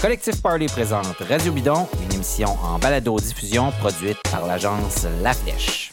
Collectif 0.00 0.42
Party 0.42 0.66
présente 0.66 1.16
Radio 1.28 1.52
Bidon, 1.52 1.88
une 2.02 2.12
émission 2.14 2.48
en 2.62 2.78
balado-diffusion 2.78 3.72
produite 3.80 4.18
par 4.30 4.46
l'agence 4.46 5.06
La 5.22 5.32
Flèche. 5.32 5.92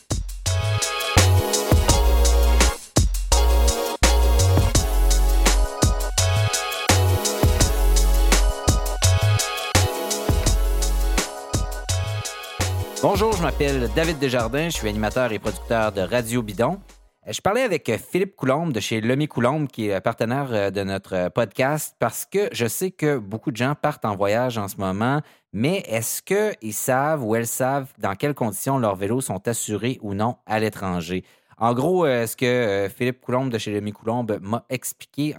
Bonjour, 13.02 13.36
je 13.36 13.42
m'appelle 13.42 13.90
David 13.96 14.20
Desjardins, 14.20 14.70
je 14.70 14.78
suis 14.78 14.90
animateur 14.90 15.32
et 15.32 15.40
producteur 15.40 15.92
de 15.92 16.02
Radio 16.02 16.42
Bidon. 16.42 16.80
Euh, 17.28 17.34
je 17.34 17.42
parlais 17.42 17.62
avec 17.62 17.88
euh, 17.90 17.98
Philippe 17.98 18.36
Coulombe 18.36 18.74
de 18.74 18.80
chez 18.80 19.00
Lemi 19.00 19.28
Coulombe, 19.28 19.68
qui 19.68 19.90
est 19.90 20.02
partenaire 20.02 20.48
euh, 20.52 20.72
de 20.72 20.84
notre 20.84 21.30
podcast, 21.30 21.96
parce 22.00 22.26
que 22.26 22.50
je 22.52 22.66
sais 22.66 22.90
que 22.90 23.18
beaucoup 23.18 23.52
de 23.52 23.58
gens 23.58 23.76
partent 23.80 24.06
en 24.06 24.16
voyage 24.16 24.58
en 24.58 24.68
ce 24.68 24.78
moment, 24.78 25.22
mais 25.54 25.84
est-ce 25.88 26.24
qu'ils 26.24 26.74
savent 26.74 27.24
ou 27.24 27.36
elles 27.36 27.48
savent 27.48 27.92
dans 28.00 28.16
quelles 28.16 28.34
conditions 28.34 28.80
leurs 28.80 28.96
vélos 28.96 29.22
sont 29.22 29.48
assurés 29.48 30.00
ou 30.02 30.16
non 30.16 30.38
à 30.48 30.60
l'étranger? 30.60 31.24
En 31.58 31.76
gros, 31.76 32.08
ce 32.08 32.36
que 32.36 32.90
Philippe 32.90 33.22
Coulombe 33.22 33.52
de 33.52 33.60
chez 33.60 33.72
Lemi 33.72 33.92
Coulombe 33.92 34.40
m'a 34.42 34.66
expliqué, 34.70 35.36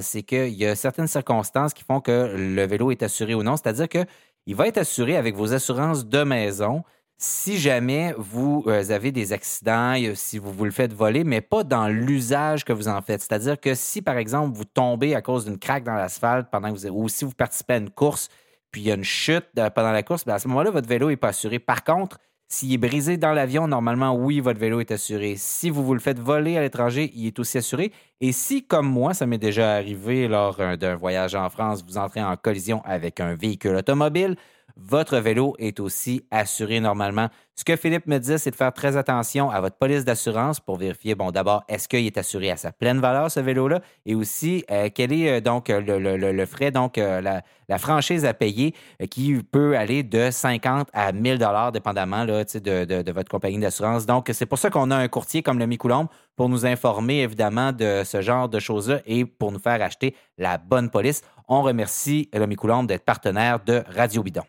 c'est 0.00 0.22
qu'il 0.22 0.54
y 0.54 0.64
a 0.64 0.74
certaines 0.74 1.08
circonstances 1.08 1.74
qui 1.74 1.84
font 1.84 2.00
que 2.00 2.34
le 2.34 2.66
vélo 2.66 2.90
est 2.90 3.02
assuré 3.02 3.34
ou 3.34 3.42
non, 3.42 3.58
c'est-à-dire 3.58 3.86
qu'il 3.86 4.56
va 4.56 4.66
être 4.66 4.78
assuré 4.78 5.18
avec 5.18 5.36
vos 5.36 5.52
assurances 5.52 6.06
de 6.06 6.22
maison, 6.22 6.84
si 7.20 7.58
jamais 7.58 8.14
vous 8.16 8.62
euh, 8.68 8.90
avez 8.90 9.10
des 9.10 9.32
accidents, 9.32 9.94
si 10.14 10.38
vous 10.38 10.52
vous 10.52 10.64
le 10.64 10.70
faites 10.70 10.92
voler, 10.92 11.24
mais 11.24 11.40
pas 11.40 11.64
dans 11.64 11.88
l'usage 11.88 12.64
que 12.64 12.72
vous 12.72 12.86
en 12.86 13.02
faites. 13.02 13.20
C'est-à-dire 13.20 13.60
que 13.60 13.74
si, 13.74 14.02
par 14.02 14.16
exemple, 14.16 14.56
vous 14.56 14.64
tombez 14.64 15.16
à 15.16 15.20
cause 15.20 15.44
d'une 15.44 15.58
craque 15.58 15.82
dans 15.82 15.94
l'asphalte 15.94 16.48
pendant 16.50 16.72
que 16.72 16.78
vous 16.78 16.86
ou 16.86 17.08
si 17.08 17.24
vous 17.24 17.32
participez 17.32 17.74
à 17.74 17.78
une 17.78 17.90
course, 17.90 18.28
puis 18.70 18.82
il 18.82 18.86
y 18.86 18.92
a 18.92 18.94
une 18.94 19.04
chute 19.04 19.46
euh, 19.58 19.68
pendant 19.68 19.90
la 19.90 20.04
course, 20.04 20.24
ben, 20.24 20.34
à 20.34 20.38
ce 20.38 20.46
moment-là, 20.46 20.70
votre 20.70 20.88
vélo 20.88 21.08
n'est 21.08 21.16
pas 21.16 21.28
assuré. 21.28 21.58
Par 21.58 21.82
contre, 21.82 22.18
s'il 22.46 22.72
est 22.72 22.78
brisé 22.78 23.16
dans 23.16 23.32
l'avion, 23.32 23.66
normalement, 23.66 24.14
oui, 24.14 24.38
votre 24.38 24.60
vélo 24.60 24.78
est 24.78 24.92
assuré. 24.92 25.34
Si 25.36 25.70
vous 25.70 25.84
vous 25.84 25.94
le 25.94 26.00
faites 26.00 26.20
voler 26.20 26.56
à 26.56 26.60
l'étranger, 26.60 27.10
il 27.16 27.26
est 27.26 27.38
aussi 27.40 27.58
assuré. 27.58 27.92
Et 28.20 28.30
si, 28.30 28.64
comme 28.64 28.88
moi, 28.88 29.12
ça 29.12 29.26
m'est 29.26 29.38
déjà 29.38 29.74
arrivé 29.74 30.28
lors 30.28 30.60
euh, 30.60 30.76
d'un 30.76 30.94
voyage 30.94 31.34
en 31.34 31.50
France, 31.50 31.84
vous 31.84 31.98
entrez 31.98 32.22
en 32.22 32.36
collision 32.36 32.80
avec 32.84 33.18
un 33.18 33.34
véhicule 33.34 33.74
automobile, 33.74 34.36
votre 34.78 35.18
vélo 35.18 35.56
est 35.58 35.80
aussi 35.80 36.24
assuré 36.30 36.80
normalement. 36.80 37.28
Ce 37.56 37.64
que 37.64 37.74
Philippe 37.74 38.06
me 38.06 38.18
disait, 38.18 38.38
c'est 38.38 38.52
de 38.52 38.56
faire 38.56 38.72
très 38.72 38.96
attention 38.96 39.50
à 39.50 39.60
votre 39.60 39.76
police 39.76 40.04
d'assurance 40.04 40.60
pour 40.60 40.76
vérifier, 40.76 41.16
bon, 41.16 41.32
d'abord, 41.32 41.64
est-ce 41.68 41.88
qu'il 41.88 42.06
est 42.06 42.16
assuré 42.16 42.52
à 42.52 42.56
sa 42.56 42.70
pleine 42.70 43.00
valeur, 43.00 43.30
ce 43.30 43.40
vélo-là, 43.40 43.80
et 44.06 44.14
aussi, 44.14 44.64
euh, 44.70 44.88
quel 44.94 45.12
est 45.12 45.28
euh, 45.28 45.40
donc 45.40 45.68
le, 45.68 46.46
frais, 46.46 46.70
donc 46.70 46.96
euh, 46.98 47.20
la, 47.20 47.78
franchise 47.78 48.24
à 48.24 48.32
payer 48.32 48.74
qui 49.10 49.34
peut 49.42 49.76
aller 49.76 50.04
de 50.04 50.30
50 50.30 50.88
à 50.92 51.10
1000 51.10 51.38
dollars, 51.38 51.72
dépendamment 51.72 52.22
là, 52.24 52.44
de, 52.44 52.84
de, 53.02 53.12
votre 53.12 53.28
compagnie 53.28 53.58
d'assurance. 53.58 54.06
Donc, 54.06 54.30
c'est 54.32 54.46
pour 54.46 54.58
ça 54.58 54.70
qu'on 54.70 54.92
a 54.92 54.96
un 54.96 55.08
courtier 55.08 55.42
comme 55.42 55.58
le 55.58 55.66
Micoulombe 55.66 56.06
pour 56.36 56.48
nous 56.48 56.64
informer, 56.64 57.22
évidemment, 57.22 57.72
de 57.72 58.02
ce 58.04 58.20
genre 58.22 58.48
de 58.48 58.60
choses-là 58.60 59.00
et 59.06 59.24
pour 59.24 59.50
nous 59.50 59.58
faire 59.58 59.82
acheter 59.82 60.14
la 60.38 60.56
bonne 60.58 60.88
police. 60.88 61.22
On 61.48 61.62
remercie 61.62 62.28
le 62.32 62.46
Micoulombe 62.46 62.86
d'être 62.86 63.04
partenaire 63.04 63.58
de 63.64 63.82
Radio 63.88 64.22
Bidon. 64.22 64.44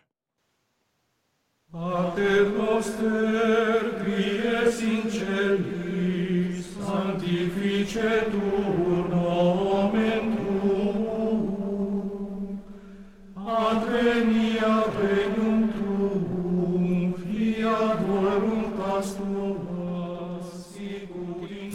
Pater 1.72 2.50
noster, 2.58 4.02
qui 4.02 4.48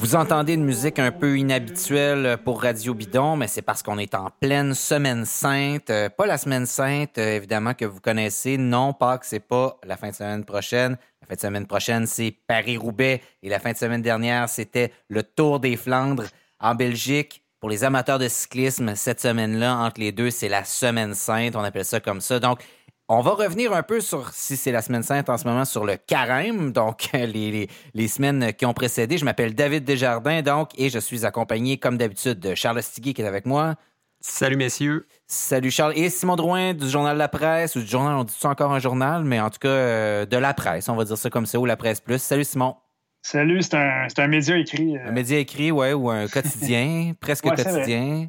Vous 0.05 0.17
entendez 0.17 0.53
une 0.53 0.67
musique 0.67 0.99
un 0.99 1.11
peu 1.11 1.39
inhabituelle 1.39 2.37
pour 2.45 2.61
Radio 2.61 2.93
Bidon, 2.93 3.37
mais 3.37 3.47
c'est 3.47 3.63
parce 3.63 3.83
qu'on 3.83 3.97
est 3.97 4.15
en 4.15 4.29
pleine 4.39 4.75
semaine 4.75 5.25
sainte. 5.25 5.89
Euh, 5.89 6.11
pas 6.11 6.27
la 6.27 6.37
semaine 6.37 6.67
sainte, 6.67 7.17
euh, 7.17 7.37
évidemment, 7.37 7.73
que 7.73 7.87
vous 7.87 8.01
connaissez. 8.01 8.59
Non, 8.59 8.93
pas 8.93 9.17
que 9.17 9.25
c'est 9.25 9.41
pas 9.41 9.79
la 9.83 9.97
fin 9.97 10.11
de 10.11 10.15
semaine 10.15 10.45
prochaine. 10.45 10.99
La 11.23 11.27
fin 11.27 11.37
de 11.37 11.41
semaine 11.41 11.67
prochaine, 11.67 12.07
c'est 12.07 12.37
Paris-Roubaix. 12.47 13.23
Et 13.43 13.49
la 13.49 13.59
fin 13.59 13.73
de 13.73 13.79
semaine 13.79 14.03
dernière, 14.03 14.47
c'était 14.51 14.93
le 15.09 15.23
Tour 15.23 15.59
des 15.59 15.75
Flandres 15.75 16.27
en 16.61 16.75
Belgique. 16.75 17.43
Pour 17.59 17.71
les 17.71 17.83
amateurs 17.83 18.19
de 18.19 18.29
cyclisme, 18.29 18.97
cette 18.97 19.23
semaine-là, 19.23 19.75
entre 19.75 20.01
les 20.01 20.13
deux, 20.13 20.29
c'est 20.29 20.51
la 20.51 20.65
semaine 20.65 21.15
sainte. 21.15 21.57
On 21.57 21.65
appelle 21.65 21.87
ça 21.87 22.01
comme 22.01 22.21
ça. 22.21 22.39
Donc, 22.41 22.61
on 23.09 23.21
va 23.21 23.33
revenir 23.33 23.73
un 23.73 23.83
peu 23.83 24.01
sur, 24.01 24.31
si 24.31 24.57
c'est 24.57 24.73
la 24.73 24.81
semaine 24.81 25.03
sainte 25.03 25.29
en 25.29 25.37
ce 25.37 25.47
moment, 25.47 25.65
sur 25.65 25.85
le 25.85 25.97
carême, 25.97 26.73
donc 26.73 27.11
les, 27.13 27.69
les, 27.93 28.09
semaines 28.09 28.53
qui 28.55 28.65
ont 28.65 28.73
précédé. 28.73 29.19
Je 29.19 29.25
m'appelle 29.25 29.55
David 29.55 29.85
Desjardins, 29.85 30.43
donc, 30.43 30.71
et 30.79 30.89
je 30.89 30.99
suis 30.99 31.27
accompagné, 31.27 31.77
comme 31.77 31.99
d'habitude, 31.99 32.41
de 32.41 32.55
Charles 32.55 32.83
Stiguet 32.83 33.13
qui 33.13 33.23
est 33.23 33.27
avec 33.27 33.47
moi. 33.47 33.75
Salut, 34.21 34.57
messieurs. 34.57 35.07
Salut, 35.27 35.71
Charles. 35.71 35.93
Et 35.97 36.09
Simon 36.09 36.37
Drouin 36.37 36.73
du 36.73 36.89
Journal 36.89 37.19
La 37.19 37.29
Presse, 37.29 37.77
ou 37.77 37.81
du 37.81 37.87
Journal, 37.87 38.15
on 38.15 38.25
dit 38.25 38.33
ça 38.33 38.49
encore 38.49 38.73
un 38.73 38.79
journal, 38.79 39.23
mais 39.23 39.39
en 39.39 39.51
tout 39.51 39.59
cas, 39.59 39.69
euh, 39.69 40.25
de 40.25 40.39
La 40.39 40.55
Presse, 40.55 40.89
on 40.89 40.97
va 40.97 41.05
dire 41.05 41.19
ça 41.19 41.29
comme 41.29 41.45
ça, 41.45 41.59
ou 41.59 41.67
La 41.67 41.77
Presse 41.77 42.01
Plus. 42.01 42.23
Salut, 42.23 42.45
Simon. 42.45 42.75
Salut, 43.21 43.63
c'est 43.63 43.75
un, 43.75 44.07
un, 44.17 44.27
média 44.29 44.57
écrit. 44.57 44.97
Euh. 44.97 45.09
Un 45.09 45.13
média 45.13 45.39
écrit, 45.39 45.71
ouais, 45.71 45.93
ou 45.93 46.09
un 46.09 46.27
quotidien, 46.27 47.13
presque 47.21 47.45
quotidien. 47.45 48.29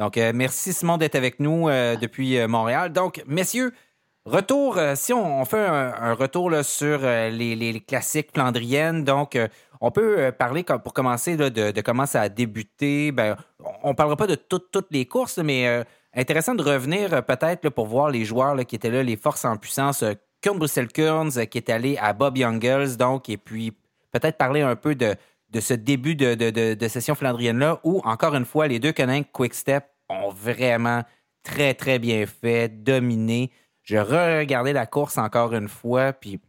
Donc, 0.00 0.18
euh, 0.18 0.32
merci, 0.34 0.72
Simon, 0.72 0.96
d'être 0.96 1.14
avec 1.14 1.38
nous 1.38 1.68
depuis 1.68 2.44
Montréal. 2.48 2.92
Donc, 2.92 3.22
messieurs, 3.28 3.72
Retour, 4.26 4.76
euh, 4.76 4.96
si 4.96 5.12
on, 5.12 5.44
fait 5.44 5.64
un, 5.64 6.12
retour 6.14 6.50
sur 6.64 6.98
euh, 7.04 7.30
les, 7.30 7.80
classiques 7.80 8.30
flandriennes, 8.34 9.04
donc 9.04 9.36
euh, 9.36 9.46
on 9.80 9.92
peut 9.92 10.32
parler 10.36 10.64
pour 10.64 10.92
commencer 10.92 11.36
de, 11.36 11.80
comment 11.80 12.06
ça 12.06 12.22
a 12.22 12.28
débuté. 12.28 13.12
Ben, 13.12 13.36
on 13.84 13.90
ne 13.90 13.94
parlera 13.94 14.16
pas 14.16 14.26
de 14.26 14.34
toutes 14.34 14.88
les 14.90 15.06
courses, 15.06 15.38
mais 15.38 15.84
intéressant 16.12 16.56
de 16.56 16.62
revenir 16.64 17.24
peut-être 17.24 17.68
pour 17.68 17.86
voir 17.86 18.10
les 18.10 18.24
joueurs 18.24 18.56
qui 18.66 18.74
étaient 18.74 18.90
là, 18.90 19.04
les 19.04 19.16
forces 19.16 19.44
en 19.44 19.56
puissance. 19.58 20.02
Kurn 20.40 20.58
Bruxelles 20.58 20.88
Kurns 20.88 21.46
qui 21.46 21.58
est 21.58 21.70
allé 21.70 21.96
à 21.98 22.12
Bob 22.12 22.36
Youngles, 22.36 22.96
donc, 22.96 23.28
et 23.28 23.36
puis 23.36 23.76
peut-être 24.10 24.38
parler 24.38 24.62
un 24.62 24.74
peu 24.74 24.96
de, 24.96 25.14
ce 25.60 25.74
début 25.74 26.16
de, 26.16 26.88
session 26.88 27.14
flandrienne-là, 27.14 27.80
où, 27.84 28.00
encore 28.04 28.34
une 28.34 28.46
fois, 28.46 28.66
les 28.66 28.80
deux 28.80 28.92
Quick 28.92 29.30
Quickstep 29.30 29.84
ont 30.08 30.30
vraiment 30.30 31.04
très, 31.44 31.74
très 31.74 32.00
bien 32.00 32.24
fait, 32.26 32.82
dominé. 32.82 33.52
Je 33.86 33.96
re-regardais 33.96 34.72
la 34.72 34.84
course 34.84 35.16
encore 35.16 35.54
une 35.54 35.68
fois, 35.68 36.12
puis 36.12 36.40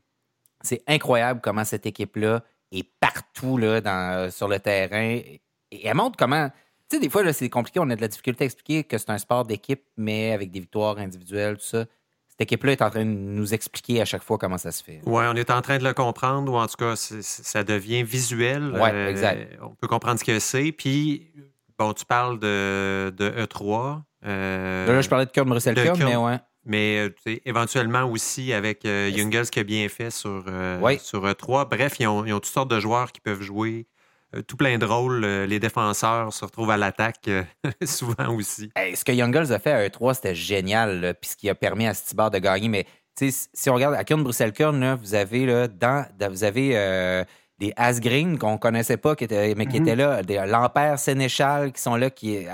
c'est 0.62 0.82
incroyable 0.88 1.40
comment 1.42 1.64
cette 1.64 1.86
équipe-là 1.86 2.44
est 2.72 2.90
partout 3.00 3.58
là, 3.58 3.80
dans, 3.80 4.32
sur 4.32 4.48
le 4.48 4.60
terrain. 4.60 5.22
Et 5.22 5.42
elle 5.84 5.96
montre 5.96 6.18
comment. 6.18 6.50
Tu 6.90 6.96
sais, 6.96 7.00
des 7.00 7.10
fois, 7.10 7.32
c'est 7.34 7.50
compliqué, 7.50 7.80
on 7.80 7.90
a 7.92 7.96
de 7.96 8.02
la 8.02 8.08
difficulté 8.08 8.44
à 8.44 8.46
expliquer 8.46 8.84
que 8.84 8.98
c'est 8.98 9.12
un 9.12 9.20
sport 9.20 9.46
d'équipe, 9.46 9.84
mais 9.98 10.32
avec 10.32 10.50
des 10.50 10.62
victoires 10.62 10.98
individuelles, 10.98 11.58
tout 11.58 11.66
ça. 11.66 11.86
Cette 12.28 12.42
équipe-là 12.42 12.72
est 12.72 12.82
en 12.82 12.90
train 12.90 13.06
de 13.06 13.10
nous 13.10 13.54
expliquer 13.54 14.02
à 14.02 14.06
chaque 14.06 14.24
fois 14.24 14.38
comment 14.38 14.58
ça 14.58 14.72
se 14.72 14.84
fait. 14.84 15.02
Oui, 15.06 15.24
on 15.28 15.36
est 15.36 15.52
en 15.52 15.62
train 15.62 15.78
de 15.78 15.84
le 15.84 15.94
comprendre, 15.94 16.52
ou 16.52 16.56
en 16.56 16.66
tout 16.66 16.78
cas, 16.78 16.96
ça 16.96 17.64
devient 17.64 18.04
visuel. 18.04 18.72
Oui, 18.74 18.90
euh, 18.92 19.10
exact. 19.10 19.60
On 19.62 19.76
peut 19.76 19.88
comprendre 19.88 20.20
ce 20.20 20.24
que 20.24 20.40
c'est. 20.40 20.72
Puis, 20.72 21.32
bon, 21.78 21.94
tu 21.94 22.06
parles 22.06 22.40
de, 22.40 23.14
de 23.16 23.30
E3. 23.30 24.02
Euh, 24.26 24.88
là, 24.88 25.02
je 25.02 25.10
parlais 25.10 25.26
de 25.26 25.32
Kurt 25.32 25.48
Bruxelles 25.48 25.76
mais 26.00 26.16
ouais. 26.16 26.40
Mais 26.68 27.10
euh, 27.28 27.40
éventuellement 27.46 28.04
aussi 28.04 28.52
avec 28.52 28.86
euh, 28.86 29.10
Youngles 29.12 29.50
qui 29.50 29.60
a 29.60 29.64
bien 29.64 29.88
fait 29.88 30.12
sur, 30.12 30.44
euh, 30.48 30.98
sur 31.00 31.36
3. 31.36 31.66
Bref, 31.66 31.96
ils 32.00 32.08
ont, 32.08 32.24
toutes 32.26 32.46
sortes 32.46 32.70
de 32.70 32.80
joueurs 32.80 33.12
qui 33.12 33.22
peuvent 33.22 33.42
jouer 33.42 33.88
tout 34.48 34.58
plein 34.58 34.78
de 34.78 34.86
rôles. 34.86 35.26
les 35.26 35.60
défenseurs 35.60 36.34
se 36.34 36.44
retrouvent 36.44 36.70
à 36.70 36.76
l'attaque 36.76 37.30
souvent 37.86 38.36
aussi. 38.36 38.70
ce 38.94 39.06
que 39.06 39.14
Youngles 39.14 39.54
a 39.54 39.60
fait 39.60 39.72
à 39.72 39.88
E3, 39.88 40.16
c'était 40.16 40.36
génial, 40.36 41.16
puisqu'il 41.22 41.50
a 41.50 41.56
permis 41.56 41.88
à 41.88 41.94
Stibar 41.94 42.30
de 42.30 42.38
gagner. 42.38 42.68
Mais 42.68 42.86
si 43.16 43.70
on 43.70 43.74
regarde 43.74 43.96
à 43.96 44.04
Kurn 44.04 44.22
bruxelles 44.22 44.52
kurn 44.52 44.96
vous 44.96 45.16
avez, 45.16 45.46
là, 45.46 45.70
dans, 45.70 46.06
vous 46.30 46.44
avez 46.44 47.24
des 47.58 47.72
Asgreen 47.78 48.38
qu'on 48.38 48.58
connaissait 48.58 48.98
pas, 48.98 49.16
qui 49.16 49.24
étaient, 49.24 49.56
mais 49.56 49.66
qui 49.66 49.78
mm-hmm. 49.78 49.82
étaient 49.82 49.96
là, 49.96 50.22
des 50.22 50.46
Lampère 50.46 51.00
Sénéchal 51.00 51.72
qui 51.72 51.82
sont 51.82 51.96
là 51.96 52.10
qui, 52.10 52.46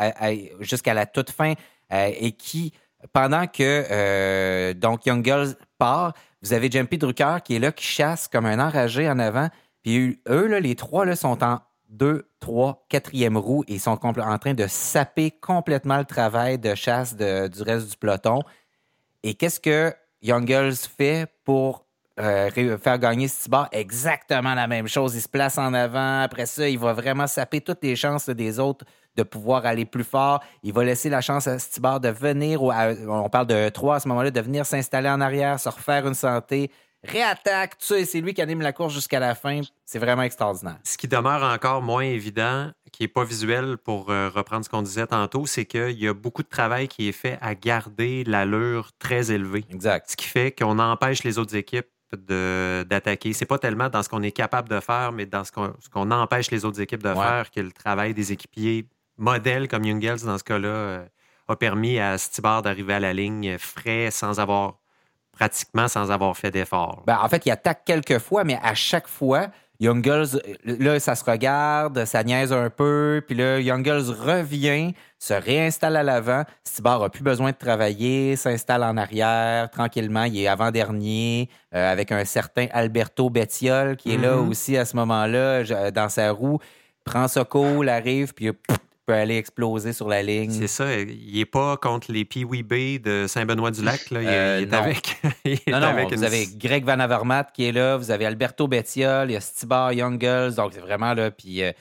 jusqu'à 0.59 0.93
la 0.93 1.07
toute 1.07 1.31
fin 1.31 1.55
et 1.91 2.33
qui 2.33 2.71
pendant 3.11 3.47
que 3.47 3.85
euh, 3.89 4.73
donc 4.73 5.05
Young 5.05 5.23
Girls 5.23 5.55
part, 5.77 6.13
vous 6.41 6.53
avez 6.53 6.69
Jumpy 6.69 6.97
Drucker 6.97 7.37
qui 7.43 7.55
est 7.55 7.59
là, 7.59 7.71
qui 7.71 7.85
chasse 7.85 8.27
comme 8.27 8.45
un 8.45 8.59
enragé 8.59 9.09
en 9.09 9.19
avant. 9.19 9.49
Puis 9.83 10.21
eux, 10.29 10.57
les 10.57 10.75
trois 10.75 11.05
là, 11.05 11.15
sont 11.15 11.43
en 11.43 11.59
deux, 11.89 12.27
trois, 12.39 12.85
quatrième 12.89 13.37
roue 13.37 13.63
et 13.67 13.77
sont 13.79 13.99
en 14.05 14.37
train 14.37 14.53
de 14.53 14.67
saper 14.67 15.31
complètement 15.31 15.97
le 15.97 16.05
travail 16.05 16.57
de 16.57 16.73
chasse 16.75 17.15
du 17.15 17.61
reste 17.61 17.91
du 17.91 17.97
peloton. 17.97 18.41
Et 19.21 19.35
qu'est-ce 19.35 19.59
que 19.59 19.93
Young 20.21 20.47
Girls 20.47 20.75
fait 20.75 21.27
pour 21.43 21.85
euh, 22.19 22.77
faire 22.77 22.97
gagner 22.97 23.27
Stibar? 23.27 23.69
Exactement 23.71 24.55
la 24.55 24.67
même 24.67 24.87
chose. 24.87 25.15
Il 25.15 25.21
se 25.21 25.29
place 25.29 25.57
en 25.57 25.73
avant. 25.73 26.21
Après 26.21 26.45
ça, 26.45 26.67
il 26.67 26.79
va 26.79 26.93
vraiment 26.93 27.27
saper 27.27 27.61
toutes 27.61 27.83
les 27.83 27.95
chances 27.95 28.27
des 28.27 28.59
autres 28.59 28.85
de 29.15 29.23
pouvoir 29.23 29.65
aller 29.65 29.85
plus 29.85 30.03
fort. 30.03 30.43
Il 30.63 30.73
va 30.73 30.83
laisser 30.83 31.09
la 31.09 31.21
chance 31.21 31.47
à 31.47 31.59
Stibar 31.59 31.99
de 31.99 32.09
venir, 32.09 32.61
on 32.61 33.29
parle 33.29 33.47
de 33.47 33.69
trois 33.69 33.95
à 33.95 33.99
ce 33.99 34.07
moment-là, 34.07 34.31
de 34.31 34.41
venir 34.41 34.65
s'installer 34.65 35.09
en 35.09 35.21
arrière, 35.21 35.59
se 35.59 35.69
refaire 35.69 36.07
une 36.07 36.13
santé, 36.13 36.71
réattaque, 37.03 37.77
tout 37.77 37.85
ça, 37.85 37.99
et 37.99 38.05
c'est 38.05 38.21
lui 38.21 38.33
qui 38.33 38.41
anime 38.41 38.61
la 38.61 38.71
course 38.71 38.93
jusqu'à 38.93 39.19
la 39.19 39.35
fin. 39.35 39.61
C'est 39.85 39.99
vraiment 39.99 40.21
extraordinaire. 40.23 40.77
Ce 40.83 40.97
qui 40.97 41.07
demeure 41.07 41.43
encore 41.43 41.81
moins 41.81 42.03
évident, 42.03 42.71
qui 42.91 43.03
n'est 43.03 43.09
pas 43.09 43.25
visuel 43.25 43.77
pour 43.77 44.09
euh, 44.09 44.29
reprendre 44.29 44.63
ce 44.63 44.69
qu'on 44.69 44.81
disait 44.81 45.07
tantôt, 45.07 45.45
c'est 45.45 45.65
qu'il 45.65 45.99
y 45.99 46.07
a 46.07 46.13
beaucoup 46.13 46.43
de 46.43 46.47
travail 46.47 46.87
qui 46.87 47.09
est 47.09 47.13
fait 47.13 47.37
à 47.41 47.55
garder 47.55 48.23
l'allure 48.23 48.91
très 48.99 49.31
élevée. 49.31 49.65
Exact. 49.69 50.09
Ce 50.09 50.15
qui 50.15 50.27
fait 50.27 50.51
qu'on 50.57 50.79
empêche 50.79 51.23
les 51.23 51.37
autres 51.37 51.55
équipes 51.55 51.87
d'attaquer. 52.15 53.33
C'est 53.33 53.47
pas 53.47 53.57
tellement 53.57 53.89
dans 53.89 54.03
ce 54.03 54.09
qu'on 54.09 54.21
est 54.21 54.31
capable 54.31 54.69
de 54.69 54.79
faire, 54.79 55.11
mais 55.11 55.25
dans 55.25 55.43
ce 55.43 55.51
qu'on 55.51 56.11
empêche 56.11 56.51
les 56.51 56.63
autres 56.63 56.79
équipes 56.79 57.01
de 57.01 57.13
faire 57.13 57.49
que 57.49 57.59
le 57.59 57.71
travail 57.71 58.13
des 58.13 58.31
équipiers 58.31 58.87
modèles 59.17 59.67
comme 59.67 59.83
Jungels, 59.83 60.23
dans 60.25 60.37
ce 60.37 60.43
cas-là, 60.43 60.67
euh, 60.67 61.05
a 61.47 61.55
permis 61.55 61.99
à 61.99 62.17
Stibard 62.17 62.61
d'arriver 62.61 62.93
à 62.93 62.99
la 62.99 63.13
ligne 63.13 63.57
frais 63.57 64.11
sans 64.11 64.39
avoir 64.39 64.79
pratiquement 65.31 65.87
sans 65.87 66.11
avoir 66.11 66.37
fait 66.37 66.51
d'effort. 66.51 67.03
Ben, 67.05 67.19
en 67.21 67.27
fait, 67.27 67.45
il 67.45 67.51
attaque 67.51 67.83
quelques 67.85 68.19
fois, 68.19 68.43
mais 68.43 68.59
à 68.61 68.75
chaque 68.75 69.07
fois, 69.07 69.47
Young 69.79 70.03
Girls, 70.03 70.39
là, 70.63 70.99
ça 70.99 71.15
se 71.15 71.25
regarde, 71.25 72.05
ça 72.05 72.23
niaise 72.23 72.53
un 72.53 72.69
peu, 72.69 73.21
puis 73.27 73.35
là, 73.35 73.59
Young 73.59 73.83
Girls 73.83 74.11
revient, 74.11 74.93
se 75.17 75.33
réinstalle 75.33 75.95
à 75.95 76.03
l'avant. 76.03 76.43
Stibar 76.63 77.01
n'a 77.01 77.09
plus 77.09 77.23
besoin 77.23 77.51
de 77.51 77.57
travailler, 77.57 78.35
s'installe 78.35 78.83
en 78.83 78.95
arrière 78.95 79.69
tranquillement. 79.71 80.23
Il 80.23 80.39
est 80.39 80.47
avant-dernier 80.47 81.49
euh, 81.73 81.91
avec 81.91 82.11
un 82.11 82.23
certain 82.23 82.67
Alberto 82.71 83.29
Bettiol 83.29 83.97
qui 83.97 84.13
est 84.13 84.17
là 84.17 84.35
mm-hmm. 84.35 84.49
aussi 84.49 84.77
à 84.77 84.85
ce 84.85 84.95
moment-là, 84.95 85.91
dans 85.91 86.09
sa 86.09 86.31
roue. 86.31 86.59
Prend 87.03 87.27
ce 87.27 87.41
call, 87.41 87.89
arrive, 87.89 88.33
puis 88.33 88.51
peut 89.05 89.13
aller 89.13 89.37
exploser 89.37 89.93
sur 89.93 90.07
la 90.07 90.23
ligne. 90.23 90.51
C'est 90.51 90.67
ça. 90.67 90.93
Il 90.95 91.37
n'est 91.37 91.45
pas 91.45 91.77
contre 91.77 92.11
les 92.11 92.25
Pee-Wee 92.25 92.63
Bay 92.63 92.99
de 92.99 93.25
Saint-Benoît-du-Lac. 93.27 94.07
Il, 94.11 94.17
euh, 94.17 94.61
est 94.61 94.73
avec. 94.73 95.21
non, 95.67 95.79
non, 95.79 96.07
vous 96.07 96.23
avez 96.23 96.47
Greg 96.55 96.85
Van 96.85 96.99
Avermaet 96.99 97.45
qui 97.53 97.65
est 97.65 97.71
là. 97.71 97.97
Vous 97.97 98.11
avez 98.11 98.25
Alberto 98.25 98.67
Bettiol. 98.67 99.29
Il 99.29 99.33
y 99.33 99.37
a 99.37 99.41
Stibar 99.41 99.93
Youngles. 99.93 100.55
Donc, 100.55 100.71
c'est 100.73 100.81
vraiment 100.81 101.13
là. 101.13 101.31
Puis. 101.31 101.63
Euh, 101.63 101.71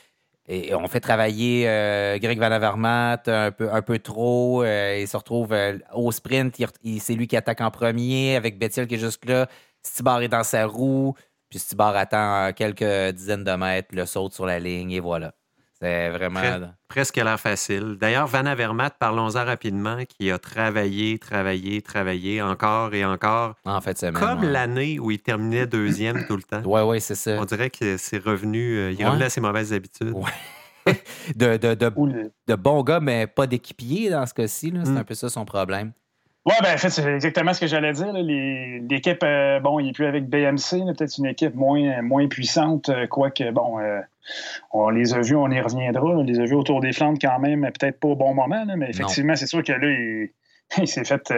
et 0.48 0.74
on 0.74 0.88
fait 0.88 0.98
travailler 0.98 1.68
euh, 1.68 2.18
Greg 2.18 2.36
Van 2.36 2.50
Avermaet 2.50 3.28
un 3.28 3.52
peu, 3.52 3.72
un 3.72 3.80
peu 3.80 4.00
trop. 4.00 4.64
il 4.64 5.06
se 5.06 5.16
retrouve 5.16 5.54
au 5.94 6.10
sprint. 6.10 6.56
c'est 6.98 7.14
lui 7.14 7.28
qui 7.28 7.36
attaque 7.36 7.60
en 7.60 7.70
premier 7.70 8.34
avec 8.34 8.58
Bettiol 8.58 8.88
qui 8.88 8.96
est 8.96 8.98
juste 8.98 9.24
là. 9.24 9.46
Stibar 9.84 10.20
est 10.20 10.28
dans 10.28 10.42
sa 10.42 10.66
roue. 10.66 11.14
Puis 11.48 11.60
Stibar 11.60 11.94
attend 11.94 12.52
quelques 12.54 13.14
dizaines 13.14 13.44
de 13.44 13.52
mètres, 13.52 13.90
le 13.92 14.04
saute 14.04 14.32
sur 14.32 14.44
la 14.44 14.58
ligne 14.58 14.90
et 14.90 15.00
voilà. 15.00 15.32
C'est 15.82 16.10
vraiment. 16.10 16.40
presque 16.86 17.18
à 17.18 17.24
l'air 17.24 17.40
facile. 17.40 17.96
D'ailleurs, 18.00 18.28
Van 18.28 18.46
Avermaet, 18.46 18.90
parlons-en 19.00 19.44
rapidement, 19.44 20.04
qui 20.04 20.30
a 20.30 20.38
travaillé, 20.38 21.18
travaillé, 21.18 21.82
travaillé 21.82 22.40
encore 22.40 22.94
et 22.94 23.04
encore. 23.04 23.56
En 23.64 23.80
fait, 23.80 23.98
c'est 23.98 24.12
Comme 24.12 24.44
l'année 24.44 25.00
où 25.00 25.10
il 25.10 25.18
terminait 25.18 25.66
deuxième 25.66 26.24
tout 26.26 26.36
le 26.36 26.42
temps. 26.42 26.62
Oui, 26.72 26.80
oui, 26.82 27.00
c'est 27.00 27.16
ça. 27.16 27.32
On 27.38 27.44
dirait 27.44 27.70
que 27.70 27.96
c'est 27.96 28.22
revenu. 28.22 28.78
Euh, 28.78 28.92
il 28.92 29.00
est 29.00 29.06
revenu 29.06 29.24
à 29.24 29.28
ses 29.28 29.40
mauvaises 29.40 29.72
habitudes. 29.72 30.12
Ouais. 30.14 30.30
de, 31.36 31.56
de, 31.56 31.74
de, 31.74 31.92
de, 32.46 32.54
bons 32.54 32.82
gars, 32.82 33.00
mais 33.00 33.26
pas 33.26 33.46
d'équipiers 33.46 34.10
dans 34.10 34.24
ce 34.24 34.32
cas-ci. 34.32 34.72
C'est 34.84 34.90
mm. 34.90 34.96
un 34.96 35.04
peu 35.04 35.14
ça 35.14 35.28
son 35.28 35.44
problème. 35.44 35.92
Oui, 36.44 36.54
ben, 36.60 36.74
en 36.74 36.76
fait, 36.76 36.90
c'est 36.90 37.04
exactement 37.04 37.52
ce 37.54 37.60
que 37.60 37.68
j'allais 37.68 37.92
dire. 37.92 38.12
L'équipe, 38.12 39.22
euh, 39.22 39.60
bon, 39.60 39.78
il 39.78 39.86
n'est 39.86 39.92
plus 39.92 40.06
avec 40.06 40.28
BMC, 40.28 40.84
peut-être 40.96 41.18
une 41.18 41.26
équipe 41.26 41.54
moins, 41.54 42.02
moins 42.02 42.26
puissante, 42.26 42.88
euh, 42.88 43.06
quoique, 43.06 43.48
bon, 43.52 43.78
euh, 43.78 44.00
on 44.72 44.90
les 44.90 45.14
a 45.14 45.20
vus, 45.20 45.36
on 45.36 45.48
y 45.50 45.60
reviendra. 45.60 46.04
On 46.04 46.24
les 46.24 46.40
a 46.40 46.44
vus 46.44 46.54
autour 46.54 46.80
des 46.80 46.92
Flandres 46.92 47.18
quand 47.20 47.38
même, 47.38 47.60
peut-être 47.78 48.00
pas 48.00 48.08
au 48.08 48.16
bon 48.16 48.34
moment, 48.34 48.64
mais 48.76 48.90
effectivement, 48.90 49.36
c'est 49.36 49.46
sûr 49.46 49.62
que 49.62 49.72
là, 49.72 49.86
il, 49.88 50.30
il 50.78 50.88
s'est 50.88 51.04
fait, 51.04 51.32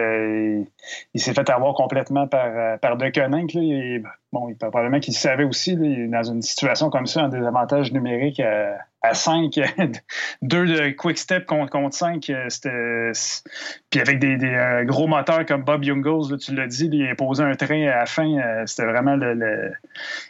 il 1.13 1.21
s'est 1.21 1.33
fait 1.33 1.49
avoir 1.49 1.73
complètement 1.73 2.27
par, 2.27 2.79
par 2.79 2.97
De 2.97 3.09
Koning. 3.09 4.03
bon, 4.31 4.49
il, 4.49 4.55
probablement 4.55 4.99
qu'il 4.99 5.15
savait 5.15 5.43
aussi, 5.43 5.75
dans 5.75 6.23
une 6.23 6.41
situation 6.41 6.89
comme 6.89 7.05
ça, 7.07 7.23
un 7.23 7.29
désavantage 7.29 7.91
numérique 7.91 8.39
à, 8.39 8.77
à 9.09 9.13
5, 9.13 9.59
deux 10.41 10.65
de 10.65 10.89
quick 10.91 11.17
step 11.17 11.45
contre, 11.45 11.71
contre 11.71 11.95
5, 11.95 12.29
euh, 12.29 12.45
c'était. 12.49 13.11
Puis 13.89 13.99
avec 13.99 14.19
des, 14.19 14.37
euh, 14.43 14.83
gros 14.83 15.07
moteurs 15.07 15.45
comme 15.45 15.63
Bob 15.63 15.83
Youngles, 15.83 16.37
tu 16.39 16.53
l'as 16.55 16.67
dit, 16.67 16.89
il 16.91 17.09
a 17.09 17.15
posé 17.15 17.43
un 17.43 17.55
train 17.55 17.87
à 17.87 17.99
la 17.99 18.05
fin. 18.05 18.37
Euh, 18.37 18.63
c'était 18.65 18.87
vraiment 18.87 19.15
le, 19.15 19.71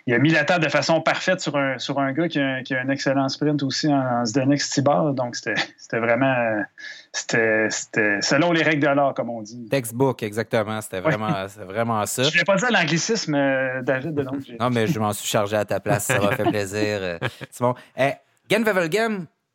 Il 0.08 0.14
a 0.14 0.20
mis 0.20 0.30
la 0.30 0.44
table 0.44 0.66
de 0.66 0.70
façon 0.70 1.02
parfaite 1.02 1.40
sur 1.40 1.56
un, 1.58 1.78
sur 1.78 2.00
un 2.00 2.12
gars 2.12 2.28
qui 2.28 2.40
a, 2.40 2.62
un 2.72 2.90
excellent 2.90 3.30
sprint 3.30 3.64
aussi 3.64 3.88
en, 3.88 4.22
en 4.22 4.26
Zdenek 4.26 4.62
Stibar. 4.62 5.14
Donc 5.14 5.36
c'était 5.36 5.56
vraiment. 6.00 6.64
C'était 7.18 7.70
selon 8.22 8.52
les 8.52 8.62
règles 8.62 8.82
de 8.82 8.88
l'art, 8.88 9.14
comme 9.14 9.30
on 9.30 9.42
dit. 9.42 9.68
Textbook, 9.70 10.22
exactement. 10.22 10.82
C'était 10.82 11.00
vraiment, 11.00 11.46
vraiment 11.66 12.06
ça. 12.06 12.24
Je 12.24 12.38
n'ai 12.38 12.44
pas 12.44 12.56
dit 12.56 12.66
l'anglicisme, 12.70 13.34
David. 13.84 14.16
Donc 14.16 14.42
non, 14.60 14.70
mais 14.70 14.88
je 14.88 15.00
m'en 15.00 15.14
suis 15.14 15.28
chargé 15.28 15.56
à 15.56 15.66
ta 15.66 15.80
place. 15.80 16.06
Ça 16.06 16.20
m'a 16.20 16.36
fait 16.36 16.44
plaisir. 16.44 17.20
C'est 17.50 17.62
bon. 17.64 17.74
Eh, 17.98 18.12
Gen 18.50 18.64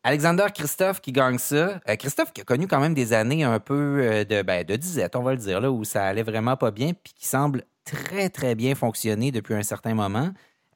Alexander 0.02 0.46
Christophe 0.54 1.00
qui 1.00 1.12
gagne 1.12 1.38
ça. 1.38 1.80
Euh, 1.88 1.96
Christophe 1.96 2.32
qui 2.32 2.40
a 2.40 2.44
connu 2.44 2.66
quand 2.66 2.80
même 2.80 2.94
des 2.94 3.12
années 3.12 3.44
un 3.44 3.60
peu 3.60 4.00
euh, 4.00 4.24
de, 4.24 4.40
ben, 4.42 4.64
de 4.64 4.76
disette, 4.76 5.14
on 5.14 5.22
va 5.22 5.32
le 5.32 5.36
dire, 5.38 5.60
là, 5.60 5.70
où 5.70 5.84
ça 5.84 6.06
allait 6.06 6.22
vraiment 6.22 6.56
pas 6.56 6.70
bien, 6.70 6.92
puis 6.94 7.12
qui 7.14 7.26
semble 7.26 7.64
très, 7.84 8.30
très 8.30 8.54
bien 8.54 8.74
fonctionner 8.74 9.30
depuis 9.30 9.54
un 9.54 9.62
certain 9.62 9.94
moment. 9.94 10.30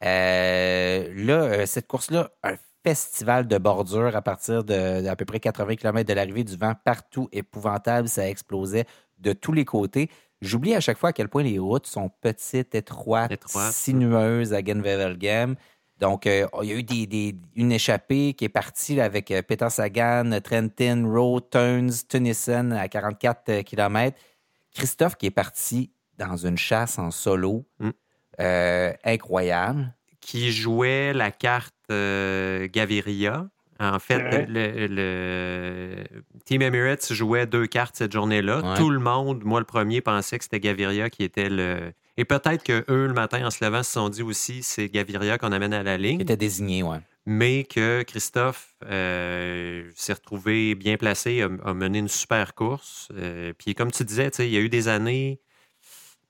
Euh, 0.04 1.10
là, 1.16 1.64
cette 1.66 1.86
course-là, 1.86 2.30
un 2.42 2.56
festival 2.84 3.48
de 3.48 3.58
bordure 3.58 4.14
à 4.14 4.22
partir 4.22 4.62
de, 4.62 5.06
à 5.06 5.16
peu 5.16 5.24
près 5.24 5.40
80 5.40 5.76
km 5.76 6.06
de 6.06 6.14
l'arrivée 6.14 6.44
du 6.44 6.56
vent 6.56 6.74
partout, 6.84 7.28
épouvantable, 7.32 8.08
ça 8.08 8.28
explosait 8.28 8.84
de 9.18 9.32
tous 9.32 9.52
les 9.52 9.64
côtés. 9.64 10.10
J'oublie 10.42 10.74
à 10.74 10.80
chaque 10.80 10.98
fois 10.98 11.10
à 11.10 11.12
quel 11.12 11.28
point 11.28 11.42
les 11.42 11.58
routes 11.58 11.86
sont 11.86 12.10
petites, 12.20 12.74
étroites, 12.74 13.32
sinueuses 13.72 14.52
à 14.52 14.62
Genvevelgem. 14.62 15.56
Donc, 15.98 16.26
euh, 16.26 16.46
il 16.62 16.68
y 16.68 16.72
a 16.72 16.76
eu 16.76 17.40
une 17.54 17.72
échappée 17.72 18.34
qui 18.34 18.44
est 18.44 18.50
partie 18.50 19.00
avec 19.00 19.30
euh, 19.30 19.42
Peter 19.42 19.70
Sagan, 19.70 20.38
Trentin, 20.42 21.06
Rowe, 21.06 21.40
Turns, 21.40 22.06
Tennyson 22.08 22.72
à 22.72 22.88
44 22.88 23.48
euh, 23.48 23.62
km. 23.62 24.18
Christophe 24.74 25.16
qui 25.16 25.26
est 25.26 25.30
parti 25.30 25.92
dans 26.18 26.36
une 26.36 26.58
chasse 26.58 26.98
en 26.98 27.10
solo 27.10 27.64
mm. 27.78 27.90
incroyable. 29.04 29.94
Qui 30.24 30.52
jouait 30.52 31.12
la 31.12 31.30
carte 31.30 31.74
Gaviria. 31.88 33.46
En 33.80 33.98
fait, 33.98 34.46
le, 34.48 36.04
Team 36.44 36.62
Emirates 36.62 37.12
jouait 37.12 37.46
deux 37.46 37.66
cartes 37.66 37.96
cette 37.96 38.12
journée-là. 38.12 38.74
Tout 38.76 38.90
le 38.90 39.00
monde, 39.00 39.44
moi 39.44 39.60
le 39.60 39.66
premier, 39.66 40.00
pensait 40.00 40.38
que 40.38 40.44
c'était 40.44 40.60
Gaviria 40.60 41.10
qui 41.10 41.24
était 41.24 41.50
le, 41.50 41.92
et 42.16 42.24
peut-être 42.24 42.62
qu'eux, 42.62 42.84
le 43.06 43.12
matin, 43.12 43.44
en 43.44 43.50
se 43.50 43.64
levant, 43.64 43.82
se 43.82 43.92
sont 43.92 44.08
dit 44.08 44.22
aussi 44.22 44.62
c'est 44.62 44.88
Gaviria 44.88 45.38
qu'on 45.38 45.52
amène 45.52 45.74
à 45.74 45.82
la 45.82 45.96
ligne. 45.96 46.18
Qui 46.18 46.22
était 46.22 46.36
désigné, 46.36 46.82
oui. 46.82 46.96
Mais 47.26 47.64
que 47.64 48.02
Christophe 48.02 48.74
euh, 48.84 49.90
s'est 49.94 50.12
retrouvé 50.12 50.74
bien 50.74 50.96
placé, 50.96 51.42
a, 51.42 51.74
mené 51.74 51.98
une 51.98 52.08
super 52.08 52.54
course. 52.54 53.08
Euh, 53.14 53.52
puis 53.56 53.74
comme 53.74 53.90
tu 53.90 54.04
disais, 54.04 54.30
il 54.40 54.50
y 54.50 54.58
a 54.58 54.60
eu 54.60 54.68
des 54.68 54.88
années 54.88 55.40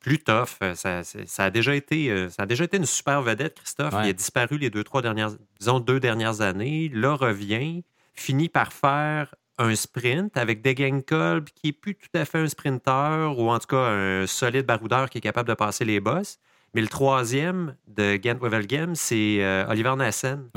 plus 0.04 0.18
tough. 0.18 0.58
Ça, 0.74 1.00
a 1.38 1.50
déjà 1.50 1.74
été, 1.74 2.10
euh, 2.10 2.28
ça 2.28 2.42
a 2.42 2.46
déjà 2.46 2.64
été 2.64 2.76
une 2.76 2.84
super 2.84 3.22
vedette, 3.22 3.54
Christophe. 3.54 3.94
Il 4.04 4.10
a 4.10 4.12
disparu 4.12 4.58
les 4.58 4.68
deux, 4.68 4.84
trois 4.84 5.00
dernières, 5.00 5.30
disons 5.58 5.80
deux 5.80 5.98
dernières 5.98 6.42
années. 6.42 6.90
Là, 6.92 7.14
revient, 7.14 7.84
finit 8.12 8.50
par 8.50 8.74
faire 8.74 9.34
un 9.56 9.74
sprint 9.74 10.36
avec 10.36 10.62
Degenkolb 10.62 11.46
qui 11.54 11.68
n'est 11.68 11.72
plus 11.72 11.94
tout 11.94 12.08
à 12.12 12.26
fait 12.26 12.38
un 12.38 12.48
sprinter 12.48 13.34
ou 13.38 13.50
en 13.50 13.58
tout 13.58 13.68
cas 13.68 13.86
un 13.88 14.26
solide 14.26 14.66
baroudeur 14.66 15.08
qui 15.08 15.18
est 15.18 15.22
capable 15.22 15.48
de 15.48 15.54
passer 15.54 15.86
les 15.86 16.00
bosses. 16.00 16.38
Mais 16.74 16.82
le 16.82 16.88
troisième 16.88 17.74
de 17.86 18.18
Gent 18.22 18.38
Wevelgem, 18.42 18.94
c'est 18.94 19.42
euh, 19.42 19.64
Oliver 19.68 19.94
Nassen. 19.96 20.50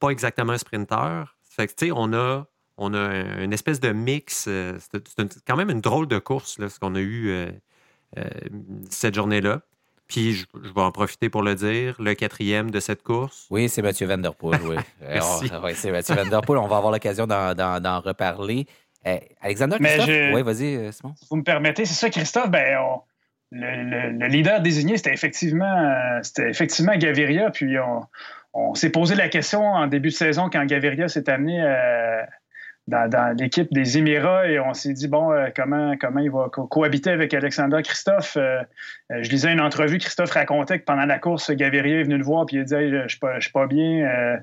Pas 0.00 0.08
exactement 0.10 0.54
un 0.54 0.58
sprinter. 0.58 1.36
Fait 1.44 1.68
que, 1.68 1.72
tu 1.72 1.86
sais, 1.86 1.92
on 1.94 2.12
a, 2.14 2.46
on 2.76 2.94
a 2.94 3.14
une 3.42 3.52
espèce 3.52 3.78
de 3.78 3.90
mix. 3.90 4.46
Euh, 4.48 4.76
c'est 4.80 5.44
quand 5.46 5.56
même 5.56 5.70
une 5.70 5.82
drôle 5.82 6.08
de 6.08 6.18
course, 6.18 6.58
là, 6.58 6.68
ce 6.68 6.80
qu'on 6.80 6.96
a 6.96 7.00
eu 7.00 7.28
euh, 7.28 7.50
cette 8.90 9.14
journée-là. 9.14 9.60
Puis, 10.08 10.32
je, 10.32 10.46
vais 10.54 10.80
en 10.80 10.90
profiter 10.90 11.28
pour 11.28 11.42
le 11.42 11.54
dire, 11.54 11.94
le 12.00 12.14
quatrième 12.14 12.70
de 12.70 12.80
cette 12.80 13.02
course. 13.02 13.46
Oui, 13.50 13.68
c'est 13.68 13.82
Mathieu 13.82 14.06
Van 14.06 14.16
Der 14.16 14.34
Poel, 14.34 14.60
oui. 14.64 14.76
oui, 15.62 15.72
c'est 15.74 15.92
Mathieu 15.92 16.14
Van 16.14 16.24
Der 16.24 16.40
Poel. 16.40 16.58
On 16.58 16.66
va 16.66 16.78
avoir 16.78 16.92
l'occasion 16.92 17.26
d'en 17.26 18.00
reparler. 18.00 18.66
Eh, 19.04 19.20
Alexander 19.42 19.76
Christophe? 19.78 20.08
Oui, 20.08 20.42
vas-y, 20.42 20.76
euh, 20.76 20.92
Simon. 20.92 21.14
Si 21.16 21.26
vous 21.30 21.36
me 21.36 21.42
permettez, 21.42 21.84
c'est 21.84 21.94
ça, 21.94 22.08
Christophe? 22.08 22.50
Ben, 22.50 22.78
le, 23.52 24.26
leader 24.28 24.60
désigné, 24.60 24.96
c'était 24.96 25.12
effectivement, 25.12 26.20
c'était 26.22 26.48
effectivement 26.48 26.96
Gaviria. 26.96 27.50
Puis, 27.50 27.76
on, 28.54 28.74
s'est 28.74 28.90
posé 28.90 29.14
la 29.14 29.28
question 29.28 29.62
en 29.62 29.86
début 29.88 30.08
de 30.08 30.14
saison 30.14 30.48
quand 30.50 30.64
Gaviria 30.64 31.08
s'est 31.08 31.28
amené 31.28 31.60
à 31.60 32.26
dans, 32.88 33.36
l'équipe 33.36 33.72
des 33.72 33.98
Émirats 33.98 34.48
et 34.48 34.58
on 34.58 34.72
s'est 34.74 34.92
dit, 34.92 35.08
bon, 35.08 35.30
euh, 35.32 35.48
comment, 35.54 35.94
comment 36.00 36.20
il 36.20 36.30
va 36.30 36.48
cohabiter 36.48 37.10
avec 37.10 37.34
Alexander 37.34 37.82
Christophe? 37.82 38.36
Euh, 38.36 38.62
euh, 39.10 39.22
je 39.22 39.30
lisais 39.30 39.52
une 39.52 39.60
entrevue, 39.60 39.98
Christophe 39.98 40.30
racontait 40.30 40.80
que 40.80 40.84
pendant 40.84 41.04
la 41.04 41.18
course, 41.18 41.50
Gaviria 41.50 42.00
est 42.00 42.04
venu 42.04 42.16
le 42.16 42.24
voir 42.24 42.46
puis 42.46 42.56
il 42.56 42.60
a 42.60 42.64
dit, 42.64 42.90
je 42.90 42.96
ne 42.96 43.40
suis, 43.40 43.52
pas 43.52 43.66
bien. 43.66 44.38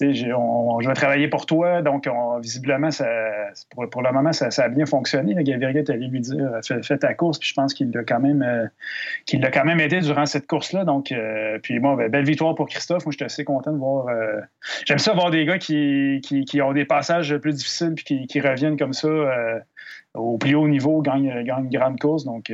Je 0.00 0.88
vais 0.88 0.94
travailler 0.94 1.28
pour 1.28 1.46
toi. 1.46 1.82
Donc, 1.82 2.08
visiblement, 2.40 2.90
ça, 2.90 3.06
pour, 3.70 4.02
le 4.02 4.12
moment, 4.12 4.32
ça, 4.32 4.48
a 4.62 4.68
bien 4.68 4.86
fonctionné. 4.86 5.34
Gaviria 5.42 5.80
est 5.80 5.90
allé 5.90 6.08
lui 6.08 6.20
dire 6.20 6.50
fais, 6.62 6.98
ta 6.98 7.14
course. 7.14 7.38
Puis 7.38 7.48
je 7.48 7.54
pense 7.54 7.74
qu'il 7.74 7.90
l'a 7.90 8.02
quand 8.04 8.20
même 8.20 8.42
euh, 8.42 9.78
aidé 9.78 10.00
durant 10.00 10.26
cette 10.26 10.46
course-là. 10.46 10.84
Donc, 10.84 11.12
euh, 11.12 11.58
puis 11.62 11.78
ben, 11.78 12.08
belle 12.08 12.24
victoire 12.24 12.54
pour 12.54 12.68
Christophe. 12.68 13.04
Moi, 13.04 13.12
je 13.12 13.16
suis 13.16 13.24
assez 13.24 13.44
content 13.44 13.72
de 13.72 13.78
voir. 13.78 14.08
Euh, 14.08 14.40
j'aime 14.86 14.98
ça 14.98 15.12
voir 15.12 15.30
des 15.30 15.44
gars 15.44 15.58
qui, 15.58 16.20
qui, 16.22 16.62
ont 16.62 16.72
des 16.72 16.84
passages 16.84 17.36
plus 17.36 17.54
difficiles 17.54 17.94
puis 17.94 18.26
qui, 18.26 18.40
reviennent 18.40 18.76
comme 18.76 18.92
ça 18.92 19.08
au 20.14 20.38
plus 20.38 20.54
haut 20.54 20.68
niveau, 20.68 21.00
gagne, 21.02 21.28
une 21.28 21.70
grande 21.70 21.98
course. 21.98 22.24
Donc, 22.24 22.52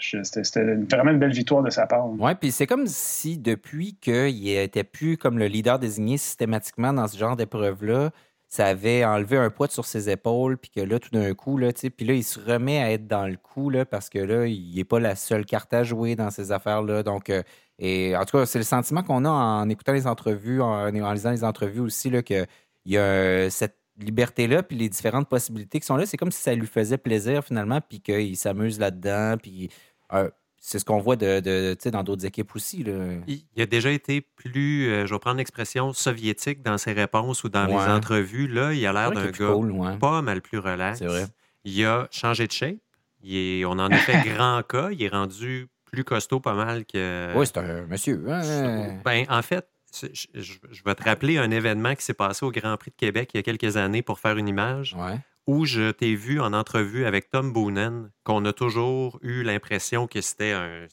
c'était 0.00 0.74
vraiment 0.90 1.10
une 1.10 1.18
belle 1.18 1.32
victoire 1.32 1.62
de 1.62 1.70
sa 1.70 1.86
part. 1.86 2.08
Oui, 2.18 2.32
puis 2.40 2.50
c'est 2.50 2.66
comme 2.66 2.86
si 2.86 3.38
depuis 3.38 3.96
qu'il 4.00 4.44
n'était 4.44 4.84
plus 4.84 5.16
comme 5.16 5.38
le 5.38 5.46
leader 5.46 5.78
désigné 5.78 6.16
systématiquement 6.16 6.92
dans 6.92 7.06
ce 7.06 7.16
genre 7.16 7.36
d'épreuve-là, 7.36 8.10
ça 8.48 8.66
avait 8.66 9.04
enlevé 9.04 9.36
un 9.36 9.50
poids 9.50 9.68
sur 9.68 9.84
ses 9.84 10.08
épaules, 10.08 10.56
puis 10.56 10.70
que 10.70 10.80
là, 10.80 10.98
tout 10.98 11.10
d'un 11.10 11.34
coup, 11.34 11.58
là, 11.58 11.72
puis 11.72 12.06
là, 12.06 12.14
il 12.14 12.22
se 12.22 12.38
remet 12.38 12.78
à 12.78 12.92
être 12.92 13.06
dans 13.06 13.26
le 13.26 13.36
coup, 13.36 13.70
là, 13.70 13.84
parce 13.84 14.08
que 14.08 14.18
là, 14.18 14.46
il 14.46 14.74
n'est 14.74 14.84
pas 14.84 15.00
la 15.00 15.16
seule 15.16 15.44
carte 15.44 15.74
à 15.74 15.82
jouer 15.82 16.14
dans 16.14 16.30
ces 16.30 16.52
affaires-là. 16.52 17.02
Donc, 17.02 17.28
euh, 17.28 17.42
et 17.78 18.16
en 18.16 18.24
tout 18.24 18.38
cas, 18.38 18.46
c'est 18.46 18.58
le 18.58 18.64
sentiment 18.64 19.02
qu'on 19.02 19.24
a 19.24 19.30
en 19.30 19.68
écoutant 19.68 19.92
les 19.92 20.06
entrevues, 20.06 20.62
en, 20.62 20.90
lisant 20.90 21.32
les 21.32 21.44
entrevues 21.44 21.80
aussi, 21.80 22.08
là, 22.08 22.22
qu'il 22.22 22.46
y 22.86 22.96
a 22.96 23.50
cette 23.50 23.76
liberté-là, 23.98 24.62
puis 24.62 24.76
les 24.76 24.88
différentes 24.88 25.28
possibilités 25.28 25.80
qui 25.80 25.86
sont 25.86 25.96
là. 25.96 26.06
C'est 26.06 26.16
comme 26.16 26.32
si 26.32 26.40
ça 26.40 26.54
lui 26.54 26.66
faisait 26.66 26.98
plaisir, 26.98 27.44
finalement, 27.44 27.80
puis 27.80 28.00
qu'il 28.00 28.36
s'amuse 28.36 28.78
là-dedans, 28.78 29.36
puis... 29.40 29.70
Euh, 30.12 30.30
c'est 30.58 30.80
ce 30.80 30.84
qu'on 30.84 30.98
voit 30.98 31.14
de, 31.14 31.90
dans 31.90 32.02
d'autres 32.02 32.26
équipes 32.26 32.56
aussi. 32.56 32.84
Il 33.28 33.62
a 33.62 33.66
déjà 33.66 33.90
été 33.92 34.20
plus, 34.20 34.88
euh, 34.88 35.06
je 35.06 35.14
vais 35.14 35.18
prendre 35.20 35.36
l'expression, 35.36 35.92
soviétique 35.92 36.60
dans 36.62 36.76
ses 36.76 36.92
réponses 36.92 37.44
ou 37.44 37.48
dans 37.48 37.66
les 37.66 37.74
entrevues. 37.74 38.48
Là, 38.48 38.72
il 38.72 38.84
a 38.84 38.92
l'air 38.92 39.12
d'un 39.12 39.30
gars 39.30 39.98
pas 40.00 40.22
mal 40.22 40.42
plus 40.42 40.58
relax. 40.58 41.02
Vrai. 41.02 41.26
Il 41.64 41.84
a 41.84 42.08
changé 42.10 42.48
de 42.48 42.52
shape. 42.52 42.78
on 43.24 43.78
en 43.78 43.90
a 43.90 43.96
fait 43.98 44.28
grand 44.34 44.62
cas. 44.66 44.90
Il 44.90 45.02
est 45.02 45.08
rendu 45.08 45.68
plus 45.84 46.02
costaud 46.02 46.40
pas 46.40 46.54
mal 46.54 46.84
que. 46.84 47.32
Oui, 47.36 47.46
c'est 47.46 47.58
un 47.58 47.86
monsieur. 47.86 48.24
Hein. 48.28 49.00
Ben, 49.04 49.24
en 49.28 49.42
fait, 49.42 49.68
je, 49.92 50.82
vais 50.84 50.94
te 50.94 51.02
rappeler 51.04 51.38
un 51.38 51.50
événement 51.50 51.94
qui 51.94 52.04
s'est 52.04 52.14
passé 52.14 52.44
au 52.44 52.50
Grand 52.50 52.76
Prix 52.76 52.90
de 52.90 52.96
Québec 52.96 53.30
il 53.34 53.38
y 53.38 53.40
a 53.40 53.42
quelques 53.42 53.76
années 53.76 54.02
pour 54.02 54.18
faire 54.18 54.36
une 54.36 54.48
image. 54.48 54.94
Ouais 54.94 55.18
où 55.46 55.64
je 55.64 55.92
t'ai 55.92 56.14
vu 56.14 56.40
en 56.40 56.52
entrevue 56.52 57.06
avec 57.06 57.30
Tom 57.30 57.52
Boonen, 57.52 58.10
qu'on 58.24 58.44
a 58.44 58.52
toujours 58.52 59.18
eu 59.22 59.42
l'impression 59.42 60.06
que 60.06 60.20
c'était 60.20 60.52
un, 60.52 60.86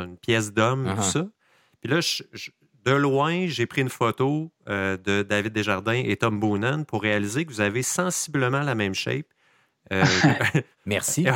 une 0.00 0.16
pièce 0.16 0.52
d'homme, 0.52 0.86
tout 0.86 1.00
uh-huh. 1.00 1.12
ça. 1.12 1.28
Puis 1.80 1.90
là, 1.90 2.00
de 2.84 2.92
loin, 2.92 3.46
j'ai 3.46 3.66
pris 3.66 3.82
une 3.82 3.88
photo 3.88 4.50
euh, 4.68 4.96
de 4.96 5.22
David 5.22 5.52
Desjardins 5.52 6.02
et 6.04 6.16
Tom 6.16 6.40
Boonen 6.40 6.84
pour 6.84 7.02
réaliser 7.02 7.44
que 7.44 7.52
vous 7.52 7.60
avez 7.60 7.82
sensiblement 7.82 8.62
la 8.62 8.74
même 8.74 8.94
shape. 8.94 9.26
Euh, 9.92 10.04
Merci. 10.86 11.26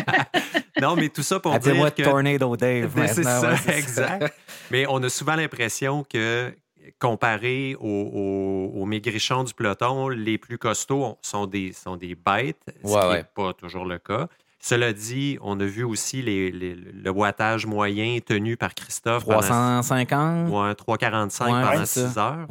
non, 0.80 0.96
mais 0.96 1.08
tout 1.08 1.22
ça 1.22 1.40
pour 1.40 1.58
dire 1.58 1.94
que... 1.94 2.02
Tornado 2.02 2.56
Dave. 2.56 2.92
C'est 3.12 3.22
ça, 3.22 3.54
exact. 3.68 4.34
Mais 4.70 4.86
on 4.88 5.02
a 5.02 5.08
souvent 5.08 5.36
l'impression 5.36 6.04
que 6.04 6.52
comparé 6.98 7.76
aux, 7.80 8.84
maigrichons 8.86 9.44
du 9.44 9.54
peloton, 9.54 10.08
les 10.08 10.38
plus 10.38 10.58
costauds 10.58 11.18
sont 11.22 11.46
des, 11.46 11.72
sont 11.72 11.96
des 11.96 12.14
bêtes, 12.14 12.62
ce 12.84 13.00
qui 13.00 13.14
n'est 13.14 13.24
pas 13.24 13.52
toujours 13.52 13.84
le 13.84 13.98
cas. 13.98 14.28
Cela 14.58 14.92
dit, 14.92 15.38
on 15.42 15.60
a 15.60 15.64
vu 15.64 15.84
aussi 15.84 16.22
le 16.22 17.10
boitage 17.12 17.66
moyen 17.66 18.18
tenu 18.20 18.56
par 18.56 18.74
Christophe. 18.74 19.24
350? 19.24 20.50
Pendant, 20.50 20.74
345 20.74 21.46
pendant 21.46 21.86
6 21.86 22.18
heures 22.18 22.46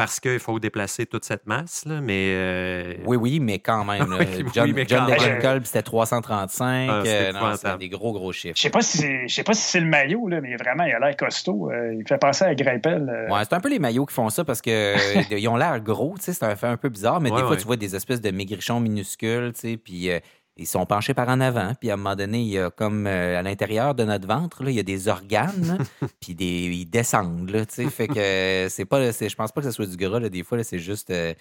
parce 0.00 0.18
qu'il 0.18 0.38
faut 0.38 0.58
déplacer 0.58 1.04
toute 1.04 1.26
cette 1.26 1.46
masse, 1.46 1.84
là, 1.84 2.00
mais... 2.00 2.32
Euh, 2.34 2.94
oui, 3.04 3.18
oui, 3.18 3.38
mais 3.38 3.58
quand 3.58 3.84
même. 3.84 4.06
John, 4.54 4.72
oui, 4.74 4.84
John 4.88 5.06
c'était 5.62 5.82
335. 5.82 6.88
Ah, 6.88 7.02
euh, 7.04 7.54
c'était 7.54 7.76
des 7.76 7.90
gros, 7.90 8.14
gros 8.14 8.32
chiffres. 8.32 8.54
Je 8.56 8.62
sais 8.62 8.70
pas 8.70 8.80
si 8.80 9.28
sais 9.28 9.42
pas 9.42 9.52
si 9.52 9.60
c'est 9.60 9.80
le 9.80 9.84
maillot, 9.84 10.26
là, 10.26 10.40
mais 10.40 10.56
vraiment, 10.56 10.84
il 10.84 10.92
a 10.92 10.98
l'air 11.00 11.14
costaud. 11.18 11.70
Euh, 11.70 11.94
il 11.94 12.08
fait 12.08 12.16
penser 12.16 12.46
à 12.46 12.54
Greipel. 12.54 13.28
Ouais, 13.30 13.40
c'est 13.42 13.52
un 13.52 13.60
peu 13.60 13.68
les 13.68 13.78
maillots 13.78 14.06
qui 14.06 14.14
font 14.14 14.30
ça 14.30 14.42
parce 14.42 14.62
qu'ils 14.62 15.48
ont 15.50 15.56
l'air 15.56 15.78
gros, 15.80 16.14
tu 16.16 16.24
sais, 16.24 16.32
c'est 16.32 16.46
un 16.46 16.56
fait 16.56 16.68
un 16.68 16.78
peu 16.78 16.88
bizarre, 16.88 17.20
mais 17.20 17.30
des 17.30 17.42
fois, 17.42 17.58
tu 17.58 17.66
vois 17.66 17.76
des 17.76 17.94
espèces 17.94 18.22
de 18.22 18.30
maigrichons 18.30 18.80
minuscules, 18.80 19.52
tu 19.52 19.60
sais, 19.60 19.76
puis 19.76 20.08
ils 20.56 20.66
sont 20.66 20.84
penchés 20.86 21.14
par 21.14 21.28
en 21.28 21.40
avant. 21.40 21.74
Puis 21.80 21.90
à 21.90 21.94
un 21.94 21.96
moment 21.96 22.16
donné, 22.16 22.40
il 22.40 22.48
y 22.48 22.58
a 22.58 22.70
comme 22.70 23.06
euh, 23.06 23.38
à 23.38 23.42
l'intérieur 23.42 23.94
de 23.94 24.04
notre 24.04 24.26
ventre, 24.26 24.62
là, 24.62 24.70
il 24.70 24.76
y 24.76 24.80
a 24.80 24.84
des 24.84 25.08
organes, 25.08 25.78
puis 26.20 26.34
des, 26.34 26.68
ils 26.72 26.86
descendent. 26.86 27.50
Là, 27.50 27.64
fait 27.66 28.08
que 28.08 28.66
c'est 28.68 28.84
pas, 28.84 29.10
je 29.10 29.34
pense 29.34 29.52
pas 29.52 29.60
que 29.60 29.66
ce 29.66 29.72
soit 29.72 29.86
du 29.86 29.96
gras. 29.96 30.20
Là, 30.20 30.28
des 30.28 30.42
fois, 30.42 30.62
c'est 30.62 30.78
juste. 30.78 31.10
Euh, 31.10 31.34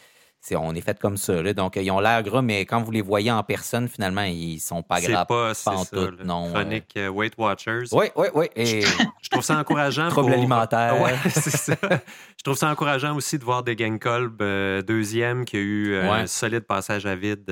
on 0.56 0.74
est 0.74 0.82
fait 0.82 0.98
comme 1.00 1.18
ça. 1.18 1.42
Là. 1.42 1.54
Donc, 1.54 1.76
ils 1.76 1.92
ont 1.92 2.00
l'air 2.00 2.24
gras, 2.24 2.42
mais 2.42 2.66
quand 2.66 2.82
vous 2.82 2.92
les 2.92 3.02
voyez 3.02 3.32
en 3.32 3.44
personne, 3.44 3.88
finalement, 3.88 4.24
ils 4.24 4.60
sont 4.60 4.82
pas 4.82 5.02
gras. 5.02 5.26
pas, 5.26 5.54
c'est 5.54 5.70
ça. 5.70 5.98
non. 6.24 6.52
Chronique 6.52 6.94
euh, 6.98 7.10
Weight 7.10 7.34
Watchers. 7.38 7.84
Oui, 7.92 8.08
oui, 8.16 8.28
oui. 8.34 8.46
Et... 8.56 8.82
je 9.22 9.30
trouve 9.30 9.44
ça 9.44 9.58
encourageant. 9.58 10.10
Trouble 10.10 10.34
alimentaire. 10.34 11.00
Ouais, 11.02 11.14
c'est 11.30 11.50
ça. 11.50 11.76
Je 11.82 12.44
trouve 12.44 12.56
ça 12.56 12.70
encourageant 12.70 13.16
aussi 13.16 13.38
de 13.38 13.44
voir 13.44 13.64
Degenkolb, 13.64 14.42
euh, 14.42 14.82
deuxième, 14.82 15.46
qui 15.46 15.58
a 15.58 15.60
eu 15.60 15.94
euh, 15.94 16.12
un 16.12 16.28
solide 16.28 16.62
passage 16.62 17.06
à 17.06 17.16
vide. 17.16 17.50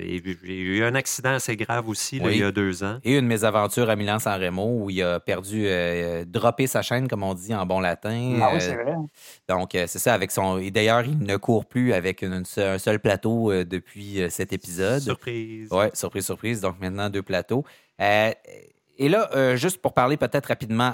et, 0.00 0.22
il 0.44 0.50
y 0.50 0.80
a 0.80 0.84
eu 0.84 0.84
un 0.84 0.94
accident 0.94 1.34
assez 1.34 1.56
grave 1.56 1.88
aussi 1.88 2.16
il 2.16 2.36
y 2.38 2.42
a 2.42 2.50
deux 2.50 2.82
ans. 2.82 2.98
Et 3.04 3.16
une 3.16 3.26
mésaventure 3.26 3.88
à 3.90 3.96
Milan-San 3.96 4.40
Remo 4.40 4.84
où 4.84 4.90
il 4.90 5.02
a 5.02 5.20
perdu, 5.20 5.68
droppé 6.26 6.66
sa 6.66 6.82
chaîne, 6.82 7.08
comme 7.08 7.22
on 7.22 7.34
dit 7.34 7.54
en 7.54 7.66
bon 7.66 7.80
latin. 7.80 8.38
Ah 8.42 8.50
oui, 8.52 8.60
c'est 8.60 8.74
vrai. 8.74 8.94
Donc, 9.48 9.70
c'est 9.72 9.98
ça, 9.98 10.14
avec 10.14 10.30
son. 10.30 10.58
Et 10.58 10.70
d'ailleurs, 10.70 11.02
il 11.02 11.18
ne 11.18 11.36
court 11.36 11.66
plus 11.66 11.92
avec 11.92 12.05
avec 12.06 12.22
un 12.22 12.78
seul 12.78 13.00
plateau 13.00 13.50
euh, 13.50 13.64
depuis 13.64 14.22
euh, 14.22 14.28
cet 14.30 14.52
épisode. 14.52 15.02
Surprise. 15.02 15.68
Oui, 15.70 15.86
surprise, 15.92 16.24
surprise. 16.24 16.60
Donc 16.60 16.80
maintenant, 16.80 17.10
deux 17.10 17.22
plateaux. 17.22 17.64
Euh, 18.00 18.32
et 18.98 19.08
là, 19.10 19.56
juste 19.56 19.82
pour 19.82 19.92
parler 19.92 20.16
peut-être 20.16 20.46
rapidement, 20.46 20.90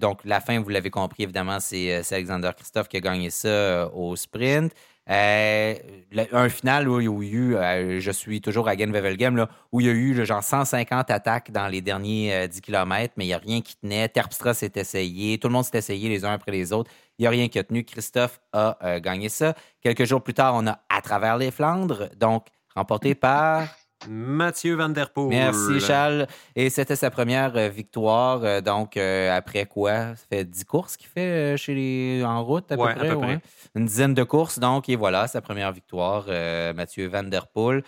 donc 0.00 0.24
la 0.24 0.40
fin, 0.40 0.58
vous 0.58 0.70
l'avez 0.70 0.90
compris, 0.90 1.22
évidemment, 1.22 1.60
c'est 1.60 2.02
Alexander 2.10 2.50
Christophe 2.56 2.88
qui 2.88 2.96
a 2.96 3.00
gagné 3.00 3.30
ça 3.30 3.88
au 3.94 4.16
sprint. 4.16 4.72
Un 5.06 6.48
final 6.48 6.88
où, 6.88 7.00
il 7.00 7.50
y 7.52 7.56
a 7.56 7.80
eu, 7.80 8.00
je 8.00 8.10
suis 8.10 8.40
toujours 8.40 8.68
à 8.68 8.76
Genvevelgem, 8.76 9.46
où 9.72 9.80
il 9.80 9.86
y 9.86 9.90
a 9.90 9.92
eu 9.92 10.14
le 10.14 10.24
genre 10.24 10.42
150 10.42 11.10
attaques 11.10 11.50
dans 11.50 11.68
les 11.68 11.80
derniers 11.80 12.48
10 12.48 12.60
km, 12.60 13.14
mais 13.16 13.24
il 13.24 13.28
n'y 13.28 13.34
a 13.34 13.38
rien 13.38 13.60
qui 13.60 13.76
tenait. 13.76 14.08
Terpstra 14.08 14.54
s'est 14.54 14.72
essayé, 14.76 15.38
tout 15.38 15.48
le 15.48 15.52
monde 15.52 15.64
s'est 15.64 15.78
essayé 15.78 16.08
les 16.08 16.24
uns 16.24 16.32
après 16.32 16.52
les 16.52 16.72
autres. 16.72 16.90
Il 17.18 17.22
n'y 17.22 17.26
a 17.26 17.30
rien 17.30 17.48
qui 17.48 17.58
a 17.58 17.64
tenu. 17.64 17.84
Christophe 17.84 18.40
a 18.52 18.78
euh, 18.82 19.00
gagné 19.00 19.28
ça. 19.28 19.54
Quelques 19.80 20.04
jours 20.04 20.22
plus 20.22 20.34
tard, 20.34 20.54
on 20.56 20.66
a 20.66 20.80
À 20.88 21.00
travers 21.00 21.36
les 21.36 21.50
Flandres, 21.50 22.08
donc 22.16 22.46
remporté 22.74 23.14
par. 23.14 23.68
Mathieu 24.08 24.74
Van 24.74 24.88
Der 24.88 25.10
Poel. 25.10 25.28
Merci, 25.28 25.80
Charles. 25.80 26.26
Et 26.54 26.70
c'était 26.70 26.96
sa 26.96 27.10
première 27.10 27.56
euh, 27.56 27.68
victoire. 27.68 28.40
Euh, 28.44 28.60
donc, 28.60 28.96
après 28.96 29.66
quoi? 29.66 30.14
Ça 30.16 30.26
fait 30.28 30.44
10 30.44 30.64
courses 30.64 30.96
qu'il 30.96 31.08
fait 31.08 31.56
chez 31.56 31.74
les... 31.74 32.24
en 32.24 32.44
route, 32.44 32.70
à 32.70 32.76
peu 32.76 32.82
près. 32.82 33.40
Une 33.74 33.86
dizaine 33.86 34.14
de 34.14 34.22
courses. 34.22 34.58
Donc, 34.58 34.88
et 34.88 34.96
voilà, 34.96 35.26
sa 35.26 35.40
première 35.40 35.72
victoire, 35.72 36.26
Mathieu 36.74 37.08
Van 37.08 37.22
Der 37.22 37.46
Poel. 37.46 37.82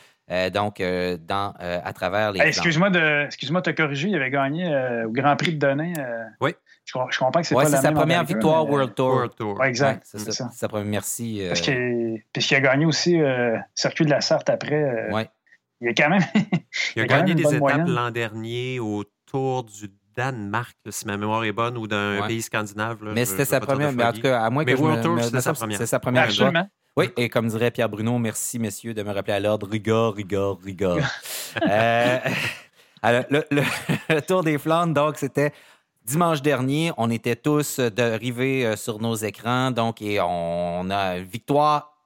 donc, 0.53 0.83
dans, 1.27 1.55
à 1.59 1.93
travers 1.93 2.33
les. 2.33 2.41
excuse-moi 2.41 2.91
de, 2.91 3.25
excuse-moi 3.27 3.61
de 3.61 3.71
te 3.71 3.77
corriger, 3.77 4.09
il 4.09 4.17
avait 4.17 4.31
gagné 4.31 4.67
au 5.07 5.11
Grand 5.11 5.37
Prix 5.37 5.55
de 5.55 5.59
Denain. 5.59 5.93
oui. 6.41 6.55
Je, 6.87 6.93
comprends 6.93 7.41
que 7.41 7.47
c'est 7.47 7.55
pas 7.55 7.67
c'est 7.67 7.79
sa 7.79 7.93
première 7.93 8.25
victoire 8.25 8.69
World 8.69 8.95
Tour. 8.95 9.15
World 9.15 9.35
Tour. 9.35 9.65
exact. 9.65 10.03
c'est 10.05 10.33
ça. 10.33 10.51
Sa 10.53 10.69
première, 10.69 10.87
merci. 10.87 11.41
Euh... 11.43 11.49
Parce 11.49 11.61
qu'il 12.47 12.57
a 12.57 12.61
gagné 12.61 12.87
aussi 12.87 13.21
euh, 13.21 13.57
Circuit 13.75 14.05
de 14.05 14.11
la 14.11 14.21
Sarthe 14.21 14.49
après. 14.49 14.83
Euh, 14.83 15.13
ouais. 15.13 15.29
Il 15.80 15.88
a 15.88 15.95
quand 15.95 16.09
même. 16.09 16.23
il 16.97 17.02
a, 17.02 17.06
gagné 17.06 17.35
des 17.35 17.54
étapes 17.54 17.87
l'an 17.87 18.11
dernier 18.11 18.80
au 18.80 19.04
Tour 19.26 19.64
du 19.64 19.90
Danemark, 20.16 20.76
si 20.88 21.06
ma 21.06 21.16
mémoire 21.16 21.45
est 21.45 21.52
bonne, 21.52 21.76
ou 21.76 21.87
d'un 21.87 22.26
pays 22.26 22.42
scandinave. 22.42 22.99
mais 23.02 23.25
c'était 23.25 23.45
sa 23.45 23.61
première. 23.61 23.92
Mais 23.92 24.04
en 24.04 24.12
tout 24.12 24.23
cas, 24.23 24.42
à 24.42 24.50
moins 24.50 24.64
mais 24.64 24.75
que 24.75 24.80
World 24.80 25.02
Tour, 25.02 25.23
c'était 25.23 25.40
sa 25.40 25.52
première. 25.52 25.78
C'est 25.78 25.87
sa 25.87 26.00
première. 26.00 26.25
Absolument. 26.25 26.68
Oui, 26.97 27.11
et 27.18 27.28
comme 27.28 27.49
dirait 27.49 27.71
Pierre 27.71 27.90
Bruno, 27.90 28.18
merci 28.18 28.59
messieurs 28.59 28.95
de 28.95 29.02
me 29.02 29.12
rappeler 29.12 29.35
à 29.35 29.40
l'ordre. 29.40 29.68
Rigor, 29.68 30.14
rigor, 30.14 30.59
rigor. 30.64 30.99
euh, 31.68 32.18
alors, 33.02 33.25
le, 33.28 33.45
le, 33.50 34.21
Tour 34.23 34.42
des 34.42 34.56
Flandres, 34.56 34.95
donc, 34.95 35.18
c'était 35.18 35.52
Dimanche 36.06 36.40
dernier, 36.40 36.92
on 36.97 37.11
était 37.11 37.37
tous 37.37 37.80
arrivés 37.99 38.64
euh, 38.64 38.76
sur 38.76 39.00
nos 39.00 39.16
écrans, 39.16 39.73
donc 39.73 40.00
et 40.00 40.21
on 40.21 40.88
a 40.88 41.18
une 41.18 41.25
victoire, 41.25 41.99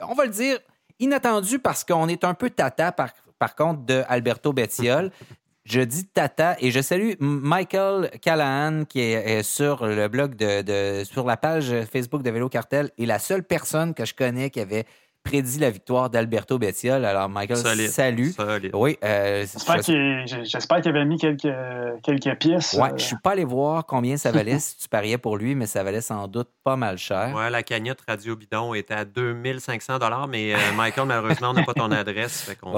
on 0.00 0.14
va 0.14 0.24
le 0.24 0.30
dire, 0.30 0.60
inattendue 0.98 1.58
parce 1.58 1.84
qu'on 1.84 2.08
est 2.08 2.24
un 2.24 2.34
peu 2.34 2.50
tata 2.50 2.92
par, 2.92 3.10
par 3.38 3.54
contre 3.54 3.82
de 3.84 4.02
Alberto 4.08 4.52
Bettiol. 4.52 5.10
Je 5.64 5.80
dis 5.80 6.06
tata 6.06 6.56
et 6.58 6.72
je 6.72 6.80
salue 6.80 7.12
Michael 7.20 8.10
Callahan 8.20 8.84
qui 8.84 8.98
est, 8.98 9.44
sur 9.44 9.86
le 9.86 10.08
blog 10.08 10.34
de, 10.34 11.04
sur 11.04 11.24
la 11.24 11.36
page 11.36 11.72
Facebook 11.84 12.24
de 12.24 12.30
Vélo 12.30 12.48
Cartel 12.48 12.90
et 12.98 13.06
la 13.06 13.20
seule 13.20 13.44
personne 13.44 13.94
que 13.94 14.04
je 14.04 14.12
connais 14.12 14.50
qui 14.50 14.58
avait 14.58 14.86
prédit 15.22 15.58
la 15.58 15.70
victoire 15.70 16.10
d'Alberto 16.10 16.58
Bettiol. 16.58 17.04
Alors, 17.04 17.28
Michael, 17.28 17.88
salut. 17.88 18.34
Oui. 18.72 18.98
Euh, 19.04 19.44
j'espère 19.46 20.80
qu'il 20.80 20.88
avait 20.88 21.04
mis 21.04 21.18
quelques, 21.18 21.48
quelques 22.02 22.38
pièces. 22.38 22.74
Ouais, 22.74 22.90
je 22.96 23.04
suis 23.04 23.16
pas 23.22 23.32
allé 23.32 23.44
voir 23.44 23.86
combien 23.86 24.16
ça 24.16 24.30
valait 24.30 24.58
si 24.60 24.78
tu 24.78 24.88
pariais 24.88 25.18
pour 25.18 25.36
lui, 25.36 25.54
mais 25.54 25.66
ça 25.66 25.82
valait 25.82 26.00
sans 26.00 26.28
doute 26.28 26.48
pas 26.64 26.76
mal 26.76 26.98
cher. 26.98 27.34
Ouais, 27.34 27.50
la 27.50 27.62
cagnotte 27.62 28.00
Radio 28.06 28.36
Bidon 28.36 28.74
était 28.74 28.94
à 28.94 29.04
2500 29.04 29.98
mais 30.28 30.54
Michael, 30.76 31.06
malheureusement, 31.06 31.50
on 31.50 31.54
n'a 31.54 31.64
pas 31.64 31.74
ton 31.74 31.90
adresse. 31.90 32.42
Fait 32.42 32.56
qu'on, 32.56 32.72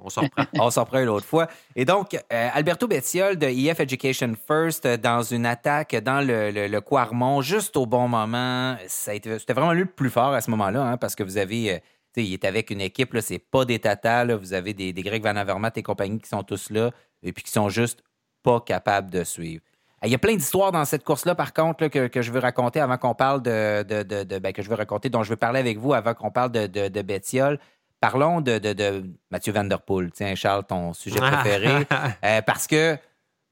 on 0.00 0.10
s'en 0.10 0.22
reprend. 0.22 0.44
on 0.60 0.70
s'en 0.70 0.86
une 0.94 1.08
autre 1.08 1.26
fois. 1.26 1.48
Et 1.74 1.84
donc, 1.84 2.14
euh, 2.14 2.48
Alberto 2.52 2.86
Bettiol 2.86 3.36
de 3.36 3.46
EF 3.46 3.80
Education 3.80 4.32
First 4.46 4.86
euh, 4.86 4.96
dans 4.96 5.22
une 5.22 5.46
attaque 5.46 5.96
dans 5.96 6.20
le, 6.20 6.50
le, 6.50 6.80
Quarmont, 6.80 7.40
juste 7.40 7.76
au 7.76 7.86
bon 7.86 8.08
moment. 8.08 8.76
C'était 8.86 9.38
vraiment 9.52 9.72
lui 9.72 9.80
le 9.80 9.86
plus 9.86 10.10
fort 10.10 10.32
à 10.32 10.40
ce 10.40 10.50
moment-là, 10.50 10.82
hein, 10.82 10.96
parce 10.96 11.14
que 11.14 11.22
vous 11.22 11.38
avez. 11.38 11.74
Euh, 11.74 11.78
il 12.18 12.32
est 12.32 12.46
avec 12.46 12.70
une 12.70 12.80
équipe, 12.80 13.14
c'est 13.20 13.38
pas 13.38 13.66
des 13.66 13.78
tatas. 13.78 14.24
vous 14.36 14.54
avez 14.54 14.72
des, 14.72 14.94
des 14.94 15.02
Greg 15.02 15.22
Van 15.22 15.36
Avermaet 15.36 15.72
et 15.76 15.82
compagnie 15.82 16.18
qui 16.18 16.30
sont 16.30 16.42
tous 16.42 16.70
là 16.70 16.90
et 17.22 17.30
puis 17.34 17.44
qui 17.44 17.50
sont 17.50 17.68
juste 17.68 18.02
pas 18.42 18.60
capables 18.60 19.10
de 19.10 19.22
suivre. 19.22 19.62
Il 20.04 20.10
y 20.10 20.14
a 20.14 20.18
plein 20.18 20.36
d'histoires 20.36 20.72
dans 20.72 20.84
cette 20.84 21.04
course-là, 21.04 21.34
par 21.34 21.54
contre, 21.54 21.88
que, 21.88 22.06
que, 22.06 22.22
je 22.22 22.30
veux 22.30 22.38
raconter 22.38 22.80
avant 22.80 22.98
qu'on 22.98 23.14
parle 23.14 23.42
de. 23.42 23.82
de, 23.82 24.02
de, 24.02 24.38
ben, 24.38 24.52
que 24.52 24.62
je 24.62 24.68
veux 24.68 24.74
raconter, 24.74 25.08
dont 25.08 25.22
je 25.22 25.30
veux 25.30 25.36
parler 25.36 25.58
avec 25.58 25.78
vous 25.78 25.94
avant 25.94 26.14
qu'on 26.14 26.30
parle 26.30 26.52
de, 26.52 26.66
de, 26.66 27.02
Bettiol. 27.02 27.58
Parlons 28.00 28.40
de, 28.40 28.58
de, 28.58 29.04
Mathieu 29.30 29.52
Van 29.52 29.64
Der 29.64 29.80
Poel. 29.80 30.10
Tiens, 30.12 30.34
Charles, 30.34 30.64
ton 30.64 30.92
sujet 30.92 31.20
préféré. 31.20 31.86
Euh, 32.24 32.42
parce 32.42 32.66
que 32.66 32.96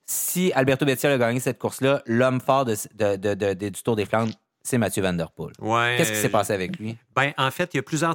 si 0.06 0.52
Alberto 0.52 0.84
Bettiol 0.84 1.12
a 1.12 1.18
gagné 1.18 1.40
cette 1.40 1.58
course-là, 1.58 2.02
l'homme 2.06 2.40
fort 2.40 2.64
de, 2.64 3.54
du 3.54 3.82
Tour 3.82 3.96
des 3.96 4.04
Flandres, 4.04 4.32
c'est 4.62 4.78
Mathieu 4.78 5.02
Van 5.02 5.12
Der 5.12 5.30
Poel. 5.30 5.52
Qu'est-ce 5.96 6.12
qui 6.12 6.18
s'est 6.18 6.28
passé 6.28 6.52
avec 6.52 6.78
lui? 6.78 6.96
Ben, 7.14 7.32
en 7.36 7.50
fait, 7.50 7.72
il 7.74 7.78
y 7.78 7.80
a 7.80 7.82
plusieurs, 7.82 8.14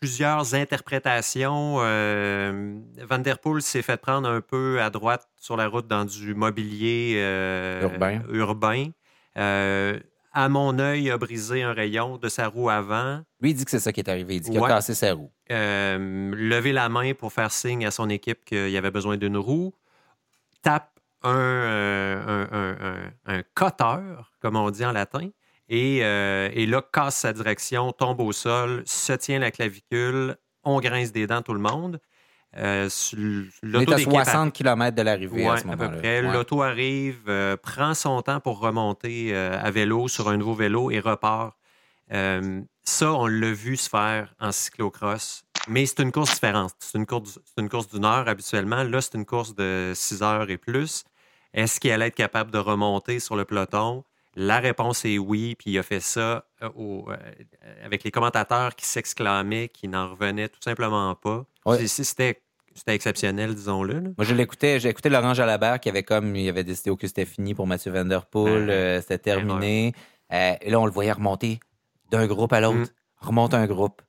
plusieurs 0.00 0.54
interprétations. 0.54 1.76
Euh, 1.80 2.78
Van 3.08 3.18
Der 3.18 3.38
Poel 3.38 3.62
s'est 3.62 3.82
fait 3.82 3.96
prendre 3.96 4.28
un 4.28 4.40
peu 4.40 4.80
à 4.80 4.90
droite 4.90 5.28
sur 5.36 5.56
la 5.56 5.68
route 5.68 5.86
dans 5.86 6.04
du 6.04 6.34
mobilier 6.34 7.14
euh, 7.16 7.82
urbain. 7.82 8.22
urbain 8.30 8.90
à 10.32 10.48
mon 10.48 10.78
œil, 10.78 11.10
a 11.10 11.18
brisé 11.18 11.62
un 11.62 11.72
rayon 11.72 12.16
de 12.16 12.28
sa 12.28 12.48
roue 12.48 12.70
avant. 12.70 13.22
Lui, 13.40 13.50
il 13.50 13.54
dit 13.54 13.64
que 13.64 13.70
c'est 13.70 13.80
ça 13.80 13.92
qui 13.92 14.00
est 14.00 14.08
arrivé. 14.08 14.36
Il 14.36 14.40
dit 14.40 14.50
qu'il 14.50 14.64
a 14.64 14.68
cassé 14.68 14.94
sa 14.94 15.12
roue. 15.12 15.30
Euh, 15.50 16.32
lever 16.34 16.72
la 16.72 16.88
main 16.88 17.12
pour 17.14 17.32
faire 17.32 17.52
signe 17.52 17.84
à 17.84 17.90
son 17.90 18.08
équipe 18.08 18.44
qu'il 18.44 18.70
y 18.70 18.76
avait 18.76 18.90
besoin 18.90 19.16
d'une 19.16 19.36
roue. 19.36 19.74
Tape 20.62 20.88
un, 21.22 21.36
euh, 21.36 23.10
un, 23.26 23.42
cutter, 23.54 24.00
comme 24.40 24.56
on 24.56 24.70
dit 24.70 24.84
en 24.84 24.92
latin. 24.92 25.28
Et, 25.68 26.00
euh, 26.02 26.50
et, 26.52 26.66
là, 26.66 26.82
casse 26.92 27.16
sa 27.18 27.32
direction, 27.32 27.92
tombe 27.92 28.20
au 28.20 28.32
sol, 28.32 28.82
se 28.86 29.12
tient 29.12 29.38
la 29.38 29.50
clavicule, 29.50 30.36
on 30.64 30.80
grince 30.80 31.12
des 31.12 31.26
dents 31.26 31.42
tout 31.42 31.54
le 31.54 31.60
monde. 31.60 32.00
Euh, 32.56 32.88
on 33.62 33.80
est 33.80 33.92
à 33.92 33.98
60 33.98 34.52
km 34.52 34.94
de 34.94 35.02
l'arrivée 35.02 35.46
à 35.46 35.56
ce 35.56 35.66
moment-là. 35.66 35.88
À 35.88 35.90
peu 35.90 35.98
près. 35.98 36.22
L'auto 36.22 36.62
arrive, 36.62 37.22
euh, 37.28 37.56
prend 37.56 37.94
son 37.94 38.20
temps 38.22 38.40
pour 38.40 38.60
remonter 38.60 39.34
euh, 39.34 39.58
à 39.58 39.70
vélo 39.70 40.08
sur 40.08 40.28
un 40.28 40.36
nouveau 40.36 40.54
vélo 40.54 40.90
et 40.90 41.00
repart. 41.00 41.56
ça, 42.10 43.12
on 43.12 43.26
l'a 43.26 43.52
vu 43.52 43.76
se 43.76 43.88
faire 43.88 44.34
en 44.40 44.52
cyclocross. 44.52 45.44
Mais 45.68 45.86
c'est 45.86 46.00
une 46.00 46.12
course 46.12 46.34
différente. 46.34 46.74
C'est 46.80 46.98
une 46.98 47.06
course, 47.06 47.38
une 47.56 47.68
course 47.68 47.88
d'une 47.88 48.04
heure 48.04 48.28
habituellement. 48.28 48.82
Là, 48.82 49.00
c'est 49.00 49.14
une 49.14 49.24
course 49.24 49.54
de 49.54 49.92
6 49.94 50.22
heures 50.22 50.50
et 50.50 50.58
plus. 50.58 51.04
Est-ce 51.54 51.78
qu'il 51.78 51.92
allait 51.92 52.08
être 52.08 52.14
capable 52.14 52.50
de 52.50 52.58
remonter 52.58 53.20
sur 53.20 53.36
le 53.36 53.44
peloton? 53.44 54.04
La 54.34 54.60
réponse 54.60 55.04
est 55.04 55.18
oui, 55.18 55.54
puis 55.56 55.72
il 55.72 55.78
a 55.78 55.82
fait 55.82 56.00
ça 56.00 56.46
avec 57.84 58.04
les 58.04 58.10
commentateurs 58.10 58.74
qui 58.74 58.86
s'exclamaient, 58.86 59.68
qui 59.68 59.88
n'en 59.88 60.10
revenaient 60.10 60.48
tout 60.48 60.62
simplement 60.62 61.14
pas. 61.14 61.44
C'était 61.86 62.40
c'était 62.74 62.94
exceptionnel, 62.94 63.54
disons-le. 63.54 64.00
Moi, 64.00 64.14
je 64.20 64.34
l'écoutais, 64.34 64.80
j'ai 64.80 64.88
écouté 64.88 65.08
Laurent 65.08 65.34
Jalabert 65.34 65.80
qui 65.80 65.88
avait 65.88 66.02
comme, 66.02 66.34
il 66.36 66.48
avait 66.48 66.64
décidé 66.64 66.94
que 66.96 67.06
c'était 67.06 67.24
fini 67.24 67.54
pour 67.54 67.66
Mathieu 67.66 67.92
Van 67.92 68.04
Der 68.04 68.26
Poel, 68.26 68.70
euh, 68.70 69.00
c'était 69.00 69.18
terminé. 69.18 69.92
Euh, 70.32 70.54
et 70.60 70.70
là, 70.70 70.80
on 70.80 70.86
le 70.86 70.92
voyait 70.92 71.12
remonter 71.12 71.60
d'un 72.10 72.26
groupe 72.26 72.52
à 72.52 72.60
l'autre, 72.60 72.78
mm. 72.78 73.26
remonte 73.26 73.54
un 73.54 73.66
groupe, 73.66 74.02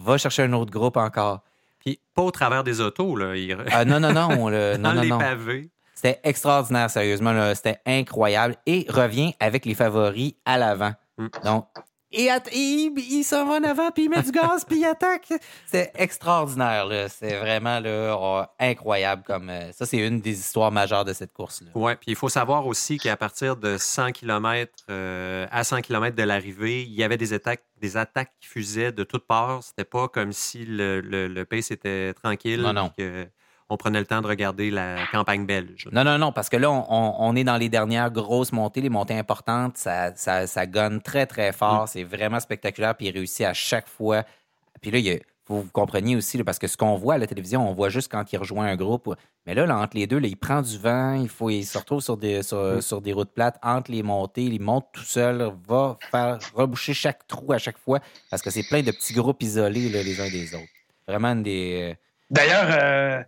va 0.00 0.18
chercher 0.18 0.42
un 0.42 0.52
autre 0.52 0.70
groupe 0.70 0.96
encore. 0.96 1.42
Puis 1.80 2.00
pas 2.14 2.22
au 2.22 2.30
travers 2.30 2.64
des 2.64 2.80
autos, 2.80 3.16
là. 3.16 3.34
Ah 3.70 3.84
non, 3.84 4.00
non, 4.00 4.12
non. 4.12 4.48
le, 4.48 4.76
non, 4.78 4.94
Dans 4.94 5.00
les 5.00 5.08
pavés. 5.08 5.70
C'était 6.04 6.20
extraordinaire, 6.22 6.90
sérieusement. 6.90 7.54
C'était 7.54 7.80
incroyable. 7.86 8.56
Et 8.66 8.84
revient 8.90 9.32
avec 9.40 9.64
les 9.64 9.74
favoris 9.74 10.34
à 10.44 10.58
l'avant. 10.58 10.92
Mm. 11.16 11.28
Donc, 11.44 11.66
et, 12.12 12.28
il, 12.52 13.24
s'en 13.24 13.46
va 13.46 13.54
en 13.54 13.64
avant, 13.64 13.90
puis 13.90 14.04
il 14.04 14.10
met 14.10 14.22
du 14.22 14.30
gaz, 14.30 14.64
puis 14.64 14.80
il 14.80 14.84
attaque. 14.84 15.32
C'est 15.66 15.90
extraordinaire, 15.96 16.84
là. 16.84 17.08
C'est 17.08 17.38
vraiment 17.38 17.80
là, 17.80 18.16
oh, 18.20 18.42
incroyable. 18.60 19.22
comme 19.26 19.48
euh, 19.48 19.72
Ça, 19.72 19.86
c'est 19.86 19.96
une 19.96 20.20
des 20.20 20.38
histoires 20.38 20.70
majeures 20.70 21.06
de 21.06 21.14
cette 21.14 21.32
course-là. 21.32 21.70
Oui, 21.74 21.94
puis 21.96 22.12
il 22.12 22.16
faut 22.16 22.28
savoir 22.28 22.66
aussi 22.66 22.98
qu'à 22.98 23.16
partir 23.16 23.56
de 23.56 23.78
100 23.78 24.12
km 24.12 24.72
euh, 24.90 25.46
à 25.50 25.64
100 25.64 25.80
km 25.80 26.14
de 26.14 26.22
l'arrivée, 26.22 26.82
il 26.82 26.92
y 26.92 27.02
avait 27.02 27.16
des 27.16 27.32
attaques, 27.32 27.64
des 27.80 27.96
attaques 27.96 28.30
qui 28.40 28.46
fusaient 28.46 28.92
de 28.92 29.02
toutes 29.04 29.26
parts. 29.26 29.64
C'était 29.64 29.84
pas 29.84 30.06
comme 30.06 30.32
si 30.32 30.66
le, 30.66 31.00
le, 31.00 31.44
pace 31.44 31.70
était 31.70 32.12
tranquille. 32.12 32.60
Non, 32.60 32.74
non 32.74 32.92
on 33.70 33.76
prenait 33.76 33.98
le 33.98 34.06
temps 34.06 34.20
de 34.20 34.26
regarder 34.26 34.70
la 34.70 35.06
campagne 35.10 35.46
belge. 35.46 35.88
Non, 35.90 36.04
non, 36.04 36.18
non, 36.18 36.32
parce 36.32 36.48
que 36.48 36.56
là, 36.56 36.70
on, 36.70 37.36
est 37.36 37.44
dans 37.44 37.56
les 37.56 37.68
dernières 37.68 38.10
grosses 38.10 38.52
montées, 38.52 38.80
les 38.80 38.90
montées 38.90 39.18
importantes. 39.18 39.78
Ça, 39.78 40.14
ça, 40.16 40.46
ça 40.46 40.66
gonne 40.66 41.00
très, 41.00 41.26
très 41.26 41.52
fort. 41.52 41.84
Mm. 41.84 41.86
C'est 41.88 42.04
vraiment 42.04 42.40
spectaculaire. 42.40 42.94
Puis 42.94 43.06
il 43.06 43.12
réussit 43.12 43.46
à 43.46 43.54
chaque 43.54 43.88
fois. 43.88 44.24
Puis 44.82 44.90
là, 44.90 44.98
il 44.98 45.20
faut 45.46 45.60
vous 45.60 45.70
compreniez 45.72 46.14
aussi, 46.16 46.42
parce 46.44 46.58
que 46.58 46.66
ce 46.66 46.76
qu'on 46.76 46.96
voit 46.96 47.14
à 47.14 47.18
la 47.18 47.26
télévision, 47.26 47.68
on 47.68 47.72
voit 47.72 47.88
juste 47.88 48.10
quand 48.10 48.30
il 48.32 48.36
rejoint 48.36 48.66
un 48.66 48.76
groupe. 48.76 49.14
Mais 49.46 49.54
là, 49.54 49.64
entre 49.76 49.96
les 49.96 50.06
deux, 50.06 50.20
il 50.22 50.36
prend 50.36 50.60
du 50.60 50.78
vent, 50.78 51.14
il, 51.14 51.28
faut, 51.28 51.48
il 51.48 51.64
se 51.64 51.78
retrouve 51.78 52.00
sur 52.00 52.16
des, 52.16 52.42
sur, 52.42 52.58
mm. 52.58 53.00
des 53.00 53.12
routes 53.12 53.32
plates, 53.32 53.58
entre 53.62 53.90
les 53.90 54.02
montées, 54.02 54.44
il 54.44 54.60
monte 54.60 54.86
tout 54.92 55.02
seul, 55.02 55.52
va 55.66 55.98
faire 56.10 56.38
reboucher 56.54 56.94
chaque 56.94 57.26
trou 57.26 57.52
à 57.52 57.58
chaque 57.58 57.78
fois, 57.78 58.00
parce 58.30 58.42
que 58.42 58.50
c'est 58.50 58.62
plein 58.62 58.82
de 58.82 58.90
petits 58.90 59.14
groupes 59.14 59.42
isolés 59.42 59.88
les 59.88 60.20
uns 60.20 60.30
des 60.30 60.54
autres. 60.54 60.64
Vraiment 61.06 61.34
des. 61.36 61.94
Euh, 62.38 63.22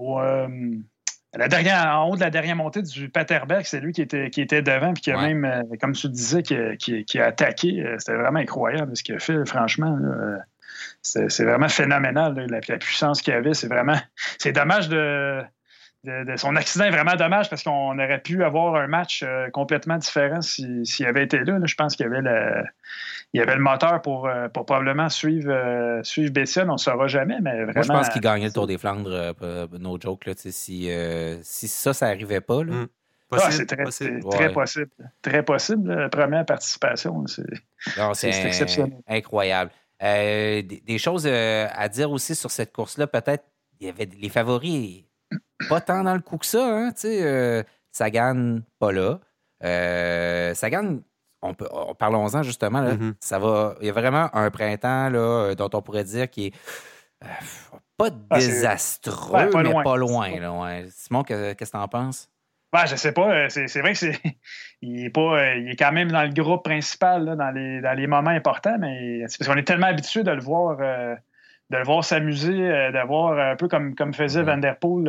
Euh, 0.00 0.48
la 1.34 1.48
dernière, 1.48 1.98
en 1.98 2.10
haut 2.10 2.16
de 2.16 2.20
la 2.20 2.30
dernière 2.30 2.56
montée 2.56 2.82
du 2.82 3.08
Paterberg, 3.08 3.64
c'est 3.64 3.80
lui 3.80 3.92
qui 3.92 4.02
était, 4.02 4.30
qui 4.30 4.40
était 4.40 4.62
devant, 4.62 4.92
puis 4.92 5.02
qui 5.02 5.12
a 5.12 5.20
même, 5.20 5.44
euh, 5.44 5.62
comme 5.80 5.92
tu 5.92 6.08
disais, 6.08 6.42
qui, 6.42 7.18
a 7.18 7.24
attaqué. 7.24 7.82
Euh, 7.82 7.96
c'était 7.98 8.16
vraiment 8.16 8.40
incroyable 8.40 8.96
ce 8.96 9.02
qu'il 9.02 9.14
a 9.14 9.20
fait, 9.20 9.44
franchement. 9.46 9.96
C'est 11.02 11.44
vraiment 11.44 11.68
phénoménal, 11.68 12.46
la, 12.48 12.78
puissance 12.78 13.22
qu'il 13.22 13.34
avait. 13.34 13.54
C'est 13.54 13.68
vraiment. 13.68 13.98
C'est 14.38 14.52
dommage 14.52 14.88
de, 14.88 15.42
Son 16.36 16.56
accident 16.56 16.86
est 16.86 16.90
vraiment 16.90 17.16
dommage 17.16 17.50
parce 17.50 17.62
qu'on 17.62 17.98
aurait 17.98 18.20
pu 18.20 18.42
avoir 18.42 18.76
un 18.76 18.86
match 18.86 19.24
complètement 19.52 19.98
différent 19.98 20.40
s'il 20.40 21.06
avait 21.06 21.24
été 21.24 21.38
là. 21.40 21.58
Je 21.64 21.74
pense 21.74 21.96
qu'il 21.96 22.06
y 22.06 22.08
avait 22.08 22.22
le 22.22 22.64
il 23.32 23.38
y 23.38 23.42
avait 23.42 23.54
le 23.54 23.60
moteur 23.60 24.02
pour, 24.02 24.26
euh, 24.26 24.48
probablement 24.48 25.08
suivre, 25.08 25.52
euh, 25.52 26.02
suivre 26.02 26.32
on 26.68 26.72
ne 26.72 26.76
saura 26.78 27.06
jamais, 27.06 27.38
mais 27.40 27.64
vraiment. 27.64 27.72
Moi, 27.74 27.82
je 27.82 27.88
pense 27.88 28.08
qu'il 28.08 28.22
gagnait 28.22 28.46
le 28.46 28.52
Tour 28.52 28.66
des 28.66 28.76
Flandres, 28.76 29.34
euh, 29.42 29.66
no 29.78 29.98
joke, 30.00 30.26
là, 30.26 30.32
si, 30.36 30.90
si 31.42 31.68
ça, 31.68 31.92
ça 31.92 32.06
n'arrivait 32.06 32.40
pas. 32.40 32.64
Là. 32.64 32.72
Hmm. 32.72 32.86
Ah, 33.32 33.50
c'est 33.52 33.66
très, 33.66 33.84
très 33.84 34.52
possible. 34.52 34.90
Très 35.22 35.44
possible, 35.44 35.94
la 35.94 36.08
première 36.08 36.44
participation. 36.44 37.24
C'est 38.14 38.28
exceptionnel. 38.28 38.98
Incroyable. 39.06 39.70
des, 40.00 40.98
choses 40.98 41.28
à 41.28 41.88
dire 41.88 42.10
aussi 42.10 42.34
sur 42.34 42.50
cette 42.50 42.72
course-là, 42.72 43.06
peut-être, 43.06 43.44
il 43.78 43.86
y 43.86 43.90
avait 43.90 44.08
les 44.20 44.28
favoris, 44.28 45.04
pas 45.68 45.80
tant 45.80 46.02
dans 46.02 46.14
le 46.14 46.20
coup 46.20 46.38
que 46.38 46.46
ça. 46.46 46.64
Hein, 46.64 46.92
Sagan, 47.92 48.60
pas 48.78 48.92
là. 48.92 49.18
Sagan, 50.54 51.00
on 51.42 51.54
peut, 51.54 51.68
parlons-en 51.98 52.42
justement. 52.42 52.82
Mm-hmm. 52.82 53.14
Ça 53.20 53.38
va. 53.38 53.74
Il 53.80 53.86
y 53.86 53.90
a 53.90 53.92
vraiment 53.92 54.34
un 54.34 54.50
printemps 54.50 55.08
là, 55.08 55.18
euh, 55.18 55.54
dont 55.54 55.70
on 55.72 55.82
pourrait 55.82 56.04
dire 56.04 56.28
qui 56.30 56.46
est 56.46 56.54
euh, 57.24 57.28
pas 57.96 58.08
ah, 58.30 58.38
désastreux, 58.38 59.50
mais 59.62 59.82
pas 59.82 59.96
loin. 59.96 60.38
Là, 60.38 60.82
Simon, 60.90 61.22
qu'est-ce 61.22 61.54
que 61.54 61.64
tu 61.64 61.76
en 61.76 61.88
penses? 61.88 62.28
Ben, 62.72 62.86
je 62.86 62.94
sais 62.94 63.12
pas. 63.12 63.34
Euh, 63.34 63.48
c'est 63.48 63.80
vrai 63.80 63.92
que 63.92 63.98
c'est. 63.98 64.20
Il 64.82 65.04
est 65.04 65.10
pas. 65.10 65.54
Il 65.56 65.70
est 65.70 65.76
quand 65.76 65.92
même 65.92 66.10
dans 66.10 66.22
le 66.22 66.32
groupe 66.32 66.64
principal 66.64 67.36
dans, 67.36 67.50
les, 67.50 67.80
dans 67.80 67.92
les 67.92 68.06
moments 68.06 68.30
importants, 68.30 68.78
mais 68.78 69.20
parce 69.20 69.36
qu'on 69.36 69.56
est 69.56 69.64
tellement 69.64 69.88
habitué 69.88 70.22
de 70.22 70.30
le 70.30 70.40
voir. 70.40 70.78
De 71.70 71.76
le 71.76 71.84
voir 71.84 72.04
s'amuser, 72.04 72.52
de 72.52 73.06
voir 73.06 73.38
un 73.38 73.56
peu 73.56 73.68
comme, 73.68 73.94
comme 73.94 74.12
faisait. 74.12 74.42
Van 74.42 74.58
Der 74.58 74.76
Poel 74.78 75.08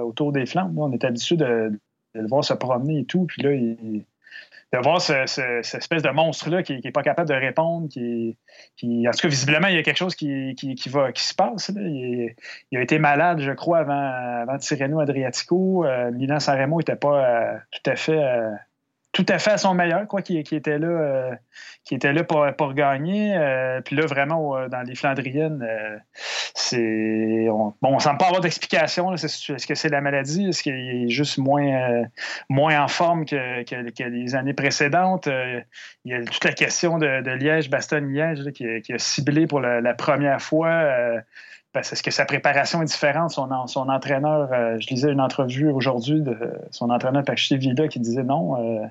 autour 0.00 0.32
des 0.32 0.46
flancs. 0.46 0.72
On 0.76 0.92
est 0.92 1.04
habitué 1.04 1.36
de, 1.36 1.70
de, 2.14 2.20
le 2.20 2.26
voir 2.26 2.44
se 2.44 2.54
promener 2.54 3.00
et 3.00 3.04
tout. 3.04 3.26
Puis 3.26 3.42
là, 3.42 3.52
il, 3.52 4.04
de 4.72 4.78
voir 4.78 5.00
ce, 5.00 5.24
cette 5.26 5.74
espèce 5.74 6.02
de 6.02 6.10
monstre-là 6.10 6.62
qui 6.62 6.80
n'est 6.82 6.92
pas 6.92 7.02
capable 7.02 7.28
de 7.28 7.34
répondre, 7.34 7.88
qui, 7.88 8.36
qui, 8.76 9.08
en 9.08 9.12
tout 9.12 9.20
cas, 9.20 9.28
visiblement, 9.28 9.68
il 9.68 9.76
y 9.76 9.78
a 9.78 9.82
quelque 9.82 9.96
chose 9.96 10.14
qui, 10.14 10.54
qui, 10.54 10.88
va, 10.88 11.10
qui 11.12 11.24
se 11.24 11.34
passe. 11.34 11.70
Il, 11.74 12.34
a 12.74 12.82
été 12.82 12.98
malade, 12.98 13.40
je 13.40 13.52
crois, 13.52 13.78
avant, 13.78 14.42
avant 14.42 14.58
Tirreno 14.58 15.00
Adriatico. 15.00 15.86
Euh, 15.86 16.10
Milan 16.10 16.38
Sanremo 16.38 16.78
n'était 16.78 16.96
pas 16.96 17.24
euh, 17.24 17.58
tout 17.70 17.90
à 17.90 17.96
fait. 17.96 18.22
Euh, 19.18 19.24
tout 19.24 19.32
à 19.32 19.38
fait 19.38 19.50
à 19.50 19.58
son 19.58 19.74
meilleur, 19.74 20.06
quoi, 20.06 20.22
qui, 20.22 20.38
était 20.38 20.78
là, 20.78 20.86
euh, 20.86 21.34
qui 21.84 21.94
était 21.94 22.12
là 22.12 22.24
pour, 22.24 22.46
pour 22.56 22.74
gagner. 22.74 23.36
Euh, 23.36 23.80
puis 23.80 23.96
là, 23.96 24.06
vraiment, 24.06 24.68
dans 24.68 24.82
les 24.82 24.94
Flandriennes, 24.94 25.66
c'est. 26.54 27.48
On, 27.50 27.74
bon, 27.82 27.94
on 27.94 27.98
semble 27.98 28.18
pas 28.18 28.26
avoir 28.26 28.40
d'explication. 28.40 29.12
Est-ce 29.14 29.66
que 29.66 29.74
c'est 29.74 29.88
la 29.88 30.00
maladie? 30.00 30.48
Est-ce 30.48 30.62
qu'il 30.62 30.74
est 30.74 31.08
juste 31.08 31.38
moins, 31.38 32.04
moins 32.48 32.82
en 32.82 32.88
forme 32.88 33.24
que, 33.24 33.62
que, 33.64 34.02
les 34.04 34.34
années 34.34 34.54
précédentes? 34.54 35.28
il 36.04 36.12
y 36.12 36.14
a 36.14 36.24
toute 36.24 36.44
la 36.44 36.52
question 36.52 36.98
de, 36.98 37.30
Liège-Bastogne-Liège 37.30 38.52
qui, 38.52 38.80
qui, 38.82 38.92
a 38.92 38.98
ciblé 38.98 39.46
pour 39.46 39.60
la 39.60 39.94
première 39.94 40.40
fois 40.40 41.22
est-ce 41.78 42.02
que 42.02 42.10
sa 42.10 42.24
préparation 42.24 42.82
est 42.82 42.86
différente? 42.86 43.30
Son, 43.30 43.66
son 43.66 43.88
entraîneur, 43.88 44.48
euh, 44.52 44.76
je 44.80 44.88
lisais 44.88 45.10
une 45.10 45.20
entrevue 45.20 45.70
aujourd'hui 45.70 46.20
de 46.20 46.36
son 46.70 46.90
entraîneur 46.90 47.22
Villa 47.52 47.88
qui 47.88 48.00
disait 48.00 48.22
non, 48.22 48.56
euh, 48.56 48.86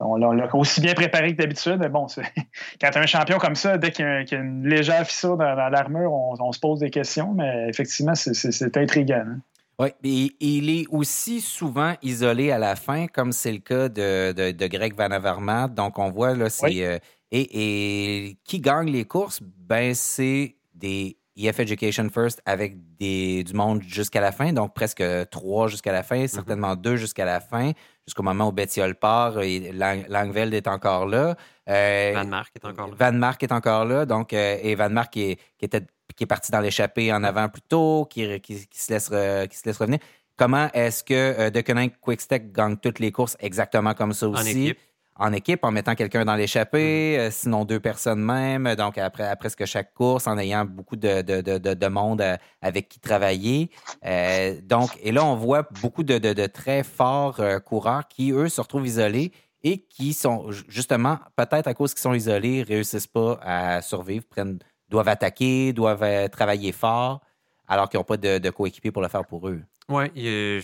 on 0.00 0.16
l'a 0.16 0.54
aussi 0.54 0.80
bien 0.80 0.94
préparé 0.94 1.32
que 1.32 1.42
d'habitude. 1.42 1.78
Mais 1.80 1.88
bon, 1.88 2.06
quand 2.80 2.90
tu 2.90 2.98
as 2.98 3.00
un 3.00 3.06
champion 3.06 3.38
comme 3.38 3.54
ça, 3.54 3.78
dès 3.78 3.90
qu'il 3.90 4.04
y, 4.04 4.34
a 4.34 4.38
une 4.38 4.66
légère 4.66 5.06
fissure 5.06 5.36
dans, 5.36 5.54
l'armure, 5.54 6.12
on, 6.12 6.52
se 6.52 6.60
pose 6.60 6.80
des 6.80 6.90
questions, 6.90 7.32
mais 7.34 7.68
effectivement, 7.68 8.14
c'est 8.14 8.76
intriguant. 8.76 9.24
Hein. 9.26 9.40
Oui, 9.80 9.94
il 10.40 10.68
est 10.68 10.86
aussi 10.90 11.40
souvent 11.40 11.94
isolé 12.02 12.50
à 12.50 12.58
la 12.58 12.76
fin, 12.76 13.06
comme 13.06 13.32
c'est 13.32 13.52
le 13.52 13.60
cas 13.60 13.88
de, 13.88 14.66
Greg 14.66 14.94
Van 14.94 15.10
Avermaet. 15.10 15.68
Donc, 15.68 15.98
on 15.98 16.10
voit 16.10 16.34
là, 16.34 16.50
c'est. 16.50 16.84
Euh, 16.84 16.98
et, 17.32 18.28
et, 18.28 18.38
qui 18.44 18.60
gagne 18.60 18.90
les 18.90 19.04
courses? 19.04 19.40
Ben, 19.42 19.94
c'est 19.94 20.56
des 20.74 21.16
EF 21.36 21.60
Education 21.60 22.08
First 22.08 22.42
avec 22.44 22.76
des, 22.98 23.44
du 23.44 23.54
monde 23.54 23.82
jusqu'à 23.82 24.20
la 24.20 24.32
fin, 24.32 24.52
donc 24.52 24.74
presque 24.74 25.02
trois 25.30 25.68
jusqu'à 25.68 25.92
la 25.92 26.02
fin, 26.02 26.20
mhm. 26.20 26.28
certainement 26.28 26.76
deux 26.76 26.96
jusqu'à 26.96 27.24
la 27.24 27.40
fin, 27.40 27.72
jusqu'au 28.06 28.22
moment 28.22 28.48
où 28.48 28.52
Bettiol 28.52 28.94
part 28.94 29.40
et 29.40 29.72
Langveld 29.72 30.54
est 30.54 30.68
encore 30.68 31.06
là. 31.06 31.36
Euh, 31.68 32.12
Van 32.14 32.26
Mark 32.26 32.52
est 32.54 32.64
encore 32.64 32.88
là. 32.88 32.94
Van 32.98 33.12
Mark 33.12 33.42
est 33.42 33.52
encore 33.52 33.84
là, 33.84 34.06
donc, 34.06 34.32
euh, 34.32 34.58
et 34.62 34.74
Van 34.74 34.90
Mark 34.90 35.12
qui 35.12 35.22
est, 35.22 35.36
qui 35.58 35.64
était, 35.64 35.86
qui 36.16 36.24
est 36.24 36.26
parti 36.26 36.50
dans 36.50 36.60
l'échappée 36.60 37.12
en 37.12 37.22
avant 37.22 37.48
plus 37.48 37.62
tôt, 37.62 38.06
qui, 38.10 38.40
qui, 38.40 38.58
se, 38.72 38.92
laisse 38.92 39.08
qui 39.48 39.56
se 39.56 39.66
laisse 39.66 39.78
revenir. 39.78 40.00
Comment 40.40 40.70
est-ce 40.72 41.04
que 41.04 41.12
euh, 41.12 41.50
De 41.50 41.60
Quickstep 42.00 42.50
gagne 42.50 42.78
toutes 42.78 42.98
les 42.98 43.12
courses 43.12 43.36
exactement 43.40 43.92
comme 43.92 44.14
ça 44.14 44.26
aussi? 44.26 44.42
en 44.42 44.46
équipe, 44.46 44.78
en 45.16 45.70
mettant 45.70 45.94
quelqu'un 45.94 46.24
dans 46.24 46.34
l'échappée, 46.34 47.16
mm-hmm. 47.16 47.20
euh, 47.20 47.30
sinon 47.30 47.64
deux 47.64 47.80
personnes 47.80 48.20
même, 48.20 48.74
donc 48.74 48.96
après, 48.98 49.24
à 49.24 49.36
presque 49.36 49.64
chaque 49.66 49.92
course, 49.92 50.26
en 50.26 50.38
ayant 50.38 50.64
beaucoup 50.64 50.96
de, 50.96 51.22
de, 51.22 51.58
de, 51.74 51.88
monde 51.88 52.22
euh, 52.22 52.36
avec 52.62 52.88
qui 52.88 53.00
travailler. 53.00 53.70
Euh, 54.04 54.58
donc, 54.62 54.90
et 55.02 55.12
là, 55.12 55.24
on 55.24 55.36
voit 55.36 55.68
beaucoup 55.82 56.02
de, 56.02 56.46
très 56.46 56.82
forts 56.82 57.40
coureurs 57.64 58.08
qui, 58.08 58.32
eux, 58.32 58.48
se 58.48 58.60
retrouvent 58.60 58.86
isolés 58.86 59.32
et 59.62 59.82
qui 59.82 60.14
sont, 60.14 60.50
justement, 60.68 61.18
peut-être 61.36 61.66
à 61.66 61.74
cause 61.74 61.92
qu'ils 61.92 62.00
sont 62.00 62.14
isolés, 62.14 62.62
réussissent 62.62 63.06
pas 63.06 63.38
à 63.42 63.82
survivre, 63.82 64.24
prennent, 64.24 64.58
doivent 64.88 65.08
attaquer, 65.08 65.72
doivent 65.74 66.30
travailler 66.30 66.72
fort, 66.72 67.20
alors 67.68 67.88
qu'ils 67.88 67.98
n'ont 67.98 68.04
pas 68.04 68.16
de, 68.16 68.50
coéquipier 68.50 68.90
pour 68.90 69.02
le 69.02 69.08
faire 69.08 69.26
pour 69.26 69.48
eux. 69.48 69.62
Oui, 69.88 70.08
tu 70.14 70.62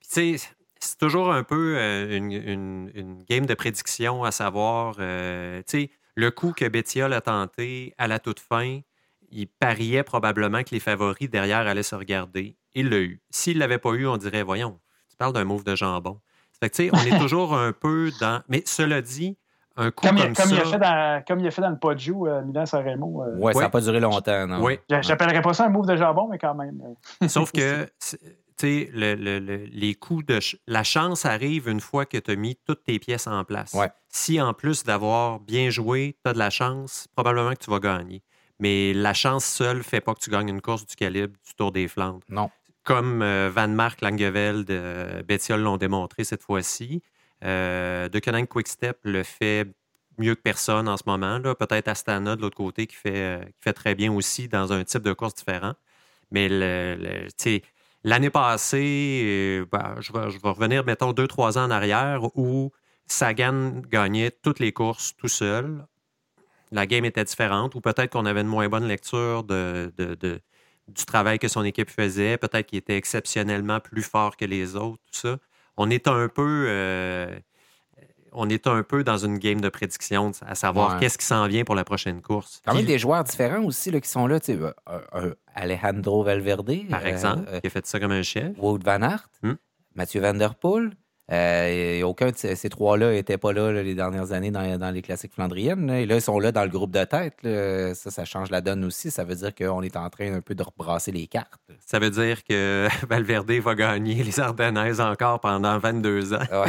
sais, 0.00 0.36
c'est 0.80 0.98
toujours 0.98 1.32
un 1.32 1.42
peu 1.42 1.76
euh, 1.76 2.16
une, 2.16 3.22
game 3.28 3.46
de 3.46 3.54
prédiction 3.54 4.24
à 4.24 4.30
savoir, 4.30 4.96
euh, 4.98 5.62
tu 5.66 5.82
sais, 5.82 5.90
le 6.14 6.30
coup 6.30 6.52
que 6.52 6.66
Bettiol 6.66 7.12
a 7.12 7.20
tenté 7.20 7.94
à 7.98 8.08
la 8.08 8.18
toute 8.18 8.40
fin, 8.40 8.80
il 9.30 9.48
pariait 9.48 10.02
probablement 10.02 10.62
que 10.62 10.70
les 10.70 10.80
favoris 10.80 11.28
derrière 11.28 11.66
allaient 11.66 11.82
se 11.82 11.94
regarder. 11.94 12.56
Il 12.74 12.88
l'a 12.90 12.98
eu. 12.98 13.20
S'il 13.30 13.54
ne 13.54 13.60
l'avait 13.60 13.78
pas 13.78 13.90
eu, 13.90 14.06
on 14.06 14.16
dirait, 14.16 14.42
voyons, 14.42 14.78
tu 15.10 15.16
parles 15.16 15.32
d'un 15.32 15.44
move 15.44 15.64
de 15.64 15.74
jambon. 15.74 16.20
Fait 16.58 16.70
que, 16.70 16.76
tu 16.76 16.88
sais, 16.88 16.90
on 16.92 16.98
est 16.98 17.18
toujours 17.20 17.54
un 17.54 17.72
peu 17.72 18.10
dans... 18.20 18.42
Mais 18.48 18.62
cela 18.64 19.02
dit, 19.02 19.36
un 19.76 19.90
coup 19.90 20.06
comme, 20.06 20.34
ça... 20.34 20.44
Il 20.48 20.58
a 20.58 20.64
fait 20.64 20.78
dans, 20.78 21.24
comme 21.26 21.40
il 21.40 21.46
a 21.46 21.50
fait 21.50 21.62
dans 21.62 21.70
le 21.70 21.78
Poggio, 21.78 22.26
euh, 22.26 22.42
Milan-Sanremo. 22.42 23.24
Euh... 23.24 23.36
Oui, 23.38 23.52
ça 23.52 23.60
n'a 23.60 23.68
pas 23.68 23.80
duré 23.80 24.00
longtemps, 24.00 24.46
non? 24.46 24.62
Oui. 24.62 24.78
J'appellerais 24.88 25.42
pas 25.42 25.52
ça 25.52 25.66
un 25.66 25.68
move 25.68 25.86
de 25.86 25.96
jambon, 25.96 26.28
mais 26.30 26.38
quand 26.38 26.54
même. 26.54 26.80
Sauf 27.28 27.52
que 27.52 27.86
le, 28.62 29.14
le, 29.14 29.38
les 29.66 29.94
coups 29.94 30.26
de. 30.26 30.38
la 30.66 30.84
chance 30.84 31.24
arrive 31.24 31.68
une 31.68 31.80
fois 31.80 32.06
que 32.06 32.18
tu 32.18 32.30
as 32.30 32.36
mis 32.36 32.56
toutes 32.66 32.84
tes 32.84 32.98
pièces 32.98 33.26
en 33.26 33.44
place. 33.44 33.76
Si 34.08 34.40
en 34.40 34.54
plus 34.54 34.84
d'avoir 34.84 35.40
bien 35.40 35.70
joué, 35.70 36.16
tu 36.24 36.30
as 36.30 36.32
de 36.32 36.38
la 36.38 36.50
chance, 36.50 37.08
probablement 37.14 37.50
que 37.52 37.64
tu 37.64 37.70
vas 37.70 37.80
gagner. 37.80 38.22
Mais 38.58 38.94
la 38.94 39.12
chance 39.12 39.44
seule 39.44 39.78
ne 39.78 39.82
fait 39.82 40.00
pas 40.00 40.14
que 40.14 40.20
tu 40.20 40.30
gagnes 40.30 40.48
une 40.48 40.62
course 40.62 40.86
du 40.86 40.96
calibre 40.96 41.34
du 41.46 41.54
Tour 41.54 41.72
des 41.72 41.88
Flandres. 41.88 42.24
Non. 42.28 42.50
Comme 42.84 43.20
euh, 43.20 43.50
Van 43.54 43.68
Mark, 43.68 44.00
Langeveld, 44.00 44.70
euh, 44.70 45.22
Bettiol 45.22 45.60
l'ont 45.60 45.76
démontré 45.76 46.24
cette 46.24 46.42
fois-ci. 46.42 47.02
Euh, 47.44 48.08
de 48.08 48.18
Quick 48.18 48.48
Quickstep 48.48 48.98
le 49.02 49.22
fait 49.22 49.66
mieux 50.18 50.34
que 50.34 50.40
personne 50.40 50.88
en 50.88 50.96
ce 50.96 51.02
moment. 51.06 51.40
Peut-être 51.40 51.88
Astana 51.88 52.36
de 52.36 52.40
l'autre 52.40 52.56
côté 52.56 52.86
qui 52.86 52.96
fait, 52.96 53.16
euh, 53.16 53.44
qui 53.44 53.60
fait 53.60 53.72
très 53.72 53.94
bien 53.94 54.12
aussi 54.12 54.48
dans 54.48 54.72
un 54.72 54.84
type 54.84 55.02
de 55.02 55.12
course 55.12 55.34
différent. 55.34 55.74
Mais 56.30 56.48
le, 56.48 56.96
le 56.98 57.28
L'année 58.06 58.30
passée, 58.30 59.22
euh, 59.24 59.66
ben, 59.72 59.96
je, 59.98 60.12
vais, 60.12 60.20
revenir, 60.48 60.84
mettons, 60.84 61.12
deux, 61.12 61.26
trois 61.26 61.58
ans 61.58 61.64
en 61.64 61.72
arrière, 61.72 62.20
où 62.38 62.70
Sagan 63.08 63.82
gagnait 63.90 64.30
toutes 64.30 64.60
les 64.60 64.70
courses 64.70 65.16
tout 65.16 65.26
seul. 65.26 65.84
La 66.70 66.86
game 66.86 67.04
était 67.04 67.24
différente, 67.24 67.74
ou 67.74 67.80
peut-être 67.80 68.12
qu'on 68.12 68.24
avait 68.24 68.42
une 68.42 68.46
moins 68.46 68.68
bonne 68.68 68.86
lecture 68.86 69.42
de, 69.42 69.92
du 69.98 71.04
travail 71.04 71.40
que 71.40 71.48
son 71.48 71.64
équipe 71.64 71.90
faisait, 71.90 72.38
peut-être 72.38 72.66
qu'il 72.66 72.78
était 72.78 72.96
exceptionnellement 72.96 73.80
plus 73.80 74.04
fort 74.04 74.36
que 74.36 74.44
les 74.44 74.76
autres, 74.76 75.02
tout 75.10 75.18
ça. 75.18 75.38
On 75.76 75.90
est 75.90 76.06
un 76.06 76.28
peu. 76.28 76.66
Euh, 76.68 77.36
on 78.36 78.48
est 78.48 78.66
un 78.66 78.82
peu 78.82 79.02
dans 79.02 79.16
une 79.18 79.38
game 79.38 79.60
de 79.60 79.68
prédiction, 79.68 80.30
à 80.46 80.54
savoir 80.54 81.00
qu'est-ce 81.00 81.18
qui 81.18 81.24
s'en 81.24 81.46
vient 81.48 81.64
pour 81.64 81.74
la 81.74 81.84
prochaine 81.84 82.22
course. 82.22 82.60
Quand 82.64 82.74
même 82.74 82.84
des 82.84 82.98
joueurs 82.98 83.24
différents 83.24 83.64
aussi 83.64 83.90
là, 83.90 84.00
qui 84.00 84.08
sont 84.08 84.26
là. 84.26 84.38
Euh, 84.48 84.72
euh, 85.14 85.34
Alejandro 85.54 86.22
Valverde. 86.22 86.72
Par 86.90 87.06
exemple, 87.06 87.46
qui 87.60 87.66
a 87.66 87.70
fait 87.70 87.86
ça 87.86 87.98
comme 87.98 88.12
un 88.12 88.22
chef. 88.22 88.52
Wout 88.58 88.78
Van 88.84 89.02
Aert. 89.02 89.28
Hmm. 89.42 89.54
Mathieu 89.94 90.20
Van 90.20 90.34
Der 90.34 90.54
Poel. 90.54 90.90
Euh, 91.32 92.02
aucun 92.02 92.30
de 92.30 92.36
ces, 92.36 92.68
trois-là 92.68 93.12
n'était 93.12 93.38
pas 93.38 93.52
là, 93.52 93.72
les 93.72 93.94
dernières 93.94 94.32
années 94.32 94.50
dans, 94.50 94.94
les 94.94 95.02
classiques 95.02 95.34
flandriennes. 95.34 95.90
Et 95.90 96.06
là, 96.06 96.16
ils 96.16 96.20
sont 96.20 96.38
là 96.38 96.52
dans 96.52 96.62
le 96.62 96.70
groupe 96.70 96.92
de 96.92 97.04
tête. 97.04 97.38
Ça, 97.96 98.10
ça 98.10 98.24
change 98.24 98.50
la 98.50 98.60
donne 98.60 98.84
aussi. 98.84 99.10
Ça 99.10 99.24
veut 99.24 99.34
dire 99.34 99.54
qu'on 99.54 99.82
est 99.82 99.96
en 99.96 100.08
train 100.08 100.32
un 100.32 100.40
peu 100.40 100.54
de 100.54 100.62
rebrasser 100.62 101.12
les 101.12 101.26
cartes. 101.26 101.60
Ça 101.84 101.98
veut 101.98 102.10
dire 102.10 102.44
que 102.44 102.88
Valverde 103.08 103.50
va 103.50 103.74
gagner 103.74 104.22
les 104.22 104.38
Ardennaises 104.38 105.00
encore 105.00 105.40
pendant 105.40 105.78
22 105.78 106.34
ans. 106.34 106.44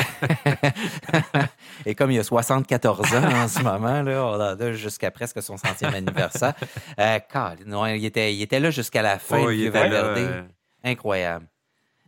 Et 1.86 1.96
comme 1.96 2.12
il 2.12 2.20
a 2.20 2.24
74 2.24 3.16
ans 3.16 3.44
en 3.44 3.48
ce 3.48 3.62
moment, 3.62 4.02
là, 4.02 4.26
on 4.26 4.40
a 4.40 4.72
jusqu'à 4.74 5.12
presque 5.12 5.42
son 5.42 5.58
centième 5.58 5.94
anniversaire. 5.94 6.54
Euh, 7.00 7.20
il, 7.96 8.06
était, 8.06 8.34
il 8.34 8.42
était 8.42 8.60
là 8.60 8.72
jusqu'à 8.72 9.02
la 9.02 9.20
fin, 9.20 9.40
oh, 9.40 9.72
Valverde. 9.72 10.18
Euh, 10.18 10.44
Incroyable. 10.84 11.48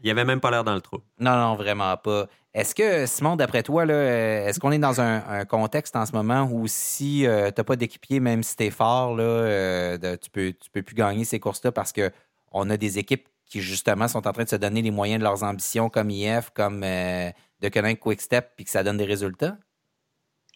Il 0.01 0.05
n'y 0.05 0.11
avait 0.11 0.25
même 0.25 0.39
pas 0.39 0.49
l'air 0.49 0.63
dans 0.63 0.75
le 0.75 0.81
trou. 0.81 0.99
Non, 1.19 1.35
non, 1.35 1.55
vraiment 1.55 1.95
pas. 1.97 2.27
Est-ce 2.53 2.73
que, 2.73 3.05
Simon, 3.05 3.35
d'après 3.35 3.61
toi, 3.61 3.85
est-ce 3.85 4.59
qu'on 4.59 4.71
est 4.71 4.79
dans 4.79 4.99
un, 5.01 5.45
contexte 5.45 5.95
en 5.95 6.05
ce 6.05 6.13
moment 6.13 6.49
où 6.51 6.65
si 6.67 7.27
euh, 7.27 7.51
tu 7.51 7.59
n'as 7.59 7.63
pas 7.63 7.75
d'équipier, 7.75 8.19
même 8.19 8.41
si 8.41 8.55
tu 8.55 8.63
es 8.63 8.71
fort, 8.71 9.15
là, 9.15 9.23
euh, 9.23 10.17
tu 10.17 10.31
peux, 10.31 10.53
tu 10.53 10.69
peux 10.71 10.81
plus 10.81 10.95
gagner 10.95 11.25
ces 11.25 11.39
courses-là 11.39 11.71
parce 11.71 11.93
qu'on 11.93 12.69
a 12.69 12.77
des 12.77 12.97
équipes 12.97 13.27
qui, 13.45 13.61
justement, 13.61 14.07
sont 14.07 14.27
en 14.27 14.31
train 14.31 14.43
de 14.43 14.49
se 14.49 14.55
donner 14.55 14.81
les 14.81 14.91
moyens 14.91 15.19
de 15.19 15.23
leurs 15.23 15.43
ambitions, 15.43 15.89
comme 15.89 16.09
IF, 16.09 16.49
comme 16.51 16.83
euh, 16.83 17.29
de 17.61 17.69
Quick 17.69 17.99
Quickstep, 17.99 18.51
puis 18.55 18.65
que 18.65 18.71
ça 18.71 18.83
donne 18.83 18.97
des 18.97 19.05
résultats? 19.05 19.57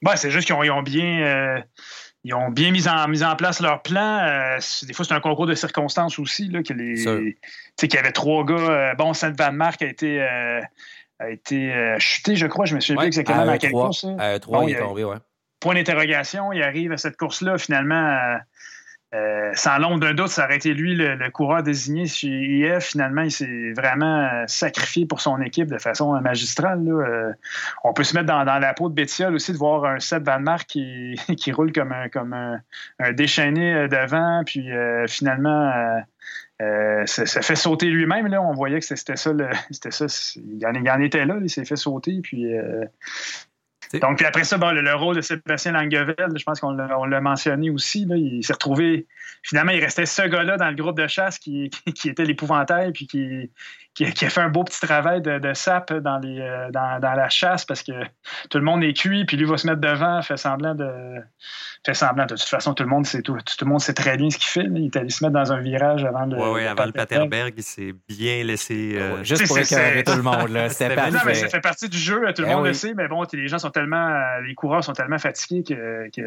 Ben, 0.01 0.15
c'est 0.15 0.31
juste 0.31 0.47
qu'ils 0.47 0.71
ont, 0.71 0.83
bien 0.83 1.63
ils 2.25 2.33
ont 2.33 2.49
bien 2.49 2.71
mis 2.71 2.87
en, 2.87 3.07
mis 3.07 3.23
en 3.23 3.35
place 3.35 3.61
leur 3.61 3.81
plan. 3.81 4.57
des 4.83 4.93
fois, 4.93 5.05
c'est 5.05 5.13
un 5.13 5.21
concours 5.21 5.45
de 5.45 5.55
circonstances 5.55 6.19
aussi. 6.19 6.49
Là, 6.49 6.61
que 6.61 6.73
les, 6.73 7.35
qu'il 7.77 7.93
y 7.93 7.97
avait 7.97 8.11
trois 8.11 8.43
gars. 8.43 8.95
bon, 8.95 9.13
Saint 9.13 9.31
Van 9.31 9.57
a 9.59 9.71
été, 9.79 10.19
a 11.23 11.29
été 11.29 11.73
euh, 11.73 11.97
chuté, 11.99 12.35
je 12.35 12.47
crois. 12.47 12.65
Je 12.65 12.75
me 12.75 12.79
souviens 12.79 12.97
plus 12.97 13.07
exactement 13.07 13.47
à, 13.47 13.57
quelle 13.57 13.71
course. 13.71 14.05
À 14.19 14.39
3, 14.39 14.65
il 14.65 14.75
est 14.75 14.79
tombé, 14.79 15.03
ouais. 15.03 15.17
Point 15.59 15.75
d'interrogation, 15.75 16.51
il 16.51 16.61
arrive 16.61 16.91
à 16.91 16.97
cette 16.97 17.15
course-là, 17.15 17.57
finalement, 17.57 17.95
euh, 17.95 18.37
euh, 19.15 19.51
sans 19.53 19.77
l'ombre 19.77 19.99
d'un 19.99 20.13
doute, 20.13 20.27
ça 20.27 20.43
aurait 20.43 20.57
été 20.57 20.73
lui 20.73 20.95
le, 20.95 21.29
coureur 21.29 21.63
désigné 21.63 22.05
chez 22.05 22.27
IF. 22.27 22.83
Finalement, 22.83 23.21
il 23.21 23.31
s'est 23.31 23.71
vraiment 23.71 24.43
sacrifié 24.47 25.05
pour 25.05 25.21
son 25.21 25.39
équipe 25.41 25.67
de 25.67 25.77
façon 25.77 26.19
magistrale. 26.19 26.83
on 27.83 27.93
peut 27.93 28.03
se 28.03 28.15
mettre 28.15 28.25
dans, 28.25 28.43
la 28.43 28.73
peau 28.73 28.89
de 28.89 28.93
Bettiol 28.95 29.35
aussi, 29.35 29.53
de 29.53 29.57
voir 29.57 29.85
un 29.85 29.99
Seth 29.99 30.25
Van 30.25 30.39
Mark 30.39 30.67
qui, 30.67 31.15
qui 31.37 31.51
roule 31.53 31.71
comme 31.71 31.93
un, 31.93 32.09
comme 32.09 32.33
un, 32.33 33.13
déchaîné 33.13 33.87
devant, 33.87 34.43
puis 34.45 34.67
finalement 35.07 36.03
euh, 36.61 37.05
ça, 37.05 37.41
fait 37.41 37.55
sauter 37.55 37.87
lui-même. 37.87 38.27
Là. 38.27 38.41
On 38.41 38.53
voyait 38.53 38.79
que 38.79 38.85
c'était 38.85 39.15
ça. 39.15 39.31
C'était 39.71 39.91
ça. 39.91 40.05
Il 40.35 40.65
en, 40.65 40.95
en, 40.95 41.01
était 41.01 41.25
là. 41.25 41.37
Il 41.41 41.49
s'est 41.49 41.65
fait 41.65 41.75
sauter. 41.75 42.19
Puis, 42.21 42.55
euh, 42.55 42.85
donc, 43.99 44.17
puis 44.17 44.25
après 44.25 44.43
ça, 44.43 44.57
le, 44.57 44.95
rôle 44.95 45.15
de 45.15 45.21
Sébastien 45.21 45.73
Langeveld, 45.73 46.37
je 46.37 46.43
pense 46.43 46.59
qu'on 46.59 46.71
l'a 46.71 47.21
mentionné 47.21 47.69
aussi. 47.69 48.07
il 48.09 48.43
s'est 48.43 48.53
retrouvé. 48.53 49.07
Finalement, 49.43 49.71
il 49.71 49.83
restait 49.83 50.05
ce 50.05 50.23
gars-là 50.23 50.57
dans 50.57 50.69
le 50.69 50.75
groupe 50.75 50.97
de 50.97 51.07
chasse 51.07 51.37
qui, 51.37 51.69
qui 51.95 52.09
était 52.09 52.25
l'épouvantail, 52.25 52.91
puis 52.91 53.07
qui, 53.07 53.51
qui, 53.93 54.05
a 54.05 54.29
fait 54.29 54.41
un 54.41 54.49
beau 54.49 54.63
petit 54.63 54.79
travail 54.79 55.21
de, 55.21 55.53
sap 55.53 55.93
dans, 55.93 56.17
les, 56.17 56.39
dans, 56.71 56.99
dans, 56.99 57.13
la 57.13 57.29
chasse 57.29 57.63
parce 57.63 57.83
que 57.83 57.91
tout 58.49 58.57
le 58.57 58.63
monde 58.63 58.83
est 58.83 58.93
cuit, 58.93 59.25
puis 59.25 59.37
lui 59.37 59.45
va 59.45 59.57
se 59.57 59.67
mettre 59.67 59.81
devant, 59.81 60.21
fait 60.21 60.37
semblant 60.37 60.73
de. 60.73 60.89
fait 61.85 61.93
semblant. 61.93 62.25
De 62.25 62.35
toute 62.35 62.41
façon, 62.41 62.73
tout 62.73 62.83
le 62.83 62.89
monde 62.89 63.05
sait 63.05 63.21
tout, 63.21 63.37
tout 63.37 63.65
le 63.65 63.69
monde 63.69 63.81
sait 63.81 63.93
très 63.93 64.17
bien 64.17 64.29
ce 64.29 64.37
qu'il 64.37 64.47
fait. 64.47 64.67
Il 64.67 64.85
est 64.85 64.95
allé 64.95 65.09
se 65.09 65.23
mettre 65.23 65.35
dans 65.35 65.51
un 65.51 65.59
virage 65.59 66.03
avant 66.05 66.25
le. 66.25 66.37
Oui, 66.37 66.49
oui, 66.53 66.65
avant 66.65 66.85
le 66.85 66.91
Paterberg, 66.91 67.53
il 67.55 67.63
s'est 67.63 67.93
bien 68.07 68.43
laissé. 68.43 68.99
juste 69.21 69.47
pour 69.47 69.59
écœurer 69.59 70.03
tout 70.03 70.15
le 70.15 70.23
monde. 70.23 70.49
Là. 70.49 70.67
non, 71.11 71.19
mais 71.25 71.35
ça 71.35 71.47
fait 71.47 71.61
partie 71.61 71.87
du 71.87 71.97
jeu, 71.97 72.21
tout 72.33 72.41
le 72.41 72.47
eh 72.49 72.55
monde 72.55 72.65
le 72.65 72.73
sait, 72.73 72.93
mais 72.95 73.07
bon, 73.07 73.23
les 73.31 73.47
gens 73.47 73.59
sont 73.59 73.71
tellement. 73.71 74.19
Les 74.45 74.55
coureurs 74.55 74.83
sont 74.83 74.93
tellement 74.93 75.19
fatigués 75.19 75.63
que, 75.63 76.09
que, 76.09 76.21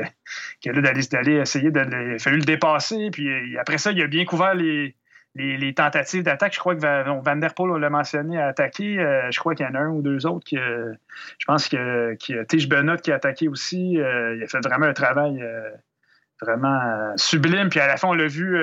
que 0.62 0.70
là, 0.70 0.92
d'aller 1.10 1.32
essayer 1.32 1.70
de. 1.70 1.80
Il 1.80 2.14
a 2.14 2.18
fallu 2.18 2.38
le 2.38 2.44
dépasser, 2.44 3.10
puis 3.10 3.58
après 3.58 3.78
ça, 3.78 3.90
il 3.90 4.00
a 4.02 4.06
bien 4.06 4.24
couvert 4.24 4.54
les 4.54 4.94
les, 5.36 5.74
tentatives 5.74 6.22
d'attaque, 6.22 6.54
je 6.54 6.58
crois 6.58 6.74
que 6.74 6.80
Van, 6.80 7.36
Der 7.36 7.54
Poel 7.54 7.80
l'a 7.80 7.90
mentionné, 7.90 8.40
a 8.40 8.48
attaqué. 8.48 8.98
Euh, 8.98 9.30
je 9.30 9.38
crois 9.38 9.54
qu'il 9.54 9.66
y 9.66 9.68
en 9.68 9.74
a 9.74 9.80
un 9.80 9.90
ou 9.90 10.02
deux 10.02 10.26
autres 10.26 10.44
qui, 10.44 10.58
euh, 10.58 10.92
je 11.38 11.44
pense 11.46 11.68
que 11.68 12.14
qui, 12.14 12.34
Tige 12.48 12.68
Benot 12.68 12.96
qui 12.96 13.12
a 13.12 13.16
attaqué 13.16 13.48
aussi. 13.48 14.00
Euh, 14.00 14.36
il 14.36 14.42
a 14.42 14.46
fait 14.46 14.64
vraiment 14.64 14.86
un 14.86 14.94
travail 14.94 15.44
vraiment 16.40 17.14
sublime. 17.16 17.68
Puis 17.68 17.80
à 17.80 17.86
la 17.86 17.96
fin, 17.96 18.08
on 18.08 18.14
l'a 18.14 18.26
vu 18.26 18.58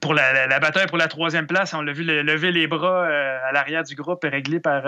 pour 0.00 0.14
la, 0.14 0.58
bataille 0.60 0.86
pour 0.86 0.98
la 0.98 1.08
troisième 1.08 1.46
place, 1.46 1.74
on 1.74 1.82
l'a 1.82 1.92
vu 1.92 2.04
lever 2.04 2.52
les 2.52 2.66
bras 2.66 3.06
à 3.06 3.52
l'arrière 3.52 3.84
du 3.84 3.94
groupe 3.94 4.24
réglé 4.24 4.60
par 4.60 4.82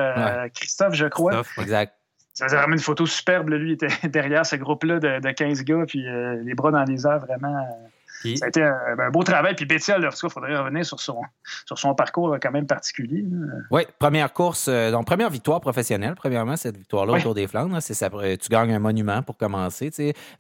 Christophe, 0.53 0.95
je 0.95 1.07
crois. 1.07 1.33
Christophe, 1.33 1.59
exact. 1.59 1.95
Ça 2.35 2.47
faisait 2.47 2.57
vraiment 2.57 2.73
une 2.73 2.81
photo 2.81 3.05
superbe. 3.05 3.51
Lui, 3.51 3.71
il 3.71 3.73
était 3.75 3.89
derrière 4.09 4.47
ce 4.47 4.57
groupe-là 4.57 5.01
de, 5.01 5.21
de, 5.21 5.31
15 5.33 5.65
gars, 5.65 5.85
puis 5.87 6.07
les 6.45 6.55
bras 6.55 6.71
dans 6.71 6.85
les 6.85 7.07
airs, 7.07 7.19
vraiment. 7.19 7.92
Ça 8.37 8.47
a 8.47 8.49
été 8.49 8.63
un, 8.63 9.11
beau 9.11 9.23
travail. 9.23 9.55
Puis 9.55 9.67
Bétial, 9.67 10.09
il 10.11 10.31
faudrait 10.31 10.57
revenir 10.57 10.85
sur 10.85 11.01
son, 11.01 11.21
sur 11.67 11.79
son 11.79 11.95
parcours 11.95 12.37
quand 12.41 12.51
même 12.51 12.67
particulier. 12.67 13.25
Oui, 13.71 13.83
première 13.99 14.33
course, 14.33 14.67
euh, 14.69 14.91
donc 14.91 15.07
première 15.07 15.31
victoire 15.31 15.61
professionnelle, 15.61 16.15
premièrement, 16.15 16.57
cette 16.57 16.77
victoire-là 16.77 17.15
autour 17.15 17.35
des 17.35 17.47
Flandres. 17.47 17.81
C'est 17.81 17.95
ça, 17.95 18.11
tu 18.11 18.49
gagnes 18.49 18.73
un 18.73 18.79
monument 18.79 19.23
pour 19.23 19.37
commencer. 19.37 19.91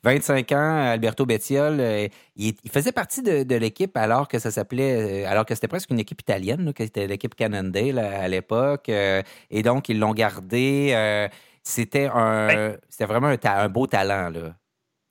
25 0.02 0.52
ans, 0.52 0.90
Alberto 0.92 1.26
Bettiol, 1.26 1.78
euh, 1.80 2.08
il, 2.36 2.54
faisait 2.72 2.92
partie 2.92 3.22
de, 3.22 3.56
l'équipe 3.56 3.96
alors 3.96 4.28
que 4.28 4.38
ça 4.38 4.50
s'appelait, 4.50 5.24
euh, 5.24 5.30
alors 5.30 5.44
que 5.44 5.54
c'était 5.54 5.68
presque 5.68 5.90
une 5.90 5.98
équipe 5.98 6.20
italienne, 6.20 6.72
qui 6.74 6.82
était 6.82 7.06
l'équipe 7.06 7.34
Cannondale 7.34 7.98
à 7.98 8.28
l'époque. 8.28 8.88
et 8.88 9.62
donc, 9.62 9.88
ils 9.88 9.98
l'ont 9.98 10.14
gardé. 10.14 11.28
c'était 11.62 12.10
un, 12.12 12.74
c'était 12.88 13.06
vraiment 13.06 13.28
un, 13.28 13.68
beau 13.68 13.86
talent. 13.86 14.32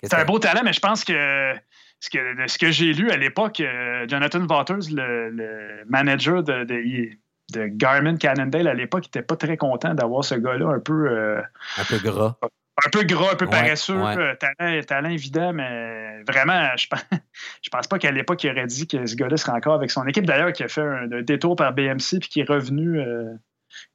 C'est 0.03 0.15
un 0.15 0.25
beau 0.25 0.39
talent, 0.39 0.61
mais 0.63 0.73
je 0.73 0.79
pense 0.79 1.03
que 1.03 1.53
ce 2.01 2.09
que, 2.09 2.17
ce 2.47 2.57
que 2.57 2.71
j'ai 2.71 2.93
lu 2.93 3.11
à 3.11 3.17
l'époque, 3.17 3.59
euh, 3.59 4.05
Jonathan 4.07 4.45
Waters, 4.47 4.89
le, 4.91 5.83
manager 5.87 6.43
de, 6.43 6.63
de, 6.63 7.67
Garmin 7.67 8.17
Cannondale 8.17 8.67
à 8.67 8.73
l'époque, 8.73 9.03
n'était 9.03 9.21
pas 9.21 9.35
très 9.35 9.55
content 9.55 9.93
d'avoir 9.93 10.25
ce 10.25 10.35
gars-là 10.35 10.67
un 10.67 10.79
peu. 10.79 11.09
Euh, 11.09 11.41
un 11.77 11.83
peu 11.83 11.99
gras. 11.99 12.37
Un 12.83 12.89
peu 12.89 13.03
gras, 13.03 13.33
un 13.33 13.35
peu 13.35 13.45
paresseux, 13.45 14.01
euh, 14.01 14.33
talent, 14.35 14.81
talent, 14.81 15.09
évident, 15.09 15.53
mais 15.53 16.23
vraiment, 16.23 16.69
je 16.75 16.87
pense, 16.87 17.05
je 17.61 17.69
pense 17.69 17.87
pas 17.87 17.99
qu'à 17.99 18.11
l'époque, 18.11 18.43
il 18.43 18.49
aurait 18.49 18.65
dit 18.65 18.87
que 18.87 19.05
ce 19.05 19.15
gars-là 19.15 19.37
serait 19.37 19.51
encore 19.51 19.75
avec 19.75 19.91
son 19.91 20.07
équipe. 20.07 20.25
D'ailleurs, 20.25 20.53
qui 20.53 20.63
a 20.63 20.67
fait 20.67 20.81
un, 20.81 21.05
détour 21.21 21.55
par 21.55 21.73
BMC 21.73 22.19
puis 22.19 22.29
qui 22.29 22.39
est 22.39 22.49
revenu 22.49 22.99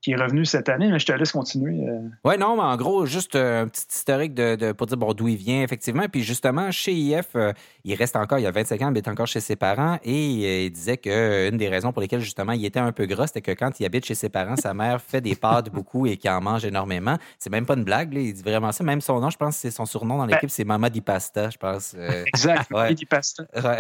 qui 0.00 0.12
est 0.12 0.16
revenu 0.16 0.44
cette 0.44 0.68
année, 0.68 0.88
mais 0.90 0.98
je 0.98 1.06
te 1.06 1.12
laisse 1.12 1.32
continuer. 1.32 1.88
Euh. 1.88 2.00
Oui, 2.24 2.38
non, 2.38 2.56
mais 2.56 2.62
en 2.62 2.76
gros, 2.76 3.06
juste 3.06 3.34
euh, 3.34 3.62
un 3.62 3.68
petit 3.68 3.86
historique 3.90 4.34
de, 4.34 4.72
pour 4.72 4.86
dire 4.86 4.96
bon, 4.96 5.12
d'où 5.12 5.28
il 5.28 5.36
vient, 5.36 5.62
effectivement. 5.62 6.04
Puis 6.10 6.22
justement, 6.22 6.70
chez 6.70 6.92
IF, 6.92 7.34
euh, 7.34 7.52
il 7.84 7.94
reste 7.94 8.16
encore, 8.16 8.38
il 8.38 8.42
y 8.42 8.46
a 8.46 8.50
25 8.50 8.82
ans, 8.82 8.90
il 8.92 8.98
est 8.98 9.08
encore 9.08 9.26
chez 9.26 9.40
ses 9.40 9.56
parents 9.56 9.98
et 10.04 10.66
il 10.66 10.70
disait 10.70 10.96
qu'une 10.96 11.56
des 11.56 11.68
raisons 11.68 11.92
pour 11.92 12.02
lesquelles 12.02 12.20
justement 12.20 12.52
il 12.52 12.64
était 12.64 12.80
un 12.80 12.92
peu 12.92 13.06
gras, 13.06 13.26
c'était 13.26 13.42
que 13.42 13.52
quand 13.52 13.78
il 13.80 13.86
habite 13.86 14.04
chez 14.04 14.14
ses 14.14 14.28
parents, 14.28 14.56
sa 14.56 14.74
mère 14.74 15.00
fait 15.00 15.20
des 15.20 15.36
pâtes 15.36 15.70
beaucoup 15.72 16.06
et 16.06 16.16
qu'il 16.16 16.30
en 16.30 16.40
mange 16.40 16.64
énormément. 16.64 17.16
C'est 17.38 17.50
même 17.50 17.66
pas 17.66 17.74
une 17.74 17.84
blague, 17.84 18.14
il 18.14 18.32
dit 18.32 18.42
vraiment 18.42 18.72
ça. 18.72 18.84
Même 18.84 19.00
son 19.00 19.20
nom, 19.20 19.30
je 19.30 19.36
pense 19.36 19.56
que 19.56 19.60
c'est 19.62 19.70
son 19.70 19.86
surnom 19.86 20.18
dans 20.18 20.26
ben 20.26 20.34
l'équipe, 20.34 20.50
c'est 20.50 20.64
Mama 20.64 20.90
Di 20.90 21.00
Pasta, 21.00 21.50
je 21.50 21.58
pense. 21.58 21.94
exact, 22.26 22.70
ouais. 22.72 22.94
Di 22.94 23.04
Pasta. 23.04 23.44
Ouais. 23.56 23.78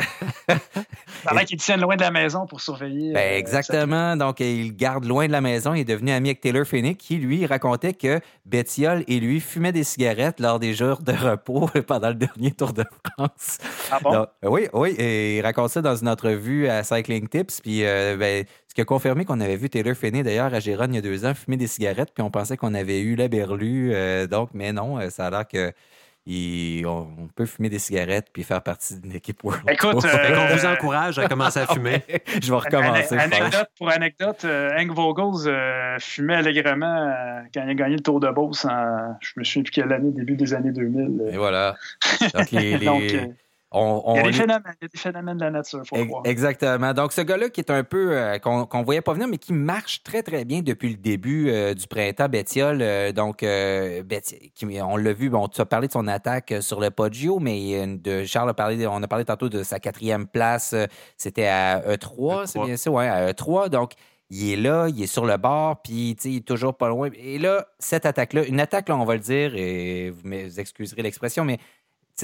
Pendant 1.24 1.44
qu'il 1.44 1.58
tienne 1.58 1.80
loin 1.80 1.96
de 1.96 2.02
la 2.02 2.10
maison 2.10 2.46
pour 2.46 2.60
surveiller. 2.60 3.12
Ben, 3.12 3.38
exactement. 3.38 4.16
Donc, 4.16 4.40
il 4.40 4.76
garde 4.76 5.04
loin 5.04 5.26
de 5.26 5.32
la 5.32 5.40
maison. 5.40 5.74
Il 5.74 5.84
devenu 5.86 6.10
ami 6.10 6.28
avec 6.28 6.40
Taylor 6.40 6.66
Finney, 6.66 6.94
qui 6.94 7.16
lui 7.16 7.46
racontait 7.46 7.94
que 7.94 8.20
Bettiol 8.44 9.04
et 9.08 9.20
lui 9.20 9.40
fumaient 9.40 9.72
des 9.72 9.84
cigarettes 9.84 10.40
lors 10.40 10.58
des 10.58 10.74
jours 10.74 11.00
de 11.00 11.12
repos 11.12 11.68
pendant 11.86 12.08
le 12.08 12.14
dernier 12.14 12.50
Tour 12.50 12.72
de 12.72 12.84
France. 13.04 13.58
Ah 13.90 13.98
bon? 14.02 14.26
oui, 14.42 14.68
oui. 14.72 14.90
Et 14.98 15.38
il 15.38 15.42
raconte 15.42 15.70
ça 15.70 15.82
dans 15.82 15.96
une 15.96 16.08
entrevue 16.08 16.68
à 16.68 16.82
Cycling 16.82 17.28
Tips. 17.28 17.60
Puis, 17.60 17.84
euh, 17.84 18.16
ben, 18.16 18.44
ce 18.68 18.74
qui 18.74 18.80
a 18.80 18.84
confirmé 18.84 19.24
qu'on 19.24 19.40
avait 19.40 19.56
vu 19.56 19.70
Taylor 19.70 19.94
Finney, 19.94 20.22
d'ailleurs, 20.22 20.52
à 20.52 20.60
Gérone 20.60 20.92
il 20.92 20.96
y 20.96 20.98
a 20.98 21.02
deux 21.02 21.24
ans, 21.24 21.34
fumer 21.34 21.56
des 21.56 21.66
cigarettes. 21.66 22.10
Puis 22.14 22.22
on 22.22 22.30
pensait 22.30 22.56
qu'on 22.56 22.74
avait 22.74 23.00
eu 23.00 23.14
la 23.16 23.28
berlue. 23.28 23.92
Euh, 23.94 24.26
donc, 24.26 24.50
mais 24.52 24.72
non, 24.72 24.98
euh, 24.98 25.10
ça 25.10 25.26
a 25.26 25.30
l'air 25.30 25.48
que 25.48 25.72
on, 26.28 27.28
peut 27.34 27.46
fumer 27.46 27.68
des 27.68 27.78
cigarettes 27.78 28.28
puis 28.32 28.42
faire 28.42 28.62
partie 28.62 28.98
d'une 28.98 29.14
équipe 29.14 29.44
World 29.44 29.62
Écoute, 29.68 30.04
euh, 30.04 30.48
on 30.50 30.56
vous 30.56 30.66
encourage 30.66 31.18
à 31.18 31.28
commencer 31.28 31.60
à 31.60 31.66
fumer. 31.72 32.02
je 32.42 32.50
vais 32.50 32.56
recommencer. 32.56 33.16
Anecdote, 33.16 33.68
pour 33.78 33.90
anecdote, 33.90 34.44
euh, 34.44 34.70
Hank 34.76 34.90
Vogels 34.92 35.48
euh, 35.48 35.98
fumait 36.00 36.36
allègrement 36.36 37.12
quand 37.54 37.62
il 37.62 37.70
a 37.70 37.74
gagné 37.74 37.96
le 37.96 38.02
Tour 38.02 38.20
de 38.20 38.28
Beauce 38.30 38.64
en, 38.64 39.16
je 39.20 39.32
me 39.36 39.44
souviens 39.44 39.62
plus 39.62 39.70
quelle 39.70 39.92
année, 39.92 40.10
début 40.10 40.36
des 40.36 40.52
années 40.52 40.72
2000. 40.72 41.32
Et 41.32 41.36
voilà. 41.36 41.76
Donc, 42.34 42.50
les, 42.50 42.78
il, 43.76 44.16
y 44.16 44.20
a 44.20 44.28
des 44.80 44.98
phénomènes, 44.98 45.36
de 45.36 45.44
la 45.44 45.50
nature, 45.50 45.82
faut 45.86 46.04
voir. 46.04 46.22
Exactement. 46.24 46.92
Donc, 46.92 47.12
ce 47.12 47.20
gars-là 47.20 47.48
qui 47.50 47.60
est 47.60 47.70
un 47.70 47.84
peu, 47.84 48.16
euh, 48.16 48.38
qu'on 48.38 48.66
ne 48.72 48.84
voyait 48.84 49.00
pas 49.00 49.12
venir, 49.12 49.28
mais 49.28 49.38
qui 49.38 49.52
marche 49.52 50.02
très, 50.02 50.22
très 50.22 50.44
bien 50.44 50.60
depuis 50.62 50.90
le 50.90 50.96
début 50.96 51.50
euh, 51.50 51.74
du 51.74 51.86
printemps, 51.86 52.28
Bettiol. 52.28 52.78
Euh, 52.80 53.12
donc, 53.12 53.42
on 53.42 54.96
l'a 54.96 55.12
vu, 55.12 55.30
bon, 55.30 55.48
tu 55.48 55.60
as 55.60 55.66
parlé 55.66 55.88
de 55.88 55.92
son 55.92 56.06
attaque 56.08 56.54
sur 56.60 56.80
le 56.80 56.90
Poggio, 56.90 57.38
mais 57.38 57.86
de 57.86 58.24
Charles 58.24 58.50
a 58.50 58.54
parlé, 58.54 58.86
on 58.86 59.02
a 59.02 59.08
parlé 59.08 59.24
tantôt 59.24 59.48
de 59.48 59.62
sa 59.62 59.78
quatrième 59.80 60.26
place. 60.26 60.74
C'était 61.16 61.46
à 61.46 61.80
E3, 61.80 62.46
c'est 62.46 62.60
bien 62.60 62.76
ça? 62.76 62.90
Oui, 62.90 63.04
à 63.04 63.32
E3. 63.32 63.68
Donc, 63.68 63.92
il 64.30 64.52
est 64.52 64.56
là, 64.56 64.88
il 64.88 65.00
est 65.00 65.06
sur 65.06 65.24
le 65.24 65.36
bord, 65.36 65.80
puis 65.82 66.16
il 66.24 66.36
est 66.36 66.44
toujours 66.44 66.76
pas 66.76 66.88
loin. 66.88 67.10
Et 67.14 67.38
là, 67.38 67.66
cette 67.78 68.06
attaque-là, 68.06 68.44
une 68.44 68.58
attaque, 68.58 68.88
là, 68.88 68.96
on 68.96 69.04
va 69.04 69.14
le 69.14 69.20
dire, 69.20 69.54
et 69.54 70.10
vous 70.10 70.26
m'excuserez 70.28 71.02
l'expression, 71.02 71.44
mais 71.44 71.58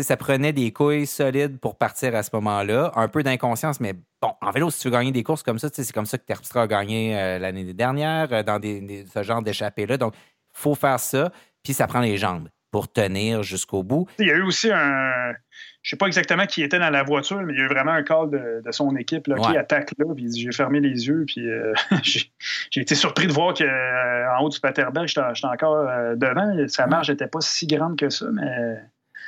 ça 0.01 0.17
prenait 0.17 0.55
des 0.55 0.73
couilles 0.73 1.07
solides 1.07 1.59
pour 1.59 1.77
partir 1.77 2.15
à 2.15 2.23
ce 2.23 2.31
moment-là. 2.33 2.93
Un 2.95 3.09
peu 3.09 3.23
d'inconscience, 3.23 3.79
mais 3.79 3.93
bon, 4.23 4.33
en 4.41 4.51
vélo, 4.51 4.71
si 4.71 4.81
tu 4.81 4.89
veux 4.89 4.93
gagner 4.93 5.13
des 5.13 5.23
courses 5.23 5.43
comme 5.43 5.59
ça, 5.59 5.69
c'est 5.71 5.93
comme 5.93 6.07
ça 6.07 6.17
que 6.17 6.25
Terpstra 6.25 6.63
a 6.63 6.67
gagné 6.67 7.19
euh, 7.19 7.39
l'année 7.39 7.75
dernière 7.75 8.33
euh, 8.33 8.43
dans 8.43 8.59
des, 8.59 9.05
ce 9.13 9.23
genre 9.23 9.43
d'échappée-là. 9.43 9.99
Donc, 9.99 10.15
il 10.15 10.61
faut 10.61 10.75
faire 10.75 10.99
ça, 10.99 11.31
puis 11.63 11.75
ça 11.75 11.87
prend 11.87 12.01
les 12.01 12.17
jambes 12.17 12.49
pour 12.71 12.91
tenir 12.91 13.43
jusqu'au 13.43 13.83
bout. 13.83 14.09
Il 14.19 14.29
y 14.29 14.31
a 14.31 14.35
eu 14.37 14.43
aussi 14.43 14.71
un. 14.73 15.35
Je 15.83 15.91
sais 15.91 15.97
pas 15.97 16.07
exactement 16.07 16.47
qui 16.47 16.63
était 16.63 16.79
dans 16.79 16.89
la 16.89 17.03
voiture, 17.03 17.43
mais 17.43 17.53
il 17.53 17.59
y 17.59 17.61
a 17.61 17.65
eu 17.65 17.69
vraiment 17.69 17.91
un 17.91 18.03
call 18.03 18.31
de, 18.31 18.71
son 18.71 18.97
équipe 18.97 19.25
qui 19.25 19.57
attaque 19.59 19.93
là. 19.99 20.07
Puis 20.15 20.41
j'ai 20.41 20.53
fermé 20.53 20.81
les 20.81 21.07
yeux, 21.07 21.25
puis 21.27 21.51
euh, 21.51 21.75
j'ai 22.03 22.81
été 22.81 22.95
surpris 22.95 23.27
de 23.27 23.33
voir 23.33 23.53
qu'en 23.53 24.45
haut 24.45 24.49
du 24.49 24.59
Paterberg, 24.59 25.07
j'étais 25.07 25.21
encore 25.47 25.85
devant. 26.17 26.67
Sa 26.69 26.87
marge 26.87 27.11
n'était 27.11 27.27
pas 27.27 27.41
si 27.43 27.67
grande 27.67 27.99
que 27.99 28.09
ça, 28.09 28.27
mais 28.33 28.79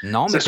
non, 0.05 0.27
mais 0.33 0.39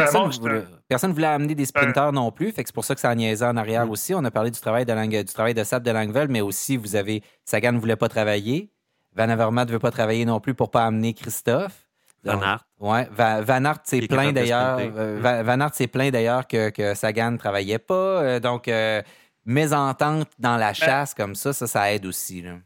personne 0.89 1.11
ne 1.11 1.15
voulait, 1.15 1.27
amener 1.27 1.55
des 1.55 1.67
sprinteurs 1.67 2.13
non 2.13 2.31
plus. 2.31 2.53
Fait 2.53 2.63
que 2.63 2.69
c'est 2.69 2.75
pour 2.75 2.85
ça 2.85 2.95
que 2.95 3.01
ça 3.01 3.11
a 3.11 3.15
niaisé 3.15 3.45
en 3.45 3.57
arrière 3.57 3.87
mm. 3.87 3.91
aussi. 3.91 4.15
On 4.15 4.25
a 4.25 4.31
parlé 4.31 4.51
du 4.51 4.61
travail 4.61 4.85
de, 4.85 5.23
du 5.23 5.33
travail 5.33 5.55
de 5.55 5.65
Sap 5.65 5.83
de 5.83 5.91
Langvel, 5.91 6.29
mais 6.29 6.41
aussi, 6.41 6.77
vous 6.77 6.97
avez. 6.97 7.23
Sagan 7.45 7.73
ne 7.73 7.79
voulait 7.79 7.97
pas 7.97 8.09
travailler. 8.09 8.71
Van 9.15 9.29
Avermaet 9.29 9.67
ne 9.67 9.73
veut 9.73 9.79
pas 9.79 9.91
travailler 9.91 10.25
non 10.25 10.41
plus 10.41 10.55
pour 10.55 10.69
ne 10.69 10.73
pas 10.73 10.85
amener 10.85 11.15
Christophe. 11.15 11.87
Van 12.25 12.43
Aert. 12.43 12.67
Ouais, 12.79 13.09
Van, 13.13 13.65
Aert 13.65 13.81
s'est 13.85 14.01
plaint 14.03 14.35
d'ailleurs. 14.35 14.79
Euh, 14.81 15.43
Van, 15.45 15.61
Aert 15.61 15.75
s'est 15.75 15.87
plaint 15.87 16.13
d'ailleurs 16.13 16.47
que, 16.47 16.71
que, 16.71 16.95
Sagan 16.95 17.33
ne 17.33 17.37
travaillait 17.39 17.79
pas. 17.79 17.95
Euh, 17.95 18.41
donc, 18.41 18.69
euh, 18.69 19.03
mésentente 19.45 20.29
dans 20.39 20.57
la 20.57 20.69
ben 20.69 20.75
chasse 20.75 21.15
comme 21.15 21.35
ça, 21.35 21.53
ça, 21.53 21.67
ça 21.67 21.93
aide 21.93 22.05
aussi. 22.05 22.43
Là. 22.43 22.57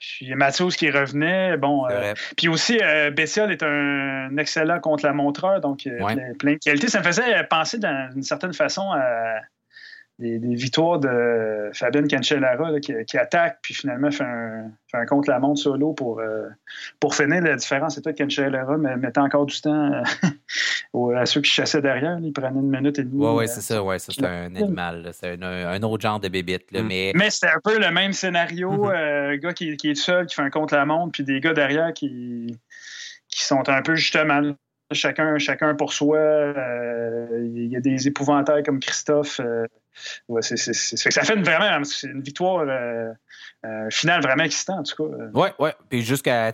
Puis 0.00 0.34
Mathieu 0.34 0.68
qui 0.68 0.90
revenait. 0.90 1.58
Bon, 1.58 1.86
euh, 1.90 2.14
puis 2.36 2.48
aussi, 2.48 2.78
euh, 2.82 3.10
Bessiol 3.10 3.52
est 3.52 3.62
un 3.62 4.34
excellent 4.38 4.80
contre-la-montreur, 4.80 5.60
donc 5.60 5.86
euh, 5.86 5.98
plein 6.38 6.54
de 6.54 6.58
qualités. 6.58 6.88
Ça 6.88 7.00
me 7.00 7.04
faisait 7.04 7.44
penser 7.44 7.78
d'une 7.78 8.22
certaine 8.22 8.54
façon 8.54 8.90
à 8.92 9.40
des, 10.20 10.54
victoires 10.54 10.98
de 10.98 11.70
Fabien 11.72 12.06
Cancellara 12.06 12.78
qui, 12.80 13.18
attaque, 13.18 13.58
puis 13.62 13.74
finalement 13.74 14.10
fait 14.10 14.24
un, 14.24 14.70
fait 14.90 14.98
un 14.98 15.06
contre-la-montre 15.06 15.60
solo 15.60 15.92
pour, 15.92 16.20
euh, 16.20 16.48
pour 16.98 17.14
finir. 17.14 17.42
La 17.42 17.56
différence, 17.56 17.94
c'est 17.94 18.04
que 18.04 18.10
Cancellara 18.10 18.76
mettait 18.76 19.20
encore 19.20 19.46
du 19.46 19.60
temps 19.60 19.92
euh, 20.94 21.14
à 21.16 21.26
ceux 21.26 21.40
qui 21.40 21.50
chassaient 21.50 21.80
derrière. 21.80 22.18
il 22.22 22.32
prenait 22.32 22.60
une 22.60 22.70
minute 22.70 22.98
et 22.98 23.04
demie. 23.04 23.24
Oui, 23.24 23.34
ouais, 23.34 23.44
euh, 23.44 23.52
c'est 23.52 23.62
ça. 23.62 23.82
Ouais, 23.82 23.98
ça 23.98 24.12
c'est 24.14 24.24
un 24.24 24.54
animal. 24.54 25.10
C'est 25.12 25.42
un, 25.42 25.82
autre 25.82 26.02
genre 26.02 26.20
de 26.20 26.28
bébite. 26.28 26.70
Là, 26.72 26.82
mm. 26.82 26.86
mais 26.86 27.12
mais 27.14 27.30
c'était 27.30 27.52
un 27.52 27.60
peu 27.62 27.78
le 27.78 27.90
même 27.90 28.12
scénario. 28.12 28.86
Un 28.90 29.36
gars 29.36 29.52
qui, 29.52 29.70
est 29.70 29.94
seul, 29.94 30.26
qui 30.26 30.34
fait 30.34 30.42
un 30.42 30.50
contre-la-montre, 30.50 31.12
puis 31.12 31.24
des 31.24 31.40
gars 31.40 31.52
derrière 31.52 31.92
qui, 31.92 32.58
qui 33.28 33.44
sont 33.44 33.68
un 33.68 33.82
peu 33.82 33.94
justement 33.94 34.54
chacun, 34.92 35.38
chacun 35.38 35.74
pour 35.74 35.92
soi. 35.92 36.54
Il 37.38 37.66
y 37.66 37.76
a 37.76 37.80
des 37.80 38.08
épouvantails 38.08 38.62
comme 38.62 38.80
Christophe. 38.80 39.40
ça 40.40 41.24
fait 41.24 41.36
vraiment 41.36 41.82
une 42.04 42.22
victoire 42.22 42.64
euh, 43.66 43.90
final 43.90 44.22
vraiment 44.22 44.44
excitant, 44.44 44.78
en 44.78 44.82
tout 44.82 44.96
cas. 44.96 45.14
Oui, 45.34 45.48
oui. 45.58 45.68
Puis 45.90 46.02
jusqu'à 46.02 46.50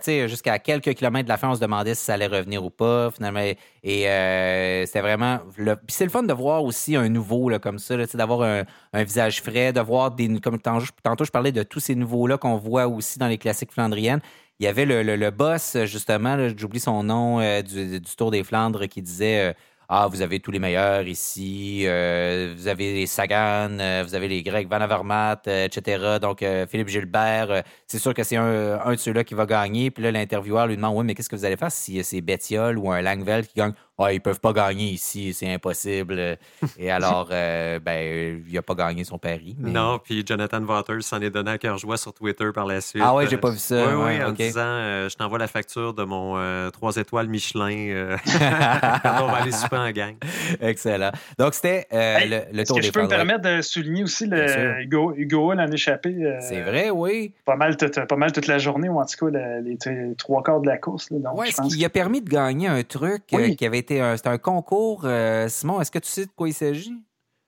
quelques 0.59 0.93
kilomètres 0.93 1.23
de 1.23 1.29
la 1.29 1.37
fin, 1.37 1.49
on 1.49 1.55
se 1.55 1.61
demandait 1.61 1.95
si 1.95 2.03
ça 2.03 2.15
allait 2.15 2.27
revenir 2.27 2.65
ou 2.65 2.69
pas, 2.69 3.11
finalement. 3.11 3.39
Et 3.83 4.09
euh, 4.09 4.85
c'était 4.85 4.99
vraiment. 4.99 5.39
Puis 5.55 5.65
c'est 5.87 6.03
le 6.03 6.09
fun 6.09 6.23
de 6.23 6.33
voir 6.33 6.65
aussi 6.65 6.97
un 6.97 7.07
nouveau 7.07 7.47
là, 7.47 7.59
comme 7.59 7.79
ça, 7.79 7.95
d'avoir 8.13 8.41
un, 8.41 8.63
un, 8.91 9.03
visage 9.03 9.41
frais, 9.41 9.71
de 9.71 9.79
voir 9.79 10.11
des. 10.11 10.37
Comme 10.41 10.59
tantôt, 10.59 11.23
je 11.23 11.31
parlais 11.31 11.53
de 11.53 11.63
tous 11.63 11.79
ces 11.79 11.95
nouveaux-là 11.95 12.37
qu'on 12.37 12.57
voit 12.57 12.87
aussi 12.87 13.19
dans 13.19 13.27
les 13.27 13.37
classiques 13.37 13.71
flandriennes. 13.71 14.19
Il 14.59 14.63
y 14.65 14.67
avait 14.67 14.85
le, 14.85 15.29
boss, 15.29 15.77
justement, 15.85 16.37
j'oublie 16.57 16.79
son 16.79 17.03
nom, 17.03 17.39
euh, 17.39 17.61
du, 17.61 18.01
Tour 18.17 18.31
des 18.31 18.43
Flandres, 18.43 18.87
qui 18.87 19.01
disait 19.01 19.55
ah, 19.89 20.07
vous 20.11 20.21
avez 20.21 20.41
tous 20.41 20.51
les 20.51 20.59
meilleurs 20.59 21.07
ici, 21.07 21.83
euh, 21.85 22.53
vous 22.57 22.67
avez 22.67 22.93
les 22.93 23.05
Sagan, 23.07 23.79
euh, 23.79 24.03
vous 24.05 24.15
avez 24.15 24.27
les 24.27 24.43
Grecs, 24.43 24.67
Van 24.67 24.81
Avermaet, 24.81 25.47
euh, 25.47 25.65
etc. 25.65 26.17
Donc, 26.21 26.43
Philippe 26.69 26.89
Gilbert, 26.89 27.63
c'est 27.87 27.99
sûr 27.99 28.13
que 28.13 28.23
c'est 28.23 28.35
un, 28.35 28.91
de 28.91 28.97
ceux-là 28.97 29.23
qui 29.23 29.33
va 29.33 29.45
gagner. 29.45 29.89
Puis 29.89 30.03
là, 30.03 30.11
l'intervieweur 30.11 30.67
lui 30.67 30.75
demande, 30.75 30.97
oui, 30.97 31.05
mais 31.05 31.15
qu'est-ce 31.15 31.29
que 31.29 31.37
vous 31.37 31.45
allez 31.45 31.55
faire 31.55 31.71
si 31.71 32.03
c'est 32.03 32.19
Bettiol 32.19 32.77
ou 32.77 32.91
un 32.91 33.01
Langveld 33.01 33.47
qui 33.47 33.53
gagne? 33.55 33.73
Ah, 33.99 34.13
ils 34.13 34.21
peuvent 34.21 34.39
pas 34.39 34.53
gagner 34.53 34.89
ici, 34.91 35.33
c'est 35.33 35.51
impossible. 35.51 36.37
Et 36.77 36.91
alors, 36.91 37.29
euh, 37.31 37.79
ben, 37.79 38.43
il 38.47 38.55
a 38.55 38.61
pas 38.61 38.75
gagné 38.75 39.03
son 39.03 39.17
pari. 39.17 39.55
Non, 39.59 39.97
puis 39.97 40.23
Jonathan 40.23 40.63
Waters 40.63 41.01
s'en 41.01 41.19
est 41.19 41.31
donné 41.31 41.51
à 41.51 41.57
cœur 41.57 41.79
joie 41.79 41.97
sur 41.97 42.13
Twitter 42.13 42.51
par 42.53 42.67
la 42.67 42.79
suite. 42.79 43.01
Ah 43.03 43.15
ouais, 43.15 43.27
j'ai 43.27 43.37
pas 43.37 43.49
vu 43.49 43.57
ça. 43.57 43.87
Oui, 43.87 44.03
oui, 44.05 44.23
en 44.23 44.33
disant, 44.33 44.61
euh, 44.61 45.09
je 45.09 45.15
t'envoie 45.15 45.39
la 45.39 45.47
facture 45.47 45.95
de 45.95 46.03
mon 46.03 46.33
3 46.69 46.97
euh, 46.97 47.01
étoiles 47.01 47.27
Michelin. 47.27 48.17
on 48.25 49.27
va 49.27 49.37
aller 49.41 49.51
super 49.51 49.79
en 49.79 49.91
gang. 49.91 50.15
Excellent. 50.61 51.11
Donc, 51.39 51.55
c'était 51.55 51.87
le, 51.91 52.55
le 52.55 52.65
tour 52.65 52.75
que 52.75 52.81
des 52.81 52.87
je 52.89 52.93
peux 52.93 53.01
me 53.01 53.07
permettre 53.07 53.41
de 53.41 53.61
souligner 53.63 54.03
aussi 54.03 54.27
le 54.27 54.79
Hugo, 54.83 55.13
Hugo 55.15 55.53
l'en 55.53 55.71
échappé. 55.71 56.15
c'est 56.41 56.61
vrai, 56.61 56.91
oui. 56.91 57.33
Pas 57.45 57.55
mal, 57.55 57.75
toute, 57.77 57.99
pas 58.05 58.15
mal 58.15 58.31
toute 58.31 58.47
la 58.47 58.59
journée, 58.59 58.89
ou 58.89 58.99
en 58.99 59.05
tout 59.05 59.31
cas 59.31 59.39
les, 59.61 59.77
trois 60.17 60.43
quarts 60.43 60.61
de 60.61 60.67
la 60.67 60.77
course. 60.77 61.09
Là, 61.09 61.17
donc, 61.17 61.73
il 61.75 61.83
a 61.83 61.89
permis 61.89 62.21
de 62.21 62.29
gagner 62.29 62.67
un 62.67 62.83
truc 62.83 63.25
qui 63.25 63.65
avait 63.65 63.86
c'était 63.87 64.29
un 64.29 64.37
concours. 64.37 65.01
Euh, 65.05 65.47
Simon, 65.49 65.81
est-ce 65.81 65.91
que 65.91 65.99
tu 65.99 66.09
sais 66.09 66.25
de 66.25 66.31
quoi 66.35 66.47
il 66.47 66.53
s'agit? 66.53 66.93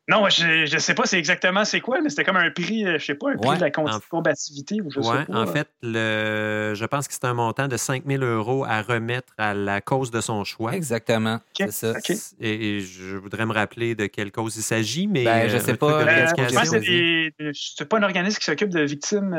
Non, 0.08 0.28
je 0.28 0.74
ne 0.74 0.80
sais 0.80 0.96
pas 0.96 1.06
c'est 1.06 1.20
exactement 1.20 1.66
c'est 1.66 1.82
quoi, 1.82 2.02
mais 2.02 2.10
c'était 2.10 2.24
comme 2.24 2.38
un 2.38 2.50
prix, 2.50 2.84
euh, 2.84 2.98
je 2.98 3.06
sais 3.06 3.14
pas, 3.14 3.30
un 3.30 3.38
prix 3.38 3.58
de 3.58 3.62
la 3.62 3.70
combativité 3.70 4.82
ou 4.82 4.90
je 4.90 5.02
sais 5.02 5.26
pas. 5.26 5.40
En 5.40 5.46
fait, 5.46 5.68
le, 5.84 6.74
je 6.76 6.86
pense 6.86 7.08
que 7.08 7.14
c'est 7.14 7.26
un 7.26 7.36
montant 7.36 7.68
de 7.68 7.78
5 7.78 8.06
000 8.08 8.24
euros 8.24 8.66
à 8.68 8.82
remettre 8.82 9.32
à 9.38 9.54
la 9.54 9.82
cause 9.82 10.10
de 10.10 10.20
son 10.20 10.44
choix. 10.44 10.74
Exactement, 10.74 11.40
c'est 11.56 11.72
ça. 11.72 11.94
Et, 12.40 12.80
je 12.80 13.18
voudrais 13.18 13.46
me 13.46 13.54
rappeler 13.54 13.94
de 13.94 14.08
quelle 14.08 14.32
cause 14.32 14.58
il 14.58 14.64
s'agit, 14.64 15.06
mais... 15.06 15.26
Ben, 15.26 15.48
je 15.48 15.58
ne 15.58 15.62
sais 15.62 15.76
pas. 15.76 16.00
je 16.36 16.56
pense 16.56 16.72
que 16.72 17.52
c'est 17.54 17.86
pas 17.88 18.00
un 18.00 18.04
organisme 18.04 18.40
qui 18.40 18.46
s'occupe 18.46 18.70
de 18.70 18.82
victimes 18.82 19.36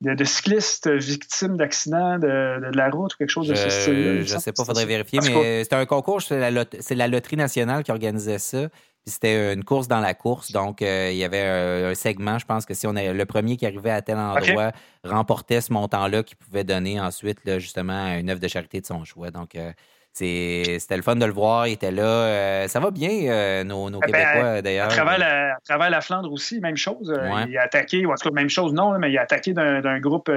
de, 0.00 0.24
cyclistes 0.24 0.88
victimes 0.88 1.56
d'accidents 1.56 2.18
de, 2.18 2.76
la 2.76 2.90
route 2.90 3.14
ou 3.14 3.16
quelque 3.16 3.30
chose 3.30 3.48
de 3.48 3.54
ce 3.54 3.68
style. 3.70 4.22
Je 4.24 4.34
ne 4.34 4.40
sais 4.40 4.52
pas, 4.52 4.62
il 4.62 4.66
faudrait 4.66 4.86
vérifier, 4.86 5.20
mais 5.22 5.62
c'était 5.62 5.76
un 5.76 5.86
concours, 5.86 6.22
c'est 6.22 6.38
la, 6.38 7.08
Loterie 7.08 7.36
nationale 7.36 7.82
qui 7.82 7.90
organisait 7.90 8.38
ça. 8.38 8.68
C'était 9.06 9.52
une 9.52 9.64
course 9.64 9.86
dans 9.86 10.00
la 10.00 10.14
course, 10.14 10.50
donc 10.50 10.80
euh, 10.80 11.10
il 11.12 11.18
y 11.18 11.24
avait 11.24 11.42
un, 11.42 11.94
segment, 11.94 12.38
je 12.38 12.46
pense 12.46 12.64
que 12.64 12.72
si 12.72 12.86
on 12.86 12.96
a 12.96 13.12
le 13.12 13.26
premier 13.26 13.58
qui 13.58 13.66
arrivait 13.66 13.90
à 13.90 14.00
tel 14.00 14.16
endroit 14.16 14.72
remportait 15.04 15.60
ce 15.60 15.74
montant-là 15.74 16.22
qui 16.22 16.34
pouvait 16.34 16.64
donner 16.64 16.98
ensuite 16.98 17.38
justement 17.58 18.14
une 18.14 18.30
œuvre 18.30 18.40
de 18.40 18.48
charité 18.48 18.80
de 18.80 18.86
son 18.86 19.04
choix. 19.04 19.30
Donc 19.30 19.56
euh, 19.56 19.72
c'était 20.14 20.96
le 20.96 21.02
fun 21.02 21.16
de 21.16 21.24
le 21.24 21.32
voir, 21.32 21.66
il 21.66 21.72
était 21.72 21.90
là. 21.90 22.04
Euh, 22.04 22.68
ça 22.68 22.78
va 22.78 22.92
bien, 22.92 23.10
euh, 23.10 23.64
nos, 23.64 23.90
nos 23.90 24.00
eh 24.06 24.12
ben, 24.12 24.24
Québécois, 24.24 24.62
d'ailleurs. 24.62 24.86
À 24.86 24.90
travers, 24.90 25.18
la, 25.18 25.54
à 25.54 25.60
travers 25.64 25.90
la 25.90 26.00
Flandre 26.00 26.32
aussi, 26.32 26.60
même 26.60 26.76
chose. 26.76 27.10
Euh, 27.10 27.44
il 27.48 27.58
a 27.58 27.62
attaqué, 27.62 28.06
ou 28.06 28.12
en 28.12 28.14
tout 28.14 28.28
cas, 28.28 28.34
même 28.34 28.48
chose, 28.48 28.72
non, 28.72 28.96
mais 29.00 29.10
il 29.10 29.18
a 29.18 29.22
attaqué 29.22 29.52
d'un 29.52 29.98
groupe, 29.98 30.30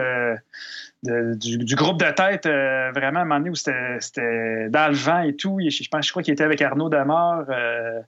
du, 1.04 1.76
groupe 1.76 2.00
de 2.00 2.12
tête, 2.12 2.48
vraiment, 2.48 3.20
à 3.20 3.22
un 3.22 3.26
moment 3.26 3.38
donné 3.38 3.52
où 3.52 3.56
c'était 3.56 4.70
dans 4.70 4.90
le 4.90 4.96
vent 4.96 5.22
et 5.22 5.36
tout. 5.36 5.60
je, 5.60 5.88
pense, 5.90 6.08
je 6.08 6.12
crois 6.12 6.24
qu'il 6.24 6.34
était 6.34 6.44
avec 6.44 6.60
Arnaud 6.63 6.90
Damar. 6.90 7.42
en 7.42 8.04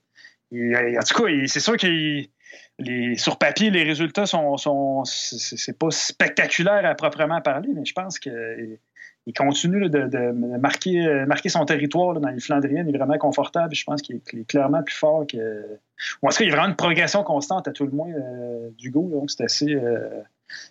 tout 0.51 1.23
cas, 1.23 1.31
c'est 1.45 1.59
sûr 1.59 1.77
qu'il. 1.77 2.29
sur 3.15 3.37
papier, 3.37 3.69
les 3.69 3.83
résultats 3.83 4.25
sont, 4.25 4.57
sont 4.57 5.03
c'est 5.05 5.77
pas 5.77 5.91
spectaculaire 5.91 6.83
à 6.83 6.95
proprement 6.95 7.41
parler, 7.41 7.69
mais 7.75 7.85
je 7.85 7.93
pense 7.93 8.17
que 8.17 8.79
il 9.29 9.33
continue 9.33 9.89
de, 9.89 10.31
marquer, 10.57 11.05
euh, 11.05 11.25
marquer 11.27 11.49
son 11.49 11.63
territoire 11.63 12.19
dans 12.19 12.29
les 12.29 12.39
Flandriennes. 12.39 12.89
Il 12.89 12.95
est 12.95 12.97
vraiment 12.97 13.19
confortable. 13.19 13.75
Je 13.75 13.83
pense 13.83 14.01
qu'il 14.01 14.15
est, 14.15 14.47
clairement 14.47 14.81
plus 14.81 14.95
fort 14.95 15.27
que. 15.27 15.37
Ou 16.23 16.27
en 16.27 16.29
tout 16.29 16.37
cas, 16.37 16.43
il 16.45 16.49
y 16.49 16.51
a 16.51 16.55
vraiment 16.55 16.69
une 16.69 16.75
progression 16.75 17.23
constante 17.23 17.67
à 17.67 17.71
tout 17.71 17.85
le 17.85 17.91
moins 17.91 18.09
euh, 18.09 18.69
d'Hugo. 18.79 19.07
Donc, 19.13 19.29
c'est 19.29 19.43
assez. 19.43 19.71
Euh, 19.75 20.09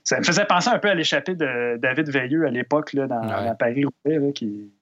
ça 0.02 0.18
me 0.18 0.24
faisait 0.24 0.44
penser 0.44 0.70
un 0.70 0.80
peu 0.80 0.88
à 0.88 0.94
l'échappée 0.94 1.36
de 1.36 1.76
David 1.76 2.10
Veilleux 2.10 2.46
à 2.46 2.50
l'époque 2.50 2.96
dans, 2.96 3.06
dans, 3.06 3.54
Paris-Roubaix, 3.54 4.32
qui, 4.32 4.72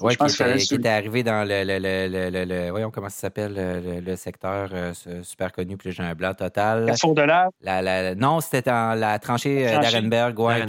oui, 0.00 0.16
qui, 0.16 0.74
était 0.74 0.88
arrivé 0.88 1.22
dans 1.22 1.46
le, 1.46 1.64
le, 1.64 2.44
le, 2.44 2.70
voyons 2.70 2.90
comment 2.90 3.08
ça 3.08 3.20
s'appelle, 3.20 4.02
le, 4.04 4.16
secteur 4.16 4.70
euh, 4.72 4.92
super 5.22 5.52
connu, 5.52 5.76
plus 5.76 5.92
j'ai 5.92 6.02
un 6.02 6.14
blanc 6.14 6.34
total. 6.34 6.86
La 6.86 6.94
de 6.94 7.22
l'air? 7.22 7.48
La, 7.60 8.14
non, 8.14 8.40
c'était 8.40 8.70
dans 8.70 8.98
la 8.98 9.18
tranchée, 9.18 9.68
euh, 9.68 9.80
d'Arenberg. 9.80 10.38
Ouais, 10.38 10.64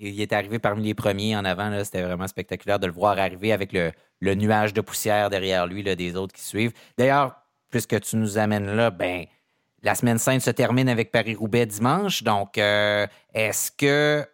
il, 0.00 0.20
est 0.20 0.32
arrivé 0.32 0.58
parmi 0.58 0.84
les 0.84 0.94
premiers 0.94 1.36
en 1.36 1.44
avant. 1.44 1.72
C'était 1.84 2.02
vraiment 2.02 2.26
spectaculaire 2.26 2.78
de 2.78 2.86
le 2.86 2.92
voir 2.92 3.18
arriver 3.18 3.52
avec 3.52 3.72
le, 3.72 4.34
nuage 4.34 4.72
de 4.72 4.80
poussière 4.80 5.30
derrière 5.30 5.66
lui 5.66 5.82
là, 5.82 5.94
des 5.94 6.16
autres 6.16 6.34
qui 6.34 6.42
suivent. 6.42 6.72
D'ailleurs, 6.98 7.36
puisque 7.70 8.00
tu 8.00 8.16
nous 8.16 8.38
amènes 8.38 8.74
là, 8.74 8.90
ben 8.90 9.26
la 9.84 9.94
semaine 9.94 10.18
sainte 10.18 10.40
se 10.40 10.50
termine 10.50 10.88
avec 10.88 11.12
Paris-Roubaix 11.12 11.66
dimanche. 11.66 12.22
Donc, 12.22 12.56
euh, 12.56 13.06
est-ce 13.34 13.70
que 13.70 14.26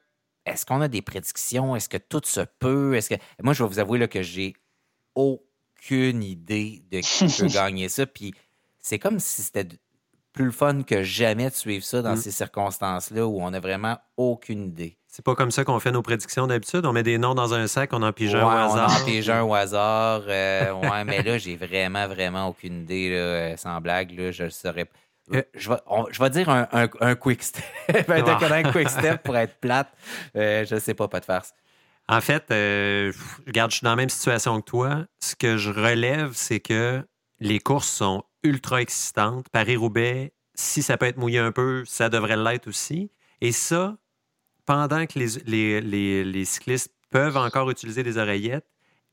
est-ce 0.47 0.67
qu'on 0.67 0.81
a 0.81 0.89
des 0.89 1.03
prédictions? 1.03 1.77
Est-ce 1.77 1.89
que 1.89 1.97
tout 1.97 2.23
se 2.25 2.41
peut? 2.59 2.95
Est-ce 2.95 3.11
que. 3.11 3.21
Moi, 3.43 3.53
je 3.53 3.63
vais 3.63 3.69
vous 3.69 3.79
avouer 3.79 3.99
là, 3.99 4.09
que 4.09 4.23
j'ai 4.23 4.55
aucune 5.15 6.23
idée 6.23 6.83
de 6.91 7.01
qui 7.01 7.27
peut 7.41 7.49
gagner 7.49 7.89
ça. 7.89 8.07
Puis 8.07 8.35
c'est 8.79 8.99
comme 8.99 9.19
si 9.19 9.43
c'était 9.43 9.69
plus 10.33 10.47
le 10.47 10.53
fun 10.53 10.83
que 10.83 11.03
jamais 11.03 11.51
de 11.51 11.55
suivre 11.55 11.85
ça 11.85 12.03
dans 12.03 12.15
mm. 12.15 12.19
ces 12.19 12.31
circonstances-là 12.31 13.27
où 13.27 13.41
on 13.43 13.51
n'a 13.51 13.61
vraiment 13.61 13.99
aucune 14.17 14.67
idée. 14.69 14.97
C'est 15.09 15.25
pas 15.25 15.35
comme 15.35 15.51
ça 15.51 15.65
qu'on 15.65 15.81
fait 15.81 15.91
nos 15.91 16.03
prédictions 16.03 16.47
d'habitude. 16.47 16.87
On 16.87 16.93
met 16.93 17.03
des 17.03 17.19
noms 17.19 17.35
dans 17.35 17.53
un 17.53 17.67
sac, 17.67 17.91
on 17.93 18.03
en 18.03 18.13
pige 18.13 18.35
un 18.37 18.45
au 18.45 18.49
hasard. 18.49 18.91
On 18.91 19.03
en 19.03 19.05
pige 19.05 19.29
un 19.29 19.43
au 19.43 19.55
hasard. 19.55 20.23
Euh, 20.29 20.73
ouais, 20.83 21.05
mais 21.05 21.23
là, 21.23 21.37
j'ai 21.37 21.57
vraiment, 21.57 22.07
vraiment 22.07 22.47
aucune 22.47 22.83
idée. 22.83 23.11
Là, 23.11 23.17
euh, 23.17 23.57
sans 23.57 23.81
blague, 23.81 24.13
là, 24.13 24.31
je 24.31 24.45
ne 24.45 24.51
saurais 24.51 24.85
pas. 24.85 24.93
Euh, 25.33 25.43
je, 25.55 25.69
vais, 25.71 25.77
je 26.11 26.23
vais 26.23 26.31
dire 26.31 26.49
un, 26.49 26.69
un, 26.73 27.15
quick 27.15 27.43
step. 27.43 27.65
un 28.09 28.73
quick 28.73 28.89
step 28.89 29.23
pour 29.23 29.37
être 29.37 29.59
plate. 29.61 29.93
Euh, 30.37 30.65
je 30.65 30.75
ne 30.75 30.81
sais 30.81 30.95
pas, 30.95 31.09
pas 31.09 31.21
de 31.21 31.25
farce. 31.25 31.53
En 32.09 32.21
fait, 32.21 32.51
euh, 32.51 33.13
regarde, 33.47 33.71
je 33.71 33.77
suis 33.77 33.85
dans 33.85 33.91
la 33.91 33.97
même 33.97 34.09
situation 34.09 34.61
que 34.61 34.65
toi. 34.65 35.07
Ce 35.21 35.37
que 35.37 35.57
je 35.57 35.71
relève, 35.71 36.33
c'est 36.35 36.61
que 36.61 37.07
les 37.39 37.61
courses 37.61 37.89
sont 37.89 38.25
ultra 38.43 38.83
excitantes. 38.83 39.49
Paris-Roubaix, 39.51 40.33
si 40.55 40.83
ça 40.83 40.97
peut 40.97 41.07
être 41.07 41.19
mouillé 41.19 41.39
un 41.39 41.53
peu, 41.53 41.85
ça 41.87 42.09
devrait 42.09 42.37
l'être 42.37 42.67
aussi. 42.67 43.13
Et 43.41 43.53
ça, 43.53 43.97
pendant 44.67 45.07
que 45.07 45.19
les, 45.19 45.29
les, 45.47 45.81
les, 45.81 46.25
les 46.25 46.45
cyclistes 46.45 46.93
peuvent 47.11 47.37
encore 47.37 47.71
utiliser 47.71 48.03
des 48.03 48.19
oreillettes, 48.19 48.67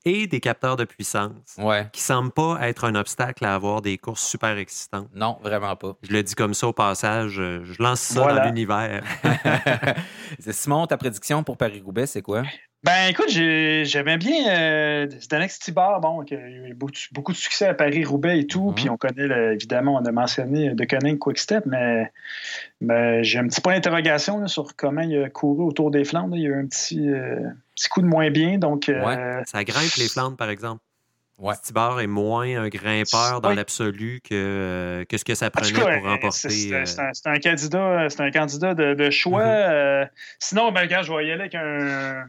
et 0.08 0.28
des 0.28 0.39
capteurs 0.39 0.78
de 0.78 0.86
puissance 0.86 1.56
ouais. 1.58 1.88
qui 1.91 2.02
ne 2.02 2.06
semblent 2.06 2.32
pas 2.32 2.58
être 2.62 2.86
un 2.86 2.96
obstacle 2.96 3.43
à 3.46 3.56
avoir 3.56 3.82
des 3.82 3.98
courses 3.98 4.24
super 4.24 4.58
excitantes. 4.58 5.10
Non, 5.13 5.38
vraiment 5.41 5.76
pas. 5.76 5.93
Je 6.04 6.12
le 6.12 6.24
dis 6.24 6.36
comme 6.36 6.54
ça 6.54 6.67
au 6.67 6.74
passage, 6.74 7.32
je 7.32 7.82
lance 7.82 8.00
ça 8.00 8.34
dans 8.34 8.43
l'univers. 8.46 9.04
Simon, 10.39 10.88
ta 10.88 10.98
prédiction 10.98 11.43
pour 11.43 11.58
Paris-Roubaix, 11.58 12.08
c'est 12.08 12.22
quoi? 12.22 12.43
Ben 12.83 13.07
écoute, 13.09 13.29
j'aimais 13.29 14.17
bien 14.17 14.49
euh, 14.49 15.07
Danex 15.29 15.59
Tibar, 15.59 15.99
bon, 15.99 16.23
qui 16.23 16.35
a 16.35 16.37
eu 16.37 16.75
beaucoup, 16.75 17.31
de 17.31 17.37
succès 17.37 17.65
à 17.65 17.73
Paris-Roubaix 17.73 18.39
et 18.39 18.47
tout. 18.47 18.69
Mm-hmm. 18.69 18.75
Puis 18.75 18.89
on 18.89 18.97
connaît, 18.97 19.53
évidemment, 19.53 19.95
on 19.95 20.05
a 20.05 20.11
mentionné 20.11 20.75
De 20.75 20.85
Koning 20.85 21.17
Quickstep, 21.17 21.65
mais, 21.65 22.11
mais 22.79 23.23
j'ai 23.23 23.39
un 23.39 23.47
petit 23.47 23.61
point 23.61 23.73
d'interrogation 23.73 24.47
sur 24.47 24.75
comment 24.75 25.01
il 25.01 25.23
a 25.23 25.29
couru 25.29 25.63
autour 25.63 25.89
des 25.89 26.05
Flandres. 26.05 26.35
Il 26.35 26.43
y 26.43 26.45
a 26.45 26.49
eu 26.49 26.59
un 26.59 26.67
petit, 26.67 27.09
euh, 27.09 27.39
petit 27.75 27.89
coup 27.89 28.01
de 28.01 28.07
moins 28.07 28.29
bien. 28.29 28.59
Donc, 28.59 28.89
euh, 28.89 29.41
ça 29.45 29.63
grimpe 29.63 29.95
les 29.97 30.07
Flandres, 30.07 30.37
par 30.37 30.51
exemple. 30.51 30.81
Ouais. 31.39 31.55
Stibar 31.55 31.99
est 31.99 32.07
moins 32.07 32.63
un 32.63 32.69
grimpeur 32.69 33.41
dans 33.41 33.53
l'absolu 33.53 34.21
que, 34.23 35.05
que 35.09 35.17
ce 35.17 35.25
que 35.25 35.35
ça 35.35 35.49
prenait 35.49 35.71
pour 35.71 36.09
remporter. 36.09 36.49
C'est 36.49 37.27
un, 37.27 37.39
candidat, 37.39 38.07
un 38.19 38.32
candidat 38.32 38.73
de, 38.75 39.09
choix. 39.09 39.43
Mm-hmm. 39.43 40.09
sinon, 40.39 40.71
ben, 40.71 40.88
quand 40.88 41.01
je 41.01 41.13
vais 41.13 41.28
y 41.28 41.32
aller 41.32 41.41
avec 41.41 41.55
un 41.55 42.28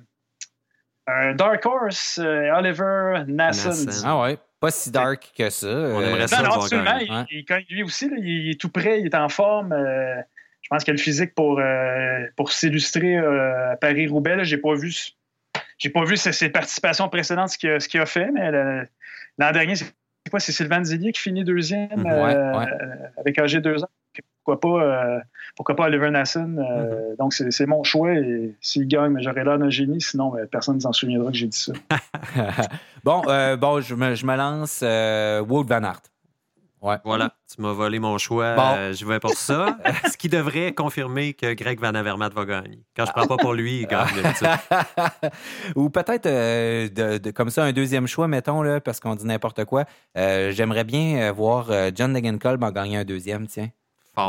un 1.08 1.34
Dark 1.34 1.64
Horse, 1.64 2.20
euh, 2.22 2.50
Oliver 2.54 3.24
Nassen. 3.26 3.88
Ah 4.04 4.20
ouais, 4.20 4.36
pas 4.60 4.70
si 4.70 4.90
dark 4.90 5.32
que 5.36 5.48
ça. 5.50 5.66
On 5.66 6.02
aimerait 6.02 6.22
euh, 6.22 6.26
ça 6.26 6.42
non, 6.42 6.48
non, 6.48 6.54
absolument. 6.62 7.24
Il, 7.30 7.44
lui 7.70 7.82
aussi, 7.82 8.10
il 8.18 8.50
est 8.50 8.60
tout 8.60 8.68
prêt, 8.68 9.00
il 9.00 9.06
est 9.06 9.14
en 9.14 9.28
forme. 9.28 9.72
Euh, 9.72 10.20
je 10.62 10.68
pense 10.68 10.84
qu'il 10.84 10.92
a 10.92 10.96
le 10.96 11.00
physique 11.00 11.34
pour, 11.34 11.60
pour 12.36 12.52
s'illustrer 12.52 13.16
à 13.16 13.76
Paris-Roubaix. 13.80 14.44
J'ai 14.44 14.58
pas 14.58 14.74
vu 14.74 14.92
j'ai 15.78 15.88
pas 15.88 16.04
vu 16.04 16.16
ses, 16.16 16.50
participations 16.50 17.08
précédentes, 17.08 17.50
ce 17.50 17.88
qu'il 17.88 18.00
a, 18.00 18.06
fait, 18.06 18.30
mais 18.32 18.50
l'an 19.38 19.52
dernier, 19.52 19.76
c'est 19.76 19.86
quoi? 20.28 20.40
C'est 20.40 20.52
Sylvain 20.52 20.84
Zillier 20.84 21.12
qui 21.12 21.20
finit 21.22 21.44
deuxième 21.44 22.06
avec 23.16 23.38
âgé 23.38 23.60
deux 23.60 23.82
ans. 23.82 23.88
Pourquoi 24.48 24.60
pas, 24.60 24.82
euh, 24.82 25.20
pourquoi 25.56 25.76
pas 25.76 25.84
Oliver 25.84 26.10
Nasson? 26.10 26.56
Euh, 26.58 27.10
mhm. 27.10 27.16
Donc, 27.18 27.34
c'est 27.34 27.66
mon 27.66 27.82
choix 27.82 28.14
et 28.14 28.54
s'il 28.62 28.88
gagne, 28.88 29.18
j'aurais 29.20 29.44
l'air 29.44 29.58
d'un 29.58 29.68
génie. 29.68 30.00
Sinon, 30.00 30.32
personne 30.50 30.76
ne 30.76 30.80
s'en 30.80 30.92
souviendra 30.92 31.30
que 31.30 31.36
j'ai 31.36 31.48
dit 31.48 31.58
ça. 31.58 31.72
bon, 33.04 33.22
bon 33.58 33.80
je, 33.82 33.94
me, 33.94 34.14
je 34.14 34.24
me 34.24 34.36
lance 34.36 34.82
Wood 35.46 35.68
Van 35.68 35.84
Aert. 35.84 36.00
Voilà, 36.80 37.34
tu 37.52 37.60
m'as 37.60 37.72
volé 37.72 37.98
mon 37.98 38.18
choix. 38.18 38.56
Euh, 38.76 38.92
je 38.92 39.04
vais 39.04 39.18
pour 39.18 39.32
ça. 39.32 39.78
Ce 40.10 40.16
qui 40.16 40.28
devrait 40.28 40.72
confirmer 40.72 41.34
que 41.34 41.52
Greg 41.54 41.80
Van 41.80 41.94
Avermaet 41.94 42.30
va 42.30 42.44
gagner. 42.44 42.78
Quand 42.96 43.04
je 43.04 43.10
ne 43.10 43.14
prends 43.14 43.26
pas 43.26 43.36
pour 43.36 43.54
lui, 43.54 43.80
il 43.80 43.86
gagne. 43.86 44.08
Ou 45.76 45.90
peut-être 45.90 46.26
euh, 46.26 47.18
de, 47.18 47.30
comme 47.32 47.50
ça 47.50 47.64
un 47.64 47.72
deuxième 47.72 48.06
choix, 48.06 48.28
mettons, 48.28 48.62
là, 48.62 48.80
parce 48.80 49.00
qu'on 49.00 49.16
dit 49.16 49.26
n'importe 49.26 49.64
quoi. 49.64 49.84
Euh, 50.16 50.52
j'aimerais 50.52 50.84
bien 50.84 51.32
voir 51.32 51.66
John 51.94 52.12
Degenkolb 52.12 52.62
en 52.62 52.70
gagner 52.70 52.98
un 52.98 53.04
deuxième, 53.04 53.46
tiens. 53.46 53.68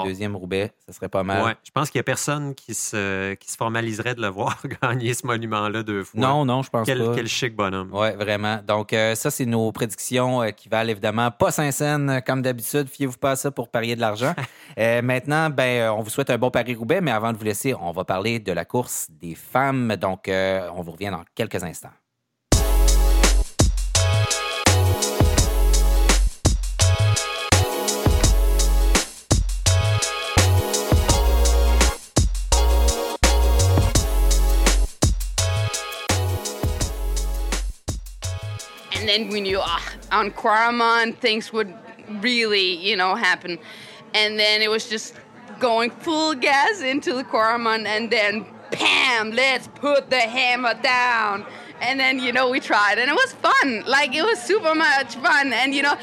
Deuxième 0.05 0.35
Roubaix, 0.35 0.71
ça 0.85 0.93
serait 0.93 1.09
pas 1.09 1.23
mal. 1.23 1.55
je 1.63 1.71
pense 1.71 1.89
qu'il 1.89 1.99
n'y 1.99 2.01
a 2.01 2.03
personne 2.03 2.55
qui 2.55 2.73
se, 2.73 3.33
qui 3.35 3.51
se 3.51 3.57
formaliserait 3.57 4.15
de 4.15 4.21
le 4.21 4.27
voir 4.27 4.57
gagner 4.81 5.13
ce 5.13 5.25
monument-là 5.25 5.83
deux 5.83 6.03
fois. 6.03 6.19
Non, 6.19 6.45
non, 6.45 6.61
je 6.63 6.69
pense 6.69 6.87
pas. 6.87 7.15
Quel 7.15 7.27
chic 7.27 7.55
bonhomme. 7.55 7.89
Oui, 7.93 8.11
vraiment. 8.15 8.59
Donc, 8.65 8.93
euh, 8.93 9.15
ça, 9.15 9.31
c'est 9.31 9.45
nos 9.45 9.71
prédictions 9.71 10.41
euh, 10.41 10.49
qui 10.49 10.69
valent 10.69 10.89
évidemment 10.89 11.31
pas 11.31 11.51
Saint-Saëns 11.51 12.09
euh, 12.09 12.19
comme 12.21 12.41
d'habitude. 12.41 12.87
Fiez-vous 12.89 13.17
pas 13.17 13.31
à 13.31 13.35
ça 13.35 13.51
pour 13.51 13.69
parier 13.69 13.95
de 13.95 14.01
l'argent. 14.01 14.33
maintenant, 14.77 15.49
ben, 15.49 15.89
on 15.91 16.01
vous 16.01 16.09
souhaite 16.09 16.29
un 16.29 16.37
bon 16.37 16.51
Paris-Roubaix, 16.51 17.01
mais 17.01 17.11
avant 17.11 17.33
de 17.33 17.37
vous 17.37 17.43
laisser, 17.43 17.73
on 17.73 17.91
va 17.91 18.03
parler 18.03 18.39
de 18.39 18.51
la 18.51 18.65
course 18.65 19.07
des 19.09 19.35
femmes. 19.35 19.95
Donc, 19.95 20.29
on 20.29 20.81
vous 20.81 20.91
revient 20.91 21.09
dans 21.11 21.23
quelques 21.35 21.63
instants. 21.63 21.89
Then 39.09 39.29
we 39.29 39.41
knew 39.41 39.59
uh, 39.59 39.79
on 40.11 40.31
Quaramon 40.31 41.17
things 41.17 41.51
would 41.51 41.73
really, 42.21 42.75
you 42.75 42.95
know, 42.95 43.15
happen. 43.15 43.57
And 44.13 44.39
then 44.39 44.61
it 44.61 44.69
was 44.69 44.87
just 44.89 45.15
going 45.59 45.89
full 45.89 46.35
gas 46.35 46.81
into 46.81 47.13
the 47.13 47.23
Quaramon 47.23 47.85
and 47.85 48.09
then 48.11 48.45
bam, 48.71 49.31
let's 49.31 49.67
put 49.67 50.09
the 50.09 50.19
hammer 50.19 50.75
down. 50.81 51.45
And 51.81 51.99
then, 51.99 52.19
you 52.19 52.33
know, 52.33 52.49
we 52.49 52.59
tried 52.59 52.99
and 52.99 53.09
it 53.09 53.13
was 53.13 53.33
fun. 53.33 53.83
Like, 53.87 54.13
it 54.13 54.23
was 54.23 54.41
super 54.41 54.75
much 54.75 55.15
fun. 55.15 55.53
And, 55.53 55.73
you 55.73 55.81
know, 55.81 55.97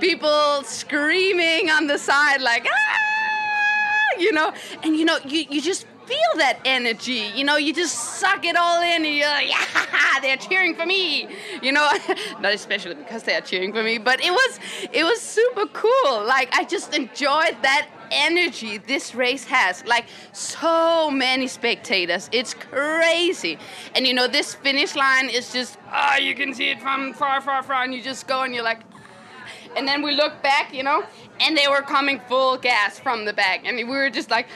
people 0.00 0.62
screaming 0.64 1.70
on 1.70 1.86
the 1.86 1.98
side, 1.98 2.40
like, 2.40 2.66
ah, 2.66 4.18
you 4.18 4.32
know, 4.32 4.52
and, 4.82 4.96
you 4.96 5.04
know, 5.04 5.18
you, 5.26 5.44
you 5.50 5.60
just 5.60 5.86
feel 6.08 6.32
that 6.38 6.58
energy. 6.64 7.30
You 7.34 7.44
know, 7.44 7.56
you 7.56 7.74
just 7.74 7.94
suck 7.94 8.44
it 8.44 8.56
all 8.56 8.80
in 8.80 9.04
and 9.04 9.14
you're 9.14 9.28
like, 9.28 9.48
yeah, 9.48 10.20
they're 10.22 10.36
cheering 10.38 10.74
for 10.74 10.86
me. 10.86 11.28
You 11.62 11.72
know, 11.72 11.86
not 12.40 12.54
especially 12.54 12.94
because 12.94 13.24
they 13.24 13.34
are 13.34 13.42
cheering 13.42 13.72
for 13.72 13.82
me, 13.82 13.98
but 13.98 14.20
it 14.20 14.30
was 14.30 14.58
it 14.92 15.04
was 15.04 15.20
super 15.20 15.66
cool. 15.66 16.24
Like 16.24 16.48
I 16.52 16.64
just 16.64 16.94
enjoyed 16.94 17.56
that 17.62 17.88
energy 18.10 18.78
this 18.78 19.14
race 19.14 19.44
has. 19.44 19.84
Like 19.84 20.06
so 20.32 21.10
many 21.10 21.46
spectators. 21.46 22.30
It's 22.32 22.54
crazy. 22.54 23.58
And 23.94 24.06
you 24.06 24.14
know, 24.14 24.26
this 24.26 24.54
finish 24.54 24.96
line 24.96 25.28
is 25.28 25.52
just 25.52 25.78
oh, 25.92 26.16
you 26.16 26.34
can 26.34 26.54
see 26.54 26.70
it 26.70 26.80
from 26.80 27.12
far, 27.12 27.40
far, 27.42 27.62
far, 27.62 27.84
and 27.84 27.94
you 27.94 28.02
just 28.02 28.26
go 28.26 28.42
and 28.42 28.54
you're 28.54 28.64
like 28.64 28.80
ah. 28.94 29.76
and 29.76 29.86
then 29.86 30.00
we 30.02 30.14
look 30.14 30.42
back, 30.42 30.72
you 30.72 30.82
know, 30.82 31.04
and 31.40 31.56
they 31.56 31.68
were 31.68 31.82
coming 31.82 32.18
full 32.28 32.56
gas 32.56 32.98
from 32.98 33.26
the 33.26 33.34
back. 33.34 33.66
and 33.66 33.76
we 33.76 33.84
were 33.84 34.10
just 34.10 34.30
like, 34.30 34.46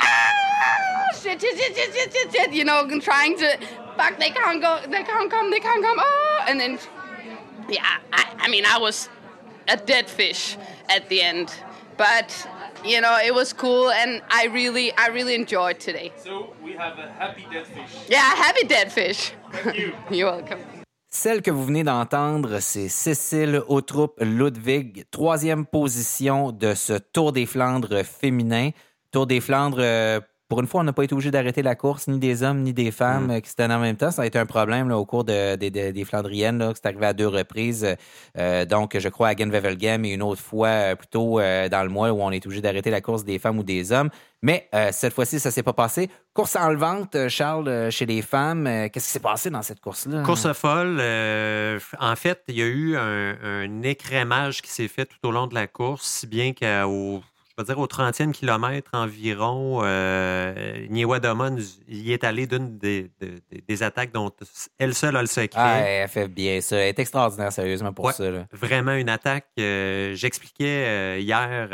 ah, 0.00 1.08
shit, 1.12 1.40
shit, 1.40 1.56
shit, 1.56 1.76
shit, 1.76 1.94
shit, 1.94 2.12
shit, 2.12 2.32
shit, 2.32 2.52
you 2.52 2.64
know, 2.64 2.86
trying 3.00 3.36
to, 3.38 3.58
fuck, 3.96 4.18
they 4.18 4.30
can't 4.30 4.60
go, 4.60 4.80
they 4.88 5.02
can't 5.02 5.30
come, 5.30 5.50
they 5.50 5.60
can't 5.60 5.82
come, 5.82 5.98
oh, 6.00 6.44
and 6.48 6.60
then, 6.60 6.78
yeah, 7.68 7.98
I, 8.12 8.34
I 8.38 8.48
mean, 8.48 8.64
I 8.66 8.78
was 8.78 9.08
a 9.68 9.76
dead 9.76 10.08
fish 10.08 10.56
at 10.88 11.08
the 11.08 11.22
end, 11.22 11.52
but 11.96 12.48
you 12.84 13.00
know, 13.00 13.18
it 13.24 13.34
was 13.34 13.52
cool, 13.52 13.90
and 13.90 14.22
I 14.30 14.46
really, 14.46 14.92
I 14.96 15.08
really 15.08 15.34
enjoyed 15.34 15.80
today. 15.80 16.12
So 16.16 16.54
we 16.62 16.72
have 16.72 16.98
a 16.98 17.10
happy 17.18 17.46
dead 17.52 17.66
fish. 17.66 17.96
Yeah, 18.08 18.20
happy 18.20 18.66
dead 18.66 18.92
fish. 18.92 19.32
Thank 19.52 19.78
you. 19.78 19.92
You're 20.10 20.30
welcome. 20.30 20.58
Celle 21.10 21.40
que 21.40 21.50
vous 21.50 21.64
venez 21.64 21.84
d'entendre, 21.84 22.60
c'est 22.60 22.88
Cécile 22.88 23.62
Autrup 23.66 24.20
Ludwig, 24.20 25.04
troisième 25.10 25.64
position 25.64 26.52
de 26.52 26.74
ce 26.74 26.92
Tour 26.92 27.32
des 27.32 27.46
Flandres 27.46 28.04
féminin. 28.04 28.70
Tour 29.10 29.26
des 29.26 29.40
Flandres, 29.40 29.78
euh, 29.80 30.20
pour 30.48 30.60
une 30.60 30.66
fois, 30.66 30.82
on 30.82 30.84
n'a 30.84 30.92
pas 30.92 31.02
été 31.02 31.14
obligé 31.14 31.30
d'arrêter 31.30 31.62
la 31.62 31.74
course, 31.74 32.08
ni 32.08 32.18
des 32.18 32.42
hommes, 32.42 32.60
ni 32.60 32.74
des 32.74 32.90
femmes 32.90 33.28
mm. 33.28 33.30
euh, 33.30 33.40
qui 33.40 33.50
se 33.50 33.54
tenaient 33.54 33.74
en 33.74 33.80
même 33.80 33.96
temps. 33.96 34.10
Ça 34.10 34.22
a 34.22 34.26
été 34.26 34.38
un 34.38 34.44
problème 34.44 34.90
au 34.92 35.04
cours 35.06 35.24
des 35.24 36.04
Flandriennes, 36.06 36.72
c'est 36.74 36.86
arrivé 36.86 37.06
à 37.06 37.12
deux 37.14 37.26
reprises. 37.26 37.86
Euh, 38.36 38.66
donc, 38.66 38.98
je 38.98 39.08
crois 39.08 39.28
à 39.28 39.36
Genvevelgem 39.36 40.04
et 40.04 40.12
une 40.12 40.22
autre 40.22 40.42
fois 40.42 40.94
plutôt 40.96 41.40
dans 41.40 41.82
le 41.82 41.88
mois 41.88 42.10
où 42.12 42.20
on 42.20 42.30
est 42.30 42.44
obligé 42.44 42.60
d'arrêter 42.60 42.90
la 42.90 43.00
course 43.00 43.24
des 43.24 43.38
femmes 43.38 43.58
ou 43.58 43.62
des 43.62 43.92
hommes. 43.92 44.10
Mais 44.42 44.68
cette 44.92 45.14
fois-ci, 45.14 45.40
ça 45.40 45.50
s'est 45.50 45.62
pas 45.62 45.72
passé. 45.72 46.10
Course 46.32 46.56
enlevante, 46.56 47.28
Charles, 47.28 47.90
chez 47.90 48.06
les 48.06 48.22
femmes. 48.22 48.64
Qu'est-ce 48.92 49.06
qui 49.06 49.12
s'est 49.12 49.20
passé 49.20 49.50
dans 49.50 49.62
cette 49.62 49.80
course-là? 49.80 50.22
Course 50.22 50.52
folle. 50.52 51.00
en 51.00 52.16
fait, 52.16 52.42
il 52.48 52.56
y 52.56 52.62
a 52.62 52.66
eu 52.66 52.96
un, 52.96 53.36
un 53.42 53.82
écrémage 53.82 54.62
qui 54.62 54.70
s'est 54.70 54.88
fait 54.88 55.06
tout 55.06 55.28
au 55.28 55.30
long 55.30 55.46
de 55.46 55.54
la 55.54 55.66
course, 55.66 56.06
si 56.06 56.26
bien 56.26 56.52
qu'au 56.52 57.22
je 57.58 57.64
dire, 57.64 57.78
au 57.78 57.86
30e 57.86 58.32
kilomètre 58.32 58.90
environ, 58.92 59.80
euh, 59.82 60.86
Niewadoma 60.90 61.50
y 61.88 62.12
est 62.12 62.24
allé 62.24 62.46
d'une 62.46 62.78
des, 62.78 63.10
attaques 63.82 64.12
dont 64.12 64.30
elle 64.78 64.94
seule 64.94 65.16
a 65.16 65.20
le 65.20 65.26
secret. 65.26 65.60
Ah, 65.60 65.80
elle 65.80 66.08
fait 66.08 66.28
bien 66.28 66.60
ça. 66.60 66.76
Elle 66.76 66.88
est 66.88 66.98
extraordinaire, 66.98 67.52
sérieusement, 67.52 67.92
pour 67.92 68.12
ça. 68.12 68.24
Vraiment 68.52 68.94
une 68.94 69.08
attaque. 69.08 69.46
Euh, 69.58 70.14
j'expliquais 70.14 70.84
euh, 70.86 71.18
hier 71.18 71.68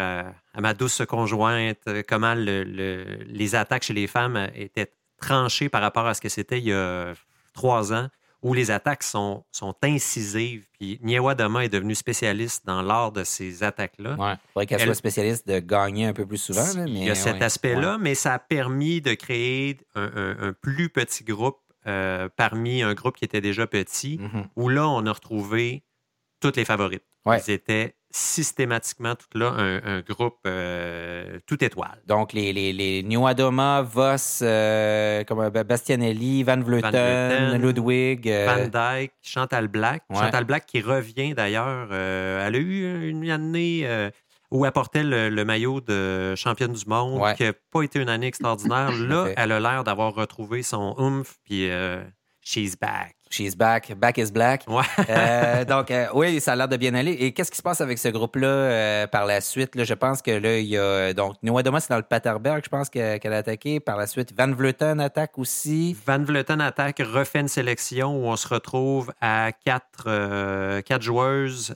à, 0.54 0.60
ma 0.60 0.74
douce 0.74 1.02
conjointe 1.06 1.78
euh, 1.88 2.02
comment 2.06 2.34
les 2.34 3.54
attaques 3.54 3.82
chez 3.82 3.94
les 3.94 4.06
femmes 4.06 4.48
étaient 4.54 4.92
tranchées 5.20 5.68
par 5.68 5.82
rapport 5.82 6.06
à 6.06 6.14
ce 6.14 6.20
que 6.20 6.28
c'était 6.28 6.58
il 6.58 6.64
y 6.64 6.72
a 6.72 7.12
trois 7.52 7.92
ans 7.92 8.08
où 8.44 8.52
les 8.52 8.70
attaques 8.70 9.02
sont, 9.02 9.42
sont 9.50 9.74
incisives. 9.82 10.66
Puis 10.78 11.00
Niewa 11.02 11.34
Dama 11.34 11.64
est 11.64 11.70
devenue 11.70 11.94
spécialiste 11.94 12.66
dans 12.66 12.82
l'art 12.82 13.10
de 13.10 13.24
ces 13.24 13.62
attaques-là. 13.62 14.16
Ouais. 14.16 14.34
Il 14.34 14.52
faudrait 14.52 14.66
qu'elle 14.66 14.80
soit 14.82 14.94
spécialiste 14.94 15.48
de 15.48 15.58
gagner 15.60 16.04
un 16.04 16.12
peu 16.12 16.26
plus 16.26 16.36
souvent. 16.36 16.66
il 16.86 17.02
y 17.02 17.10
a 17.10 17.14
cet 17.14 17.42
aspect-là, 17.42 17.96
mais 17.98 18.14
ça 18.14 18.34
a 18.34 18.38
permis 18.38 19.00
de 19.00 19.14
créer 19.14 19.78
un, 19.96 20.52
plus 20.60 20.90
petit 20.90 21.24
groupe 21.24 21.58
euh, 21.86 22.28
parmi 22.36 22.82
un 22.82 22.94
groupe 22.94 23.16
qui 23.16 23.24
était 23.24 23.40
déjà 23.40 23.66
petit, 23.66 24.18
mm-hmm. 24.18 24.44
où 24.56 24.68
là, 24.68 24.88
on 24.88 25.04
a 25.06 25.12
retrouvé 25.12 25.82
toutes 26.40 26.56
les 26.56 26.64
favorites. 26.66 27.04
Ils 27.26 27.50
étaient 27.50 27.96
systématiquement 28.14 29.16
tout 29.16 29.36
là 29.36 29.48
un, 29.84 30.00
groupe 30.00 30.38
euh, 30.46 31.40
tout 31.48 31.62
étoile. 31.64 32.00
Donc, 32.06 32.32
les, 32.32 32.52
les, 32.52 32.72
les 32.72 33.04
Adoma, 33.26 33.82
Voss, 33.82 34.38
euh, 34.40 35.24
comme, 35.24 35.40
euh, 35.40 35.64
Bastianelli, 35.64 36.44
Van 36.44 36.60
Vleuten, 36.60 37.60
Ludwig. 37.60 38.30
Van 38.30 38.68
Dyke, 38.68 39.12
Chantal 39.20 39.66
Black. 39.66 40.04
Chantal 40.12 40.44
Black 40.44 40.64
qui 40.66 40.80
revient 40.80 41.34
d'ailleurs. 41.34 41.92
elle 41.92 42.54
a 42.54 42.58
eu 42.58 43.08
une 43.10 43.28
année 43.30 44.10
où 44.52 44.64
elle 44.64 44.70
portait 44.70 45.02
le, 45.02 45.44
maillot 45.44 45.80
de 45.80 46.36
championne 46.36 46.72
du 46.72 46.86
monde, 46.86 47.20
qui 47.36 47.42
n'a 47.42 47.52
pas 47.72 47.82
été 47.82 47.98
une 47.98 48.08
année 48.08 48.28
extraordinaire. 48.28 48.92
là, 48.92 49.26
elle 49.36 49.50
a 49.50 49.58
l'air 49.58 49.82
d'avoir 49.82 50.14
retrouvé 50.14 50.62
son 50.62 50.94
oomph, 50.98 51.38
puis 51.44 51.68
she's 52.42 52.78
back. 52.78 53.16
She's 53.34 53.56
back. 53.56 53.92
Back 53.98 54.18
is 54.18 54.30
black. 54.30 54.64
Euh, 55.10 55.64
donc, 55.64 55.90
euh, 55.90 56.06
oui, 56.14 56.40
ça 56.40 56.52
a 56.52 56.56
l'air 56.56 56.68
de 56.68 56.76
bien 56.76 56.94
aller. 56.94 57.12
Et 57.12 57.32
qu'est-ce 57.32 57.50
qui 57.50 57.56
se 57.56 57.62
passe 57.62 57.80
avec 57.80 57.98
ce 57.98 58.08
groupe-là 58.08 58.46
euh, 58.46 59.06
par 59.08 59.26
la 59.26 59.40
suite? 59.40 59.74
Là, 59.74 59.82
je 59.82 59.94
pense 59.94 60.22
que 60.22 60.30
là, 60.30 60.58
il 60.58 60.66
y 60.66 60.78
a. 60.78 61.12
Donc, 61.14 61.34
Noah 61.42 61.62
c'est 61.80 61.90
dans 61.90 61.96
le 61.96 62.04
Paterberg, 62.04 62.62
je 62.64 62.68
pense 62.68 62.88
qu'elle 62.88 63.32
a 63.32 63.36
attaqué. 63.36 63.80
Par 63.80 63.96
la 63.96 64.06
suite, 64.06 64.32
Van 64.38 64.52
Vleuten 64.52 65.00
attaque 65.00 65.36
aussi. 65.36 65.96
Van 66.06 66.22
Vleuten 66.22 66.60
attaque, 66.60 67.02
refait 67.04 67.40
une 67.40 67.48
sélection 67.48 68.16
où 68.16 68.28
on 68.28 68.36
se 68.36 68.46
retrouve 68.46 69.12
à 69.20 69.50
quatre, 69.64 70.04
quatre 70.82 71.02
joueuses. 71.02 71.74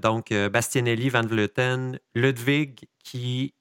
donc, 0.00 0.32
Bastianelli, 0.32 1.08
Van 1.08 1.26
Vleuten, 1.26 1.98
Ludwig 2.14 2.86
qui 3.02 3.54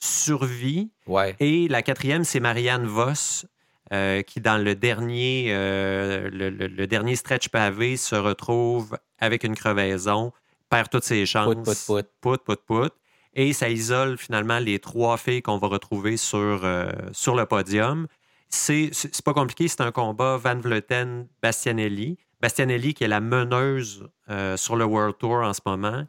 survit. 0.00 0.90
Ouais. 1.06 1.36
Et 1.38 1.68
la 1.68 1.82
quatrième, 1.82 2.24
c'est 2.24 2.40
Marianne 2.40 2.86
Voss. 2.86 3.46
Euh, 3.92 4.22
qui, 4.22 4.40
dans 4.40 4.56
le 4.56 4.74
dernier, 4.74 5.48
euh, 5.50 6.30
le, 6.32 6.86
dernier 6.86 7.14
stretch 7.14 7.50
pavé, 7.50 7.98
se 7.98 8.14
retrouve 8.14 8.96
avec 9.18 9.44
une 9.44 9.54
crevaison, 9.54 10.32
perd 10.70 10.88
toutes 10.88 11.04
ses 11.04 11.26
chances. 11.26 11.54
Pout, 11.86 12.06
pout, 12.22 12.38
pout. 12.42 12.60
Pout, 12.64 12.92
Et 13.34 13.52
ça 13.52 13.68
isole 13.68 14.16
finalement 14.16 14.60
les 14.60 14.78
trois 14.78 15.18
filles 15.18 15.42
qu'on 15.42 15.58
va 15.58 15.68
retrouver 15.68 16.16
sur, 16.16 16.38
euh, 16.64 16.90
sur 17.12 17.36
le 17.36 17.44
podium. 17.44 18.06
c'est 18.48 18.90
pas 19.26 19.34
compliqué, 19.34 19.68
c'est 19.68 19.82
un 19.82 19.92
combat 19.92 20.38
Van 20.38 20.56
Vleuten-Bastianelli. 20.56 22.16
Bastianelli, 22.40 22.94
qui 22.94 23.04
est 23.04 23.08
la 23.08 23.20
meneuse 23.20 24.08
sur 24.56 24.76
le 24.76 24.84
World 24.86 25.18
Tour 25.18 25.42
en 25.42 25.52
ce 25.52 25.60
moment, 25.66 26.06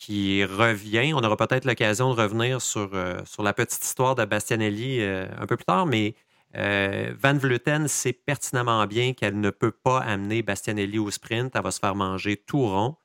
qui 0.00 0.44
revient. 0.44 1.14
On 1.14 1.22
aura 1.22 1.36
peut-être 1.36 1.64
l'occasion 1.64 2.12
de 2.12 2.20
revenir 2.20 2.60
sur, 2.60 2.90
sur 3.24 3.42
la 3.44 3.54
petite 3.54 3.82
histoire 3.84 4.16
de 4.16 4.24
Bastianelli 4.24 5.02
un 5.02 5.46
peu 5.46 5.56
plus 5.56 5.64
tard, 5.64 5.86
mais 5.86 6.14
Van 6.54 7.34
Vleuten 7.34 7.86
sait 7.88 8.12
pertinemment 8.12 8.86
bien 8.86 9.12
qu'elle 9.12 9.38
ne 9.38 9.50
peut 9.50 9.70
pas 9.70 10.00
amener 10.00 10.42
Bastianelli 10.42 10.98
au 10.98 11.10
sprint. 11.10 11.54
Elle 11.54 11.62
va 11.62 11.70
se 11.70 11.78
faire 11.78 11.94
manger 11.94 12.36
tout 12.36 12.62
rond. 12.62 12.96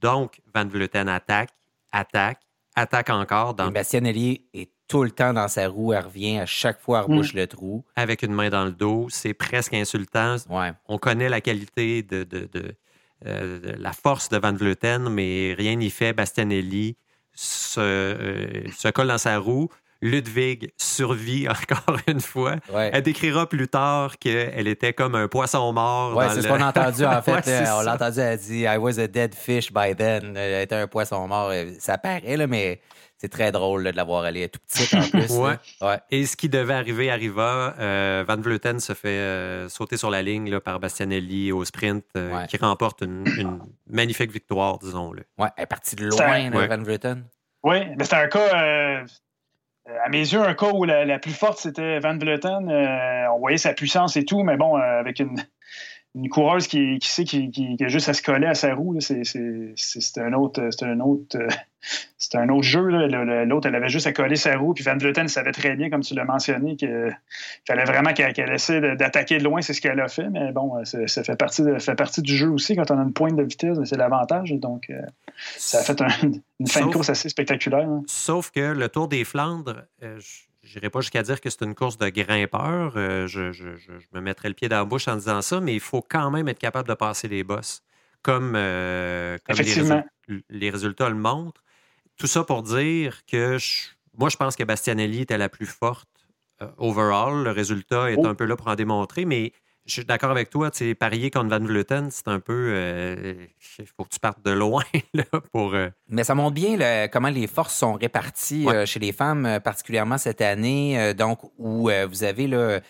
Donc, 0.00 0.40
Van 0.54 0.66
Vleuten 0.66 1.08
attaque, 1.08 1.50
attaque, 1.92 2.40
attaque 2.74 3.10
encore. 3.10 3.54
Dans... 3.54 3.70
Bastianelli 3.70 4.46
est 4.54 4.70
tout 4.88 5.02
le 5.02 5.10
temps 5.10 5.32
dans 5.32 5.48
sa 5.48 5.68
roue, 5.68 5.92
elle 5.92 6.04
revient 6.04 6.38
à 6.38 6.46
chaque 6.46 6.80
fois, 6.80 6.98
elle 7.00 7.12
rebouche 7.12 7.34
mm. 7.34 7.38
le 7.38 7.46
trou. 7.46 7.84
Avec 7.96 8.22
une 8.22 8.32
main 8.32 8.50
dans 8.50 8.64
le 8.64 8.72
dos, 8.72 9.08
c'est 9.10 9.34
presque 9.34 9.74
insultant. 9.74 10.36
On 10.86 10.98
connaît 10.98 11.28
la 11.28 11.40
qualité 11.40 12.02
de, 12.02 12.24
de, 12.24 12.48
euh, 13.26 13.58
de, 13.60 13.82
la 13.82 13.92
force 13.92 14.28
de 14.28 14.38
Van 14.38 14.52
Vleuten, 14.52 15.08
mais 15.08 15.54
rien 15.56 15.74
n'y 15.74 15.90
fait. 15.90 16.12
Bastianelli 16.12 16.96
se, 17.32 17.80
euh, 17.80 18.70
se, 18.70 18.88
colle 18.88 19.08
dans 19.08 19.18
sa 19.18 19.38
roue. 19.38 19.68
Ludwig 20.02 20.72
survit 20.76 21.48
encore 21.48 21.98
une 22.06 22.20
fois. 22.20 22.56
Elle 22.74 23.02
décrira 23.02 23.48
plus 23.48 23.68
tard 23.68 24.18
qu'elle 24.18 24.68
était 24.68 24.92
comme 24.92 25.14
un 25.14 25.28
poisson 25.28 25.72
mort. 25.72 26.16
Oui, 26.16 26.24
c'est 26.32 26.42
ce 26.42 26.48
qu'on 26.48 26.60
a 26.60 26.68
entendu 26.68 27.04
en 27.04 27.22
fait. 27.22 27.48
Euh, 27.48 27.64
on 27.78 27.82
l'a 27.82 27.94
entendu, 27.94 28.20
elle 28.20 28.38
dit 28.38 28.60
I 28.60 28.76
was 28.78 28.98
a 28.98 29.06
dead 29.06 29.34
fish 29.34 29.72
by 29.72 29.94
then. 29.96 30.36
Elle 30.36 30.62
était 30.62 30.74
un 30.74 30.86
poisson 30.86 31.26
mort. 31.26 31.52
Ça 31.78 31.98
paraît, 31.98 32.36
là, 32.36 32.46
mais 32.46 32.80
c'est 33.18 33.30
très 33.30 33.50
drôle 33.50 33.84
de 33.84 33.96
l'avoir 33.96 34.24
allé 34.24 34.48
tout 34.48 34.60
petit 34.68 34.94
en 34.94 35.08
plus. 35.08 35.32
ouais. 35.80 35.98
Et 36.10 36.26
ce 36.26 36.36
qui 36.36 36.48
devait 36.48 36.74
arriver 36.74 37.10
arriva. 37.10 37.74
Euh, 37.78 38.24
Van 38.28 38.36
Vleuten 38.36 38.78
se 38.78 38.92
fait 38.92 39.08
euh, 39.08 39.68
sauter 39.68 39.96
sur 39.96 40.10
la 40.10 40.22
ligne 40.22 40.50
là, 40.50 40.60
par 40.60 40.80
Bastianelli 40.80 41.50
au 41.52 41.64
sprint, 41.64 42.04
euh, 42.16 42.44
qui 42.44 42.56
remporte 42.58 43.02
une, 43.02 43.24
magnifique 43.88 44.30
victoire, 44.30 44.78
disons-le. 44.78 45.24
Ouais, 45.38 45.48
elle 45.56 45.64
est 45.64 45.66
partie 45.66 45.96
de 45.96 46.06
loin, 46.06 46.50
Van 46.50 46.82
Vleuten. 46.82 47.24
Oui, 47.62 47.78
mais 47.96 48.04
c'était 48.04 48.16
un 48.16 48.28
cas, 48.28 49.04
à 50.04 50.08
mes 50.08 50.18
yeux, 50.18 50.42
un 50.42 50.54
cas 50.54 50.70
où 50.72 50.84
la, 50.84 51.18
plus 51.18 51.32
forte, 51.32 51.58
c'était 51.58 51.98
Van 52.00 52.16
Vleuten. 52.16 52.68
on 53.32 53.38
voyait 53.38 53.58
sa 53.58 53.72
puissance 53.72 54.16
et 54.16 54.24
tout, 54.24 54.42
mais 54.42 54.56
bon, 54.56 54.76
avec 54.76 55.20
une 55.20 55.36
une 56.16 56.30
coureuse 56.30 56.66
qui, 56.66 56.98
qui 56.98 57.10
sait 57.10 57.24
qui, 57.24 57.50
qui, 57.50 57.76
a 57.84 57.88
juste 57.88 58.08
à 58.08 58.14
se 58.14 58.22
coller 58.22 58.46
à 58.46 58.54
sa 58.54 58.74
roue, 58.74 58.98
c'est 59.00 59.20
un 60.16 60.32
autre, 60.32 60.68
c'est 60.70 60.86
un 60.86 61.00
autre, 61.00 61.36
c'est 62.18 62.36
un 62.36 62.48
autre 62.48 62.62
jeu. 62.62 62.88
L'autre, 63.44 63.68
elle 63.68 63.74
avait 63.74 63.90
juste 63.90 64.06
à 64.06 64.14
coller 64.14 64.36
sa 64.36 64.56
roue. 64.56 64.72
Puis 64.72 64.82
Van 64.82 64.96
Vleuten 64.96 65.28
savait 65.28 65.52
très 65.52 65.76
bien, 65.76 65.90
comme 65.90 66.00
tu 66.00 66.14
l'as 66.14 66.24
mentionné, 66.24 66.76
qu'il 66.76 67.14
fallait 67.66 67.84
vraiment 67.84 68.14
qu'elle 68.14 68.50
essaie 68.50 68.80
d'attaquer 68.96 69.36
de 69.36 69.44
loin. 69.44 69.60
C'est 69.60 69.74
ce 69.74 69.82
qu'elle 69.82 70.00
a 70.00 70.08
fait. 70.08 70.30
Mais 70.30 70.52
bon, 70.52 70.82
ça 70.84 71.22
fait 71.22 71.36
partie, 71.36 71.62
fait 71.80 71.94
partie 71.94 72.22
du 72.22 72.34
jeu 72.34 72.48
aussi. 72.48 72.76
Quand 72.76 72.90
on 72.90 72.98
a 72.98 73.02
une 73.02 73.12
pointe 73.12 73.36
de 73.36 73.42
vitesse, 73.42 73.76
c'est 73.84 73.98
l'avantage. 73.98 74.52
Donc, 74.52 74.88
euh, 74.88 75.02
ça 75.36 75.80
a 75.80 75.82
fait 75.82 76.00
une 76.58 76.66
fin 76.66 76.86
de 76.86 76.92
course 76.92 77.10
assez 77.10 77.28
spectaculaire. 77.28 77.86
Hein. 77.86 78.02
Sauf 78.06 78.50
que 78.50 78.72
le 78.72 78.88
Tour 78.88 79.08
des 79.08 79.24
Flandres, 79.24 79.82
euh, 80.02 80.18
je 80.66 80.78
n'irai 80.78 80.90
pas 80.90 81.00
jusqu'à 81.00 81.22
dire 81.22 81.40
que 81.40 81.48
c'est 81.48 81.62
une 81.62 81.74
course 81.74 81.96
de 81.96 82.08
grimpeur. 82.08 82.94
Euh, 82.96 83.26
je, 83.26 83.40
me 84.12 84.20
mettrais 84.20 84.48
le 84.48 84.54
pied 84.54 84.68
dans 84.68 84.76
la 84.76 84.84
bouche 84.84 85.08
en 85.08 85.16
disant 85.16 85.40
ça, 85.42 85.60
mais 85.60 85.74
il 85.74 85.80
faut 85.80 86.02
quand 86.02 86.30
même 86.30 86.48
être 86.48 86.58
capable 86.58 86.88
de 86.88 86.94
passer 86.94 87.28
les 87.28 87.44
bosses, 87.44 87.82
comme, 88.22 88.54
euh, 88.56 89.38
les, 90.48 90.70
résultats 90.70 91.08
le 91.08 91.14
montrent. 91.14 91.62
Tout 92.18 92.26
ça 92.26 92.42
pour 92.42 92.62
dire 92.62 93.24
que 93.26 93.58
moi, 94.18 94.28
je 94.28 94.36
pense 94.36 94.56
que 94.56 94.64
Bastianelli 94.64 95.20
était 95.20 95.38
la 95.38 95.48
plus 95.48 95.66
forte 95.66 96.08
euh, 96.62 96.68
overall. 96.78 97.44
Le 97.44 97.50
résultat 97.50 98.10
est 98.10 98.16
oh. 98.18 98.26
un 98.26 98.34
peu 98.34 98.44
là 98.44 98.56
pour 98.56 98.66
en 98.66 98.74
démontrer, 98.74 99.24
mais 99.24 99.52
je 99.86 99.92
suis 99.92 100.04
d'accord 100.04 100.30
avec 100.30 100.50
toi, 100.50 100.70
parier 100.98 101.30
contre 101.30 101.48
Van 101.48 101.64
Vleuten, 101.64 102.10
c'est 102.10 102.28
un 102.28 102.40
peu. 102.40 102.74
Il 103.78 103.86
faut 103.86 104.04
que 104.04 104.10
tu 104.10 104.18
partes 104.18 104.44
de 104.44 104.50
loin 104.50 104.82
là, 105.14 105.24
pour. 105.52 105.74
Euh, 105.74 105.88
Mais 106.08 106.24
ça 106.24 106.34
montre 106.34 106.54
bien 106.54 107.08
comment 107.08 107.28
les 107.28 107.46
forces 107.46 107.74
sont 107.74 107.94
réparties 107.94 108.66
euh, 108.68 108.84
chez 108.84 108.98
les 108.98 109.12
femmes, 109.12 109.46
euh, 109.46 109.60
particulièrement 109.60 110.18
cette 110.18 110.40
année, 110.40 111.14
donc 111.14 111.38
où 111.58 111.90
vous 112.08 112.24
avez 112.24 112.46
là. 112.48 112.80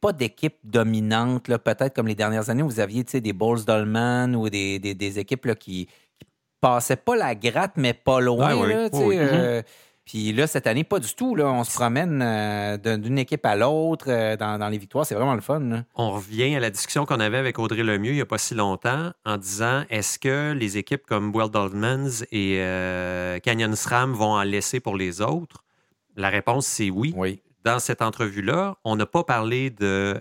pas 0.00 0.12
d'équipe 0.12 0.56
dominante, 0.64 1.46
peut-être 1.46 1.94
comme 1.94 2.08
les 2.08 2.14
dernières 2.14 2.50
années 2.50 2.62
où 2.62 2.68
vous 2.68 2.80
aviez 2.80 3.04
des 3.04 3.32
Bulls 3.32 3.64
Dolman 3.64 4.34
ou 4.34 4.48
des, 4.48 4.78
des, 4.78 5.18
équipes 5.18 5.46
là, 5.46 5.54
qui, 5.54 5.86
qui 6.18 6.26
passaient 6.60 6.96
pas 6.96 7.16
la 7.16 7.34
gratte, 7.34 7.72
mais 7.76 7.94
pas 7.94 8.20
loin. 8.20 8.54
Mm-hmm. 8.54 9.62
Puis 10.10 10.32
là, 10.32 10.48
cette 10.48 10.66
année, 10.66 10.82
pas 10.82 10.98
du 10.98 11.14
tout. 11.14 11.36
Là. 11.36 11.46
On 11.46 11.62
se 11.62 11.72
promène 11.72 12.20
euh, 12.20 12.96
d'une 12.96 13.16
équipe 13.16 13.46
à 13.46 13.54
l'autre 13.54 14.06
euh, 14.08 14.36
dans, 14.36 14.68
les 14.68 14.76
victoires. 14.76 15.06
C'est 15.06 15.14
vraiment 15.14 15.36
le 15.36 15.40
fun. 15.40 15.84
On 15.94 16.10
revient 16.10 16.56
à 16.56 16.58
la 16.58 16.70
discussion 16.70 17.06
qu'on 17.06 17.20
avait 17.20 17.36
avec 17.36 17.60
Audrey 17.60 17.84
Lemieux 17.84 18.10
il 18.10 18.16
n'y 18.16 18.20
a 18.20 18.26
pas 18.26 18.38
si 18.38 18.56
longtemps 18.56 19.12
en 19.24 19.36
disant 19.36 19.84
est-ce 19.88 20.18
que 20.18 20.52
les 20.52 20.78
équipes 20.78 21.06
comme 21.06 21.32
World 21.32 21.52
Dolmans 21.52 22.24
et 22.32 22.56
euh, 22.58 23.38
Canyon 23.38 23.76
SRAM 23.76 24.12
vont 24.12 24.32
en 24.32 24.42
laisser 24.42 24.80
pour 24.80 24.96
les 24.96 25.20
autres? 25.20 25.62
La 26.16 26.28
réponse, 26.28 26.66
c'est 26.66 26.90
oui. 26.90 27.14
oui. 27.16 27.40
Dans 27.62 27.78
cette 27.78 28.02
entrevue-là, 28.02 28.78
on 28.82 28.96
n'a 28.96 29.06
pas 29.06 29.22
parlé 29.22 29.70
de 29.70 30.20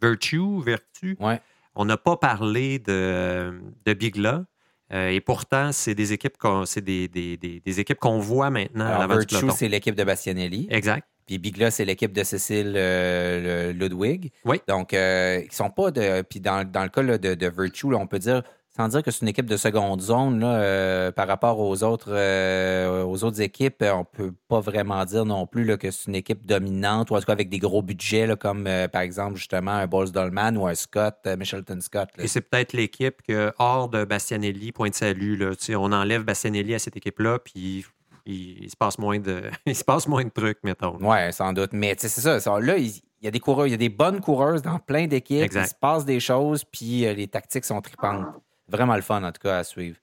Virtue, 0.00 0.62
Vertu. 0.64 1.18
On 1.74 1.84
n'a 1.84 1.98
pas 1.98 2.16
parlé 2.16 2.78
de, 2.78 3.60
de 3.84 3.92
Bigla. 3.92 4.46
Euh, 4.92 5.08
et 5.08 5.20
pourtant, 5.20 5.72
c'est 5.72 5.94
des 5.94 6.12
équipes 6.12 6.38
qu'on 6.38 6.64
c'est 6.64 6.80
des, 6.80 7.08
des, 7.08 7.36
des, 7.36 7.80
équipes 7.80 7.98
qu'on 7.98 8.20
voit 8.20 8.50
maintenant 8.50 8.86
à 8.86 8.98
l'avant 8.98 9.18
Virtue, 9.18 9.50
c'est 9.54 9.68
l'équipe 9.68 9.96
de 9.96 10.04
Bastianelli. 10.04 10.68
Exact. 10.70 11.06
Puis 11.26 11.38
Bigla, 11.38 11.72
c'est 11.72 11.84
l'équipe 11.84 12.12
de 12.12 12.22
Cécile 12.22 12.74
euh, 12.76 13.72
Ludwig. 13.72 14.30
Oui. 14.44 14.60
Donc, 14.68 14.94
euh, 14.94 15.42
ils 15.44 15.52
sont 15.52 15.70
pas 15.70 15.90
de. 15.90 16.22
Puis 16.22 16.38
dans, 16.38 16.64
dans 16.64 16.84
le 16.84 16.88
cas 16.88 17.02
de, 17.02 17.34
de 17.34 17.48
Virtue, 17.48 17.94
on 17.94 18.06
peut 18.06 18.20
dire 18.20 18.42
sans 18.76 18.88
dire 18.88 19.02
que 19.02 19.10
c'est 19.10 19.22
une 19.22 19.28
équipe 19.28 19.46
de 19.46 19.56
seconde 19.56 20.02
zone 20.02 20.40
là, 20.40 20.56
euh, 20.56 21.12
par 21.12 21.26
rapport 21.26 21.58
aux 21.60 21.82
autres, 21.82 22.10
euh, 22.10 23.04
aux 23.04 23.24
autres 23.24 23.40
équipes, 23.40 23.82
on 23.82 24.04
peut 24.04 24.34
pas 24.48 24.60
vraiment 24.60 25.02
dire 25.06 25.24
non 25.24 25.46
plus 25.46 25.64
là, 25.64 25.78
que 25.78 25.90
c'est 25.90 26.08
une 26.08 26.14
équipe 26.14 26.44
dominante, 26.44 27.10
ou 27.10 27.16
en 27.16 27.20
tout 27.20 27.24
cas 27.24 27.32
avec 27.32 27.48
des 27.48 27.58
gros 27.58 27.80
budgets, 27.80 28.26
là, 28.26 28.36
comme 28.36 28.66
euh, 28.66 28.86
par 28.86 29.00
exemple 29.00 29.36
justement 29.36 29.70
un 29.70 29.86
Balls 29.86 30.10
Dolman 30.10 30.56
ou 30.58 30.66
un 30.66 30.74
Scott, 30.74 31.26
Michelton 31.38 31.80
Scott. 31.80 32.10
Et 32.18 32.28
c'est 32.28 32.42
peut-être 32.42 32.74
l'équipe 32.74 33.22
que, 33.26 33.50
hors 33.58 33.88
de 33.88 34.04
Bastianelli, 34.04 34.72
point 34.72 34.90
de 34.90 34.94
salut, 34.94 35.36
là, 35.36 35.52
on 35.78 35.92
enlève 35.92 36.24
Bastianelli 36.24 36.74
à 36.74 36.78
cette 36.78 36.98
équipe-là, 36.98 37.38
puis 37.38 37.86
il, 38.26 38.68
se 38.68 38.76
passe 38.76 38.98
moins 38.98 39.18
de 39.18 39.44
il 39.66 39.74
se 39.74 39.84
passe 39.84 40.06
moins 40.06 40.24
de 40.24 40.30
trucs, 40.30 40.58
mettons. 40.64 40.98
Oui, 41.00 41.32
sans 41.32 41.54
doute. 41.54 41.70
Mais 41.72 41.94
c'est 41.98 42.08
ça, 42.08 42.40
ça. 42.40 42.60
Là, 42.60 42.76
il, 42.76 42.92
y 43.22 43.26
a 43.26 43.30
des 43.30 43.40
coureurs, 43.40 43.66
il 43.66 43.70
y 43.70 43.74
a 43.74 43.78
des 43.78 43.88
bonnes 43.88 44.20
coureuses 44.20 44.60
dans 44.60 44.78
plein 44.78 45.06
d'équipes. 45.06 45.50
Il 45.50 45.66
se 45.66 45.74
passe 45.80 46.04
des 46.04 46.20
choses, 46.20 46.62
puis 46.64 47.00
les 47.14 47.28
tactiques 47.28 47.64
sont 47.64 47.80
tripantes. 47.80 48.26
Vraiment 48.68 48.96
le 48.96 49.02
fun, 49.02 49.22
en 49.22 49.32
tout 49.32 49.40
cas, 49.42 49.58
à 49.58 49.64
suivre. 49.64 49.96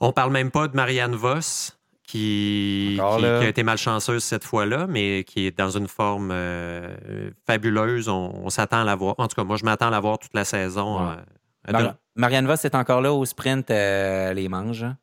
On 0.00 0.12
parle 0.12 0.32
même 0.32 0.50
pas 0.50 0.68
de 0.68 0.76
Marianne 0.76 1.14
Voss, 1.14 1.76
qui, 2.06 2.98
a 3.00 3.44
été 3.44 3.62
malchanceuse 3.62 4.22
cette 4.22 4.44
fois-là, 4.44 4.86
mais 4.86 5.24
qui 5.24 5.46
est 5.46 5.58
dans 5.58 5.70
une 5.70 5.88
forme 5.88 6.30
euh, 6.32 7.30
fabuleuse. 7.46 8.08
On, 8.08 8.48
s'attend 8.48 8.82
à 8.82 8.84
la 8.84 8.94
voir. 8.94 9.16
En 9.18 9.26
tout 9.26 9.34
cas, 9.34 9.44
moi, 9.44 9.56
je 9.56 9.64
m'attends 9.64 9.88
à 9.88 9.90
la 9.90 10.00
voir 10.00 10.18
toute 10.18 10.34
la 10.34 10.44
saison. 10.44 11.00
Euh, 11.68 11.90
Marianne 12.14 12.46
Voss 12.46 12.64
est 12.64 12.74
encore 12.74 13.00
là 13.00 13.12
au 13.12 13.24
sprint, 13.24 13.70
euh, 13.70 14.32
les 14.32 14.48
manges. 14.48 14.84
Hein? 14.84 14.96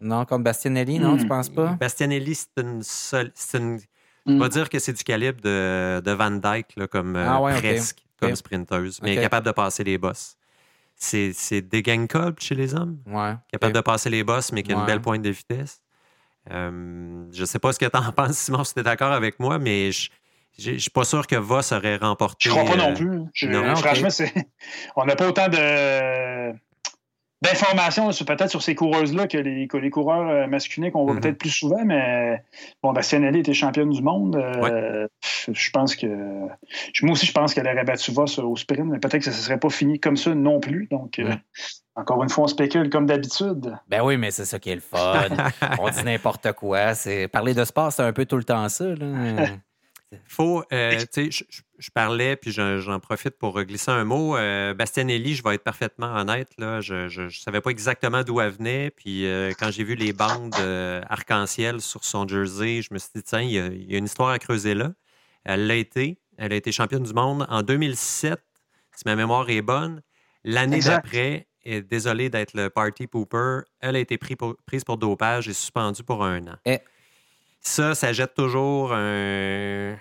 Non, 0.00 0.24
comme 0.24 0.42
Bastianelli, 0.42 0.98
non, 0.98 1.16
tu 1.16 1.24
hmm. 1.24 1.28
penses 1.28 1.48
pas? 1.48 1.76
Bastianelli, 1.80 2.34
c'est 2.34 2.62
une 2.62 2.82
seule. 2.82 3.32
Une... 3.54 3.78
Je 4.26 4.32
vais 4.32 4.38
hmm. 4.38 4.48
dire 4.48 4.68
que 4.68 4.78
c'est 4.78 4.92
du 4.92 5.04
calibre 5.04 5.40
de, 5.40 6.00
de 6.00 6.10
Van 6.12 6.30
Dyke, 6.30 6.74
comme 6.90 7.16
ah 7.16 7.40
presque, 7.58 8.04
comme 8.20 8.34
sprinteuse, 8.34 9.00
mais 9.02 9.16
capable 9.16 9.46
de 9.46 9.52
passer 9.52 9.84
les 9.84 9.98
bosses 9.98 10.36
c'est 10.96 11.62
des 11.62 11.82
gang 11.82 12.08
chez 12.38 12.54
les 12.54 12.74
hommes. 12.74 12.98
Ouais. 13.06 13.34
Capable 13.52 13.74
de 13.74 13.80
passer 13.80 14.10
les 14.10 14.24
bosses, 14.24 14.52
mais 14.52 14.62
qui 14.62 14.72
a 14.72 14.76
une 14.76 14.86
belle 14.86 15.00
pointe 15.00 15.22
de 15.22 15.30
vitesse. 15.30 15.82
Euh, 16.50 17.24
je 17.32 17.40
ne 17.40 17.46
sais 17.46 17.58
pas 17.58 17.72
ce 17.72 17.78
que 17.78 17.86
tu 17.86 17.96
en 17.96 18.12
penses, 18.16 18.38
Simon, 18.38 18.64
si 18.64 18.74
tu 18.74 18.80
es 18.80 18.82
d'accord 18.82 19.12
avec 19.12 19.40
moi, 19.40 19.58
mais 19.58 19.90
je 19.92 20.10
ne 20.72 20.78
suis 20.78 20.90
pas 20.90 21.04
sûr 21.04 21.26
que 21.26 21.36
Voss 21.36 21.72
aurait 21.72 21.96
remporté. 21.96 22.48
Je 22.48 22.50
crois 22.50 22.64
pas 22.64 22.76
non 22.76 22.92
euh, 22.92 22.94
plus. 22.94 23.76
franchement, 23.76 24.08
on 24.96 25.04
n'a 25.04 25.16
pas 25.16 25.28
autant 25.28 25.48
de 25.48 26.52
d'informations 27.42 28.08
peut-être 28.08 28.50
sur 28.50 28.62
ces 28.62 28.74
coureuses-là 28.74 29.26
que 29.26 29.36
les, 29.36 29.68
les 29.70 29.90
coureurs 29.90 30.28
euh, 30.28 30.46
masculins 30.46 30.90
qu'on 30.90 31.04
voit 31.04 31.14
mm-hmm. 31.14 31.20
peut-être 31.20 31.38
plus 31.38 31.50
souvent, 31.50 31.84
mais 31.84 32.42
bon, 32.82 32.92
Bastianelli 32.92 33.40
était 33.40 33.52
championne 33.52 33.90
du 33.90 34.02
monde. 34.02 34.36
Euh, 34.36 35.06
je 35.52 35.70
pense 35.70 35.94
que. 35.96 36.06
Moi 37.02 37.12
aussi, 37.12 37.26
je 37.26 37.32
pense 37.32 37.52
qu'elle 37.52 37.66
aurait 37.66 37.84
battu 37.84 38.10
Voss 38.12 38.38
au 38.38 38.56
sprint, 38.56 38.86
mais 38.86 38.98
peut-être 38.98 39.18
que 39.18 39.30
ça 39.30 39.30
ne 39.30 39.36
serait 39.36 39.60
pas 39.60 39.70
fini 39.70 40.00
comme 40.00 40.16
ça 40.16 40.34
non 40.34 40.60
plus. 40.60 40.88
Donc. 40.90 41.18
Euh, 41.18 41.34
encore 41.98 42.22
une 42.22 42.28
fois, 42.28 42.44
on 42.44 42.46
spécule 42.46 42.90
comme 42.90 43.06
d'habitude. 43.06 43.74
Ben 43.88 44.02
oui, 44.02 44.18
mais 44.18 44.30
c'est 44.30 44.44
ça 44.44 44.58
qui 44.58 44.68
est 44.68 44.74
le 44.74 44.82
fun. 44.82 45.28
on 45.78 45.88
dit 45.88 46.04
n'importe 46.04 46.52
quoi. 46.52 46.94
C'est 46.94 47.26
parler 47.26 47.54
de 47.54 47.64
sport, 47.64 47.90
c'est 47.90 48.02
un 48.02 48.12
peu 48.12 48.26
tout 48.26 48.36
le 48.36 48.44
temps 48.44 48.68
ça. 48.68 48.84
Là. 48.84 49.46
Faut, 50.26 50.62
euh, 50.72 50.98
tu 51.12 51.32
sais, 51.32 51.46
je, 51.78 51.90
parlais, 51.90 52.36
puis 52.36 52.52
j'en 52.52 53.00
profite 53.00 53.38
pour 53.38 53.62
glisser 53.62 53.90
un 53.90 54.04
mot. 54.04 54.36
Euh, 54.36 54.74
Bastianelli, 54.74 55.34
je 55.34 55.42
vais 55.42 55.54
être 55.54 55.64
parfaitement 55.64 56.14
honnête, 56.14 56.50
là, 56.58 56.80
je 56.80 57.22
ne 57.22 57.28
savais 57.30 57.60
pas 57.60 57.70
exactement 57.70 58.22
d'où 58.22 58.40
elle 58.40 58.52
venait. 58.52 58.90
Puis 58.90 59.26
euh, 59.26 59.52
quand 59.58 59.70
j'ai 59.70 59.84
vu 59.84 59.94
les 59.94 60.12
bandes 60.12 60.54
arc-en-ciel 61.08 61.80
sur 61.80 62.04
son 62.04 62.26
jersey, 62.26 62.82
je 62.82 62.92
me 62.92 62.98
suis 62.98 63.10
dit, 63.14 63.22
tiens, 63.22 63.42
il 63.42 63.50
y, 63.52 63.58
a, 63.94 63.98
une 63.98 64.04
histoire 64.04 64.30
à 64.30 64.38
creuser 64.38 64.74
là. 64.74 64.92
Elle 65.44 65.66
l'a 65.66 65.76
été. 65.76 66.18
Elle 66.38 66.52
a 66.52 66.56
été 66.56 66.72
championne 66.72 67.02
du 67.02 67.14
monde 67.14 67.46
en 67.48 67.62
2007, 67.62 68.40
si 68.94 69.02
ma 69.06 69.16
mémoire 69.16 69.48
est 69.48 69.62
bonne. 69.62 70.02
L'année 70.44 70.80
d'après, 70.80 71.46
et 71.64 71.82
désolé 71.82 72.30
d'être 72.30 72.54
le 72.54 72.70
party 72.70 73.06
pooper, 73.06 73.60
elle 73.80 73.96
a 73.96 73.98
été 73.98 74.18
prise 74.18 74.84
pour 74.84 74.96
dopage 74.96 75.48
et 75.48 75.52
suspendue 75.52 76.04
pour 76.04 76.24
un 76.24 76.46
an. 76.46 76.56
Et... 76.64 76.80
Ça, 77.66 77.96
ça 77.96 78.12
jette 78.12 78.34
toujours 78.34 78.92
un, 78.92 79.96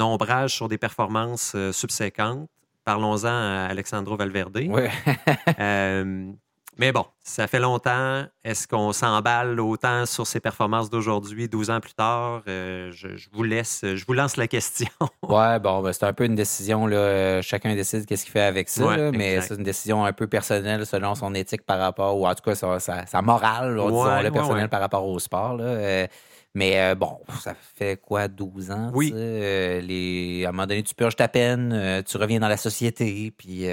ombrage 0.00 0.54
sur 0.54 0.68
des 0.68 0.78
performances 0.78 1.52
euh, 1.54 1.72
subséquentes. 1.72 2.48
Parlons-en 2.84 3.28
à 3.28 3.66
Alexandro 3.68 4.16
Valverde. 4.16 4.60
Oui. 4.68 4.82
Euh, 5.58 6.30
mais 6.78 6.92
bon, 6.92 7.04
ça 7.24 7.48
fait 7.48 7.58
longtemps. 7.58 8.24
Est-ce 8.44 8.68
qu'on 8.68 8.92
s'emballe 8.92 9.58
autant 9.58 10.06
sur 10.06 10.28
ses 10.28 10.38
performances 10.38 10.88
d'aujourd'hui, 10.88 11.48
12 11.48 11.70
ans 11.70 11.80
plus 11.80 11.94
tard? 11.94 12.42
Euh, 12.46 12.92
je, 12.92 13.08
vous 13.32 13.42
laisse, 13.42 13.80
je 13.82 14.04
vous 14.06 14.12
lance 14.12 14.36
la 14.36 14.46
question. 14.46 14.88
ouais, 15.28 15.58
bon, 15.58 15.82
ben, 15.82 15.92
c'est 15.92 16.04
un 16.04 16.12
peu 16.12 16.24
une 16.24 16.36
décision. 16.36 16.86
Là. 16.86 17.42
Chacun 17.42 17.74
décide 17.74 18.06
qu'est-ce 18.06 18.24
qu'il 18.24 18.32
fait 18.32 18.42
avec 18.42 18.68
ça, 18.68 19.10
mais 19.10 19.40
c'est 19.40 19.56
une 19.56 19.64
décision 19.64 20.04
un 20.04 20.12
peu 20.12 20.28
personnelle 20.28 20.86
selon 20.86 21.16
son 21.16 21.34
éthique 21.34 21.66
par 21.66 21.80
rapport, 21.80 22.16
ou 22.16 22.28
en 22.28 22.34
tout 22.36 22.44
cas 22.44 22.54
sa, 22.54 23.22
morale, 23.22 23.74
disons, 23.74 24.22
le 24.22 24.30
personnel 24.30 24.68
par 24.68 24.80
rapport 24.80 25.04
au 25.04 25.18
sport. 25.18 25.56
Là. 25.56 26.06
Euh, 26.48 26.58
mais 26.58 26.80
euh, 26.80 26.94
bon, 26.94 27.20
ça 27.40 27.54
fait 27.54 28.00
quoi, 28.00 28.28
12 28.28 28.70
ans? 28.70 28.90
Oui. 28.94 29.12
les... 29.12 30.44
À 30.44 30.48
un 30.48 30.52
moment 30.52 30.66
donné, 30.66 30.82
tu 30.82 30.94
purges 30.94 31.16
ta 31.16 31.28
peine, 31.28 32.02
tu 32.06 32.16
reviens 32.16 32.40
dans 32.40 32.48
la 32.48 32.56
société, 32.56 33.32
puis 33.36 33.64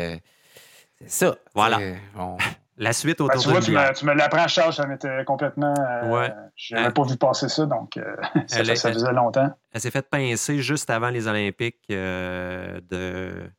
c'est 0.99 1.09
ça. 1.09 1.35
Voilà. 1.53 1.79
La 2.77 2.91
suite 2.91 3.21
autour 3.21 3.29
ben, 3.29 3.61
tu 3.61 3.71
vois, 3.71 3.93
tu 3.93 4.05
me, 4.05 4.13
l'apprends, 4.13 4.47
Charles, 4.49 4.73
ça 4.73 4.85
m'était 4.85 5.23
complètement. 5.23 5.73
Euh, 5.79 6.09
ouais. 6.09 6.33
Je 6.57 6.75
n'avais 6.75 6.91
pas 6.91 7.03
vu 7.03 7.15
passer 7.15 7.47
ça, 7.47 7.65
donc 7.65 7.95
euh, 7.95 8.15
ça, 8.47 8.63
faisait 8.65 9.13
longtemps. 9.13 9.49
Elle 9.71 9.81
s'est 9.81 9.91
fait 9.91 10.07
pincer 10.09 10.59
juste 10.59 10.89
avant 10.89 11.09
les 11.09 11.27
Olympiques 11.27 11.85
euh, 11.89 12.81
de, 12.89 13.49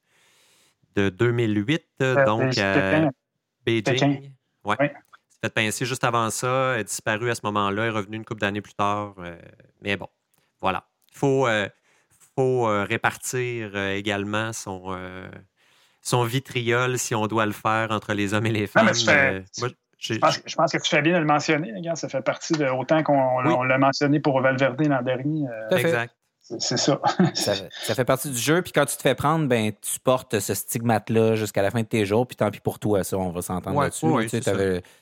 de 0.97 1.09
2008, 1.09 1.85
donc 2.27 2.59
à 2.59 3.09
Beijing. 3.65 4.33
Ouais. 4.65 4.77
Elle 4.79 4.89
s'est 4.89 4.95
fait 5.47 5.55
pincer 5.55 5.85
juste 5.85 6.05
avant 6.05 6.31
ça. 6.31 6.75
Elle 6.75 6.81
est 6.81 6.85
disparue 6.85 7.31
à 7.31 7.35
ce 7.35 7.43
moment-là. 7.45 7.87
Est 7.87 7.91
revenue 7.91 8.17
une 8.17 8.25
couple 8.25 8.41
d'années 8.41 8.61
plus 8.61 8.75
tard. 8.75 9.15
mais 9.81 9.97
bon, 9.97 10.09
voilà. 10.61 10.87
Il 11.13 11.19
faut, 11.19 11.49
faut 12.37 12.65
répartir 12.85 13.77
également 13.77 14.53
son 14.53 14.95
son 16.07 16.23
vitriol 16.23 16.99
si 16.99 17.15
on 17.15 17.27
doit 17.27 17.47
le 17.47 17.53
faire 17.53 17.91
entre 17.91 18.15
les 18.15 18.33
hommes 18.33 18.47
et 18.47 18.53
les 18.53 18.67
femmes. 18.69 18.89
Euh, 19.09 19.41
je, 19.99 20.19
pense, 20.19 20.39
que 20.39 20.79
tu 20.79 20.89
fais 20.89 21.03
bien 21.03 21.15
de 21.15 21.19
le 21.19 21.25
mentionner, 21.25 21.73
Ça 21.97 22.09
fait 22.09 22.23
partie 22.23 22.53
de 22.53 22.67
autant 22.67 23.03
qu'on 23.03 23.41
l'a 23.41 23.79
mentionné 23.79 24.21
pour 24.21 24.41
Valverde 24.41 24.81
l'an 24.87 25.03
dernier. 25.03 25.47
Euh, 25.49 25.77
exact. 25.77 26.16
C'est 26.59 26.77
ça. 26.77 27.01
ça. 27.35 27.95
fait 27.95 28.05
partie 28.05 28.31
du 28.31 28.39
jeu. 28.39 28.63
Puis 28.63 28.73
quand 28.73 28.85
tu 28.87 28.97
te 28.97 29.03
fais 29.03 29.15
prendre, 29.15 29.47
ben 29.49 29.73
tu 29.73 29.99
portes 30.01 30.39
ce 30.39 30.55
stigmate-là 30.55 31.35
jusqu'à 31.35 31.63
la 31.63 31.71
fin 31.71 31.81
de 31.81 31.87
tes 31.87 32.07
jours. 32.07 32.27
Puis 32.27 32.37
tant 32.37 32.51
pis 32.51 32.61
pour 32.61 32.79
toi, 32.79 33.03
ça, 33.03 33.17
on 33.19 33.31
va 33.31 33.43
s'entendre 33.43 33.81
là-dessus. 33.81 34.07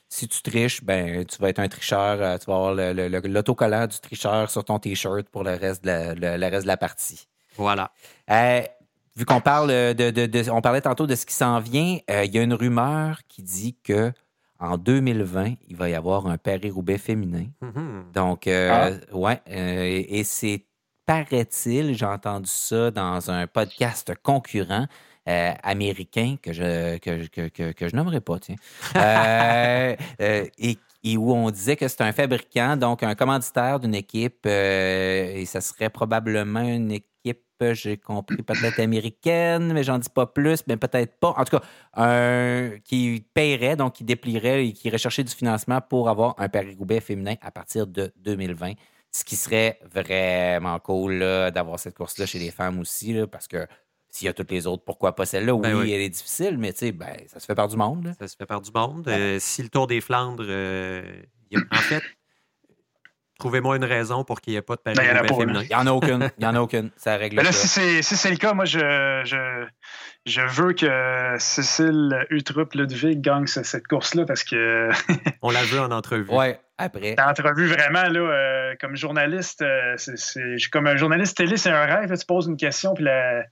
si 0.09 0.27
tu 0.27 0.41
triches, 0.41 0.83
ben 0.83 1.25
tu 1.25 1.41
vas 1.41 1.49
être 1.49 1.59
un 1.59 1.67
tricheur. 1.67 2.17
Euh, 2.21 2.37
tu 2.37 2.45
vas 2.45 2.55
avoir 2.55 2.73
l'autocollant 2.73 3.87
du 3.87 3.99
tricheur 3.99 4.49
sur 4.49 4.63
ton 4.63 4.79
T-shirt 4.79 5.29
pour 5.29 5.43
le 5.43 5.55
reste 5.55 5.83
de 5.83 5.89
la, 5.89 6.37
le, 6.37 6.45
reste 6.47 6.63
de 6.63 6.67
la 6.67 6.77
partie. 6.77 7.27
Voilà 7.57 7.91
vu 9.15 9.25
qu'on 9.25 9.41
parle 9.41 9.69
de, 9.69 10.51
On 10.51 10.61
parlait 10.61 10.81
tantôt 10.81 11.07
de 11.07 11.15
ce 11.15 11.25
qui 11.25 11.33
s'en 11.33 11.59
vient, 11.59 11.97
euh, 12.09 12.25
il 12.25 12.33
y 12.33 12.39
a 12.39 12.41
une 12.41 12.53
rumeur 12.53 13.21
qui 13.27 13.43
dit 13.43 13.75
que 13.83 14.11
en 14.59 14.77
2020, 14.77 15.55
il 15.67 15.75
va 15.75 15.89
y 15.89 15.95
avoir 15.95 16.27
un 16.27 16.37
Paris-Roubaix 16.37 16.97
féminin. 16.97 17.45
Mm-hmm. 17.61 18.13
Donc, 18.13 18.47
euh, 18.47 18.97
ah. 19.11 19.15
ouais, 19.15 19.41
euh, 19.49 20.03
et 20.07 20.23
c'est, 20.23 20.64
paraît-il, 21.05 21.95
j'ai 21.95 22.05
entendu 22.05 22.49
ça 22.49 22.91
dans 22.91 23.31
un 23.31 23.47
podcast 23.47 24.13
concurrent. 24.23 24.87
américain 25.25 26.35
que 26.41 26.53
je 26.53 26.97
que, 26.97 27.27
que, 27.27 27.71
que, 27.71 27.87
je 27.87 27.95
nommerai 27.95 28.21
pas, 28.21 28.39
tiens. 28.39 28.55
et, 30.19 30.77
et, 31.03 31.17
où 31.17 31.33
on 31.33 31.49
disait 31.51 31.75
que 31.75 31.87
c'est 31.87 32.01
un 32.01 32.11
fabricant, 32.11 32.77
donc 32.77 33.03
un 33.03 33.15
commanditaire 33.15 33.79
d'une 33.79 33.95
équipe, 33.95 34.45
et 34.45 35.43
ça 35.45 35.61
serait 35.61 35.89
probablement 35.89 36.61
une 36.61 36.91
équipe 36.91 37.15
j'ai 37.73 37.97
compris, 37.97 38.37
peut-être 38.43 38.79
américaine, 38.79 39.73
mais 39.73 39.83
j'en 39.83 39.97
dis 39.97 40.09
pas 40.09 40.25
plus, 40.25 40.61
mais 40.67 40.77
peut-être 40.77 41.17
pas. 41.19 41.33
En 41.37 41.43
tout 41.45 41.57
cas, 41.57 41.63
un, 41.93 42.71
qui 42.83 43.25
paierait, 43.33 43.75
donc 43.75 43.93
qui 43.93 44.03
déplierait 44.03 44.67
et 44.67 44.73
qui 44.73 44.89
recherchait 44.89 45.23
du 45.23 45.33
financement 45.33 45.81
pour 45.81 46.09
avoir 46.09 46.35
un 46.37 46.49
Paris-Roubaix 46.49 46.99
féminin 46.99 47.35
à 47.41 47.51
partir 47.51 47.87
de 47.87 48.11
2020. 48.17 48.73
Ce 49.15 49.23
qui 49.23 49.37
serait 49.37 49.79
vraiment 49.93 50.77
cool 50.79 51.19
d'avoir 51.19 51.79
cette 51.79 51.95
course-là 51.95 52.25
chez 52.25 52.37
les 52.37 52.51
femmes 52.51 52.79
aussi, 52.79 53.15
parce 53.31 53.47
que 53.47 53.65
s'il 54.09 54.25
y 54.25 54.29
a 54.29 54.33
toutes 54.33 54.51
les 54.51 54.67
autres, 54.67 54.83
pourquoi 54.83 55.15
pas 55.15 55.25
celle-là? 55.25 55.57
Ben 55.57 55.73
oui, 55.73 55.93
elle 55.93 56.01
est 56.01 56.09
difficile, 56.09 56.57
mais 56.57 56.73
ben, 56.93 57.15
ça 57.27 57.39
se 57.39 57.45
fait 57.45 57.55
par 57.55 57.69
du 57.69 57.77
monde. 57.77 58.13
Ça 58.19 58.27
se 58.27 58.35
fait 58.35 58.45
par 58.45 58.59
du 58.59 58.71
monde. 58.73 59.07
Euh, 59.07 59.37
si 59.39 59.63
le 59.63 59.69
Tour 59.69 59.87
des 59.87 60.01
Flandres, 60.01 60.45
euh, 60.47 61.21
en 61.53 61.75
fait, 61.77 62.03
Trouvez-moi 63.39 63.75
une 63.75 63.83
raison 63.83 64.23
pour 64.23 64.39
qu'il 64.39 64.53
n'y 64.53 64.57
ait 64.57 64.61
pas 64.61 64.75
de 64.75 64.81
Paris 64.81 64.95
ben, 64.95 65.27
féminin. 65.27 65.61
Il 65.63 65.67
n'y 65.67 65.75
en 65.75 65.87
a 65.87 65.91
aucune. 65.91 66.31
Il 66.37 66.41
n'y 66.41 66.45
en 66.45 66.55
a 66.55 66.61
aucune. 66.61 66.89
Ça 66.95 67.17
règle 67.17 67.37
là, 67.37 67.51
Si 67.51 67.67
c'est 68.03 68.31
le 68.31 68.37
cas, 68.37 68.53
moi, 68.53 68.65
je, 68.65 68.79
je, 69.25 69.65
je 70.25 70.41
veux 70.41 70.73
que 70.73 71.35
Cécile 71.37 72.25
Utrup 72.29 72.73
Ludwig 72.73 73.21
gagne 73.21 73.45
cette 73.47 73.87
course-là 73.87 74.25
parce 74.25 74.43
que. 74.43 74.89
On 75.41 75.51
la 75.51 75.63
veut 75.63 75.81
en 75.81 75.91
entrevue. 75.91 76.27
Oui, 76.29 76.53
après. 76.77 77.15
En 77.19 77.29
entrevue, 77.29 77.67
vraiment, 77.67 78.03
là, 78.03 78.19
euh, 78.19 78.75
comme 78.79 78.95
journaliste, 78.95 79.61
euh, 79.61 79.95
c'est 79.97 80.69
comme 80.71 80.87
un 80.87 80.95
journaliste 80.95 81.37
télé, 81.37 81.57
c'est 81.57 81.71
un 81.71 81.85
rêve. 81.85 82.17
tu 82.17 82.25
poses 82.25 82.47
une 82.47 82.57
question, 82.57 82.93
puis 82.93 83.03
la, 83.03 83.43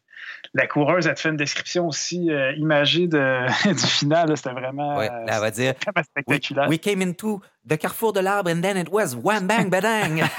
la 0.53 0.67
coureuse, 0.67 1.07
elle 1.07 1.15
te 1.15 1.19
fait 1.19 1.29
une 1.29 1.37
description 1.37 1.87
aussi 1.87 2.29
euh, 2.29 2.53
imagée 2.53 3.07
de, 3.07 3.47
du 3.73 3.87
final. 3.87 4.35
C'était 4.37 4.51
vraiment, 4.51 4.97
ouais, 4.97 5.09
elle 5.27 5.39
va 5.39 5.51
dire, 5.51 5.73
spectaculaire. 6.03 6.69
We, 6.69 6.79
came 6.79 7.01
into 7.01 7.41
the 7.67 7.77
carrefour 7.77 8.13
de 8.13 8.19
l'arbre 8.19 8.51
and 8.51 8.61
then 8.61 8.77
it 8.77 8.89
was 8.91 9.15
wham 9.15 9.47
bang 9.47 9.69
badang. 9.69 10.23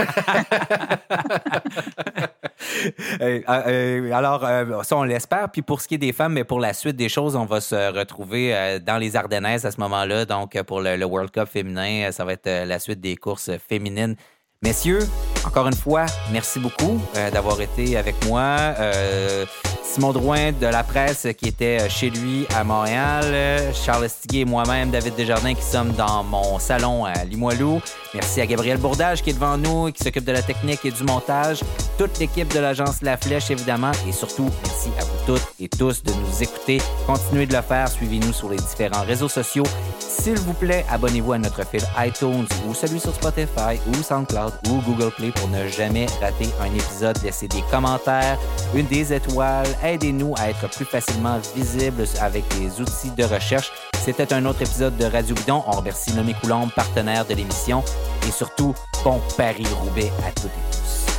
Euh, 3.20 3.41
euh, 3.49 4.12
alors, 4.12 4.85
ça, 4.85 4.97
on 4.97 5.03
l'espère. 5.03 5.51
Puis 5.51 5.62
pour 5.62 5.80
ce 5.80 5.89
qui 5.89 5.95
est 5.95 5.99
des 5.99 6.12
femmes, 6.12 6.32
mais 6.32 6.45
pour 6.45 6.61
la 6.61 6.72
suite 6.72 6.97
des 6.97 7.09
choses, 7.09 7.37
on 7.37 7.45
va 7.45 7.61
se 7.61 7.93
retrouver 7.93 8.78
dans 8.80 8.97
les 8.97 9.16
Ardennaises 9.16 9.66
à 9.66 9.70
ce 9.70 9.80
moment-là. 9.80 10.24
Donc, 10.24 10.61
pour 10.62 10.80
le, 10.80 10.97
le 10.97 11.05
World 11.05 11.30
Cup 11.30 11.47
féminin, 11.47 12.11
ça 12.11 12.24
va 12.24 12.32
être 12.32 12.66
la 12.66 12.78
suite 12.78 13.01
des 13.01 13.16
courses 13.16 13.51
féminines 13.68 14.16
Messieurs, 14.65 15.01
encore 15.47 15.67
une 15.67 15.77
fois, 15.77 16.07
merci 16.33 16.59
beaucoup 16.59 16.99
euh, 17.17 17.31
d'avoir 17.31 17.61
été 17.61 17.99
avec 17.99 18.15
moi. 18.25 18.41
Euh, 18.81 19.45
Simon 19.83 20.12
Drouin 20.12 20.53
de 20.53 20.67
la 20.67 20.83
presse 20.83 21.27
qui 21.37 21.49
était 21.49 21.83
euh, 21.83 21.89
chez 21.91 22.09
lui 22.09 22.47
à 22.57 22.65
Montréal, 22.65 23.27
Charles 23.75 24.07
Estiguier 24.07 24.41
et 24.41 24.45
moi-même, 24.47 24.91
David 24.91 25.17
Desjardins, 25.17 25.53
qui 25.53 25.62
sommes 25.62 25.93
dans 25.93 26.25
mon 26.25 26.59
salon 26.59 27.05
à 27.05 27.25
Limoilou. 27.25 27.83
Merci 28.15 28.41
à 28.41 28.47
Gabriel 28.47 28.79
Bourdage 28.79 29.23
qui 29.23 29.31
est 29.31 29.35
devant 29.35 29.59
nous 29.59 29.89
et 29.89 29.93
qui 29.93 30.03
s'occupe 30.03 30.25
de 30.25 30.33
la 30.33 30.41
technique 30.41 30.83
et 30.87 30.91
du 30.91 31.05
montage. 31.05 31.61
Toute 31.99 32.19
l'équipe 32.19 32.53
de 32.53 32.59
l'agence 32.59 33.03
La 33.03 33.19
Flèche, 33.19 33.51
évidemment. 33.51 33.93
Et 34.09 34.12
surtout, 34.12 34.49
merci 34.65 34.89
à 34.99 35.05
vous 35.05 35.27
toutes 35.27 35.47
et 35.61 35.69
tous 35.69 36.03
de 36.03 36.11
nous 36.11 36.43
écouter. 36.43 36.81
Continuez 37.07 37.45
de 37.45 37.55
le 37.55 37.62
faire. 37.62 37.89
Suivez-nous 37.89 38.33
sur 38.33 38.49
les 38.49 38.57
différents 38.57 39.05
réseaux 39.05 39.29
sociaux. 39.29 39.67
S'il 39.99 40.39
vous 40.39 40.55
plaît, 40.55 40.87
abonnez-vous 40.91 41.35
à 41.35 41.39
notre 41.39 41.67
fil 41.67 41.83
iTunes 41.99 42.47
ou 42.67 42.73
celui 42.75 42.99
sur 42.99 43.15
Spotify 43.15 43.79
ou 43.89 44.03
SoundCloud 44.03 44.53
ou 44.68 44.80
Google 44.82 45.11
Play 45.16 45.30
pour 45.30 45.48
ne 45.48 45.66
jamais 45.68 46.07
rater 46.20 46.48
un 46.61 46.72
épisode. 46.74 47.16
Laissez 47.22 47.48
des 47.48 47.62
commentaires, 47.70 48.38
une 48.74 48.86
des 48.86 49.12
étoiles. 49.12 49.66
Aidez-nous 49.82 50.34
à 50.38 50.50
être 50.50 50.68
plus 50.70 50.84
facilement 50.84 51.38
visibles 51.55 52.05
avec 52.20 52.44
les 52.59 52.80
outils 52.80 53.11
de 53.16 53.24
recherche. 53.24 53.72
C'était 54.05 54.32
un 54.32 54.44
autre 54.44 54.62
épisode 54.62 54.96
de 54.96 55.05
Radio 55.05 55.34
Bidon. 55.34 55.62
On 55.66 55.72
remercie 55.72 56.12
Nomi 56.14 56.34
Coulombe, 56.34 56.70
partenaire 56.72 57.24
de 57.24 57.34
l'émission. 57.34 57.82
Et 58.28 58.30
surtout, 58.30 58.74
bon 59.02 59.20
Paris-Roubaix 59.36 60.12
à 60.26 60.30
toutes 60.32 60.46
et 60.46 60.76
tous. 60.76 61.14